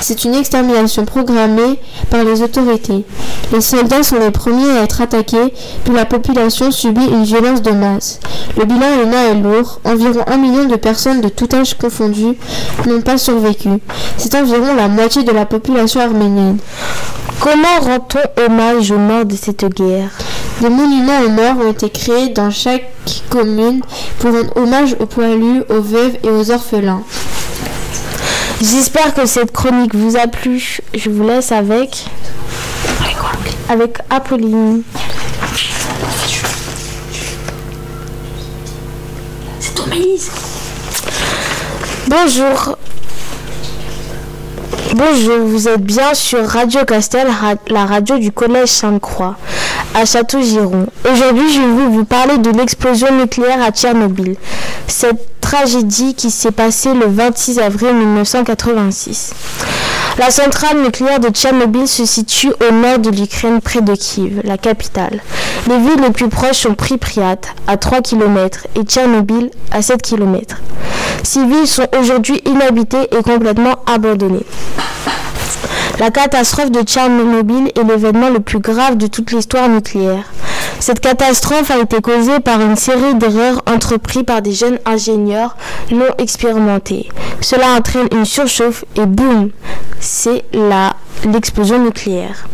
C'est 0.00 0.24
une 0.24 0.34
extermination 0.34 1.04
programmée 1.04 1.80
par 2.10 2.22
les 2.22 2.42
autorités. 2.42 3.04
Les 3.52 3.60
soldats 3.60 4.02
sont 4.02 4.18
les 4.18 4.30
premiers 4.30 4.70
à 4.70 4.82
être 4.82 5.00
attaqués, 5.00 5.54
puis 5.84 5.94
la 5.94 6.04
population 6.04 6.70
subit 6.70 7.06
une 7.06 7.24
violence 7.24 7.62
de 7.62 7.70
masse. 7.70 8.20
Le 8.58 8.64
bilan 8.64 9.02
humain 9.02 9.30
est 9.30 9.40
lourd. 9.40 9.80
Environ 9.84 10.24
un 10.26 10.36
million 10.36 10.64
de 10.64 10.76
personnes 10.76 11.20
de 11.20 11.28
tout 11.28 11.48
âge 11.54 11.74
confondu 11.74 12.36
n'ont 12.86 13.00
pas 13.00 13.18
survécu. 13.18 13.70
C'est 14.18 14.34
environ 14.34 14.74
la 14.74 14.88
moitié 14.88 15.22
de 15.22 15.32
la 15.32 15.46
population 15.46 16.00
arménienne. 16.00 16.58
Comment 17.40 17.80
rend-on 17.80 18.44
hommage 18.44 18.90
aux 18.90 18.98
morts 18.98 19.24
de 19.24 19.36
cette 19.36 19.64
guerre? 19.66 20.10
Des 20.60 20.70
monuments 20.70 21.20
aux 21.20 21.28
morts 21.28 21.58
ont 21.66 21.70
été 21.70 21.90
créés 21.90 22.30
dans 22.30 22.50
chaque 22.50 22.90
commune 23.28 23.82
pour 24.18 24.32
rendre 24.32 24.56
hommage 24.56 24.96
aux 24.98 25.06
poilus, 25.06 25.62
aux 25.68 25.82
veuves 25.82 26.16
et 26.22 26.30
aux 26.30 26.50
orphelins. 26.50 27.02
J'espère 28.62 29.12
que 29.12 29.26
cette 29.26 29.52
chronique 29.52 29.94
vous 29.94 30.16
a 30.16 30.26
plu. 30.26 30.78
Je 30.94 31.10
vous 31.10 31.24
laisse 31.24 31.52
avec. 31.52 32.06
Avec 33.68 33.98
Apolline. 34.08 34.82
C'est 39.60 39.74
ton. 39.74 39.84
Bonjour. 42.08 42.78
Bonjour, 44.94 45.38
vous 45.44 45.68
êtes 45.68 45.82
bien 45.82 46.14
sur 46.14 46.46
Radio 46.46 46.84
Castel, 46.86 47.26
la 47.68 47.84
radio 47.84 48.16
du 48.16 48.32
Collège 48.32 48.70
Sainte-Croix, 48.70 49.36
à 49.96 50.04
Château-Giron. 50.04 50.86
Aujourd'hui, 51.10 51.50
je 51.54 51.60
vais 51.60 51.88
vous 51.88 52.04
parler 52.04 52.36
de 52.36 52.50
l'explosion 52.50 53.16
nucléaire 53.18 53.62
à 53.62 53.70
Tchernobyl. 53.70 54.36
Cette 54.86 55.40
tragédie 55.40 56.14
qui 56.14 56.30
s'est 56.30 56.50
passée 56.50 56.92
le 56.92 57.06
26 57.06 57.58
avril 57.60 57.94
1986. 57.94 59.32
La 60.18 60.30
centrale 60.30 60.82
nucléaire 60.82 61.18
de 61.18 61.28
Tchernobyl 61.28 61.88
se 61.88 62.04
situe 62.04 62.52
au 62.68 62.74
nord 62.74 62.98
de 62.98 63.08
l'Ukraine, 63.08 63.62
près 63.62 63.80
de 63.80 63.94
Kiev, 63.94 64.42
la 64.44 64.58
capitale. 64.58 65.22
Les 65.66 65.78
villes 65.78 66.02
les 66.02 66.10
plus 66.10 66.28
proches 66.28 66.58
sont 66.58 66.74
Pripyat, 66.74 67.36
à 67.66 67.78
3 67.78 68.02
km, 68.02 68.66
et 68.74 68.82
Tchernobyl, 68.82 69.50
à 69.70 69.80
7 69.80 70.02
km. 70.02 70.56
Ces 71.22 71.44
villes 71.46 71.66
sont 71.66 71.88
aujourd'hui 71.98 72.42
inhabitées 72.44 73.08
et 73.18 73.22
complètement 73.22 73.76
abandonnées. 73.86 74.44
La 75.98 76.10
catastrophe 76.10 76.70
de 76.70 76.82
Tchernobyl 76.82 77.72
est 77.74 77.82
l'événement 77.82 78.28
le 78.28 78.40
plus 78.40 78.58
grave 78.58 78.98
de 78.98 79.06
toute 79.06 79.32
l'histoire 79.32 79.66
nucléaire. 79.66 80.24
Cette 80.78 81.00
catastrophe 81.00 81.70
a 81.70 81.78
été 81.78 82.02
causée 82.02 82.38
par 82.40 82.60
une 82.60 82.76
série 82.76 83.14
d'erreurs 83.14 83.62
entreprises 83.66 84.24
par 84.24 84.42
des 84.42 84.52
jeunes 84.52 84.78
ingénieurs 84.84 85.56
non 85.90 86.04
expérimentés. 86.18 87.08
Cela 87.40 87.68
entraîne 87.78 88.08
une 88.12 88.26
surchauffe 88.26 88.84
et 88.94 89.06
boum, 89.06 89.50
c'est 89.98 90.44
l'explosion 91.24 91.82
nucléaire. 91.82 92.46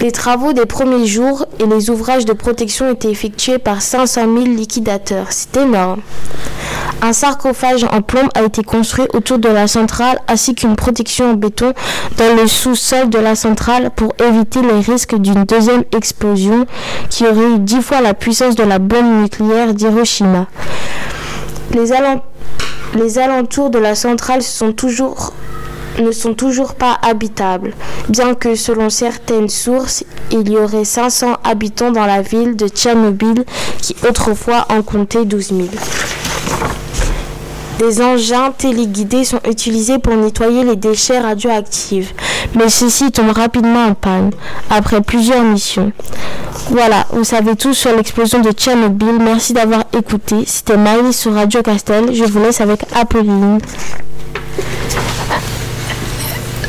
Les 0.00 0.10
travaux 0.10 0.52
des 0.52 0.66
premiers 0.66 1.06
jours 1.06 1.46
et 1.60 1.66
les 1.66 1.88
ouvrages 1.88 2.24
de 2.24 2.32
protection 2.32 2.90
étaient 2.90 3.10
effectués 3.10 3.58
par 3.58 3.80
500 3.80 4.22
000 4.22 4.44
liquidateurs. 4.56 5.28
C'est 5.30 5.56
énorme. 5.56 6.00
Un 7.02 7.12
sarcophage 7.12 7.84
en 7.84 8.02
plomb 8.02 8.28
a 8.34 8.42
été 8.42 8.62
construit 8.62 9.06
autour 9.12 9.38
de 9.38 9.48
la 9.48 9.66
centrale 9.68 10.18
ainsi 10.28 10.54
qu'une 10.54 10.76
protection 10.76 11.30
en 11.30 11.34
béton 11.34 11.72
dans 12.16 12.34
le 12.36 12.46
sous-sol 12.46 13.08
de 13.10 13.18
la 13.18 13.34
centrale 13.36 13.90
pour 13.94 14.14
éviter 14.24 14.60
les 14.62 14.80
risques 14.80 15.14
d'une 15.16 15.44
deuxième 15.44 15.84
explosion 15.96 16.66
qui 17.10 17.24
aurait 17.26 17.52
eu 17.54 17.58
dix 17.58 17.82
fois 17.82 18.00
la 18.00 18.14
puissance 18.14 18.54
de 18.56 18.64
la 18.64 18.78
bombe 18.78 19.22
nucléaire 19.22 19.74
d'Hiroshima. 19.74 20.46
Les, 21.72 21.92
alen- 21.92 22.20
les 22.94 23.18
alentours 23.18 23.70
de 23.70 23.78
la 23.78 23.94
centrale 23.94 24.38
ne 24.40 26.12
sont 26.12 26.34
toujours 26.34 26.74
pas 26.74 26.98
habitables, 27.02 27.72
bien 28.08 28.34
que 28.34 28.54
selon 28.54 28.90
certaines 28.90 29.48
sources, 29.48 30.04
il 30.30 30.48
y 30.50 30.56
aurait 30.56 30.84
500 30.84 31.36
habitants 31.44 31.90
dans 31.92 32.06
la 32.06 32.22
ville 32.22 32.56
de 32.56 32.68
Tchernobyl 32.68 33.44
qui 33.80 33.94
autrefois 34.08 34.66
en 34.70 34.82
comptait 34.82 35.24
12 35.24 35.48
000. 35.48 35.60
Des 37.78 38.00
engins 38.00 38.52
téléguidés 38.56 39.24
sont 39.24 39.40
utilisés 39.48 39.98
pour 39.98 40.14
nettoyer 40.16 40.64
les 40.64 40.76
déchets 40.76 41.18
radioactifs, 41.18 42.14
mais 42.54 42.70
ceux-ci 42.70 43.12
tombent 43.12 43.36
rapidement 43.36 43.84
en 43.84 43.94
panne 43.94 44.30
après 44.70 45.02
plusieurs 45.02 45.42
missions. 45.42 45.92
Voilà, 46.70 47.06
vous 47.10 47.24
savez 47.24 47.54
tout 47.54 47.74
sur 47.74 47.94
l'explosion 47.94 48.40
de 48.40 48.50
Tchernobyl. 48.50 49.18
Merci 49.20 49.52
d'avoir 49.52 49.84
écouté. 49.92 50.36
C'était 50.46 50.76
Maëlys 50.76 51.16
sur 51.16 51.34
Radio 51.34 51.62
Castel. 51.62 52.14
Je 52.14 52.24
vous 52.24 52.40
laisse 52.40 52.60
avec 52.60 52.80
Apolline. 52.94 53.58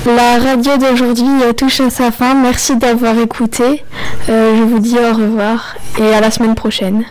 La 0.05 0.39
radio 0.39 0.77
d'aujourd'hui 0.77 1.25
euh, 1.43 1.53
touche 1.53 1.81
à 1.81 1.89
sa 1.89 2.11
fin. 2.11 2.33
Merci 2.33 2.77
d'avoir 2.77 3.17
écouté. 3.17 3.83
Euh, 4.29 4.55
je 4.57 4.63
vous 4.63 4.79
dis 4.79 4.97
au 4.97 5.13
revoir 5.13 5.75
et 5.99 6.13
à 6.13 6.21
la 6.21 6.31
semaine 6.31 6.55
prochaine. 6.55 7.03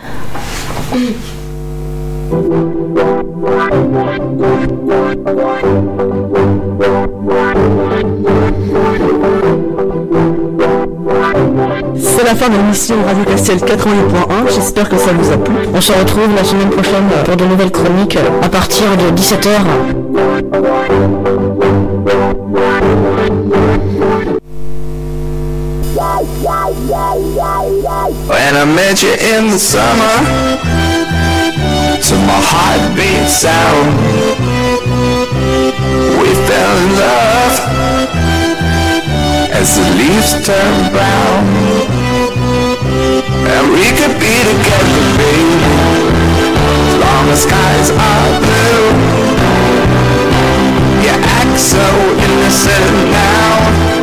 C'est 2.29 2.35
la 12.25 12.35
fin 12.35 12.49
de 12.49 12.57
l'émission 12.57 12.97
Radio 13.07 13.25
Castel 13.25 13.59
88.1. 13.59 14.53
J'espère 14.53 14.89
que 14.89 14.97
ça 14.97 15.13
vous 15.13 15.33
a 15.33 15.37
plu. 15.37 15.55
On 15.73 15.81
se 15.81 15.93
retrouve 15.93 16.35
la 16.35 16.43
semaine 16.43 16.71
prochaine 16.71 17.05
pour 17.25 17.37
de 17.37 17.45
nouvelles 17.45 17.71
chroniques 17.71 18.19
à 18.43 18.49
partir 18.49 18.87
de 18.97 19.17
17h. 19.17 19.61
When 28.29 28.57
I 28.57 28.65
met 28.65 29.03
you 29.03 29.13
in 29.13 29.49
the 29.49 29.59
summer 29.59 30.96
to 32.03 32.15
my 32.15 32.41
heartbeat 32.53 33.27
sound. 33.27 33.97
We 36.21 36.31
fell 36.45 36.77
in 36.85 36.91
love 37.01 37.57
as 39.57 39.77
the 39.77 39.89
leaves 39.97 40.33
turn 40.45 40.93
brown. 40.93 41.47
And 43.49 43.65
we 43.73 43.87
could 43.97 44.15
be 44.21 44.35
together, 44.45 45.03
baby, 45.17 45.57
as 46.85 46.95
long 47.01 47.25
as 47.33 47.41
skies 47.43 47.89
are 47.91 48.31
blue. 48.45 48.85
You 51.01 51.15
act 51.41 51.57
so 51.59 51.87
innocent 52.21 52.93
now. 53.11 53.96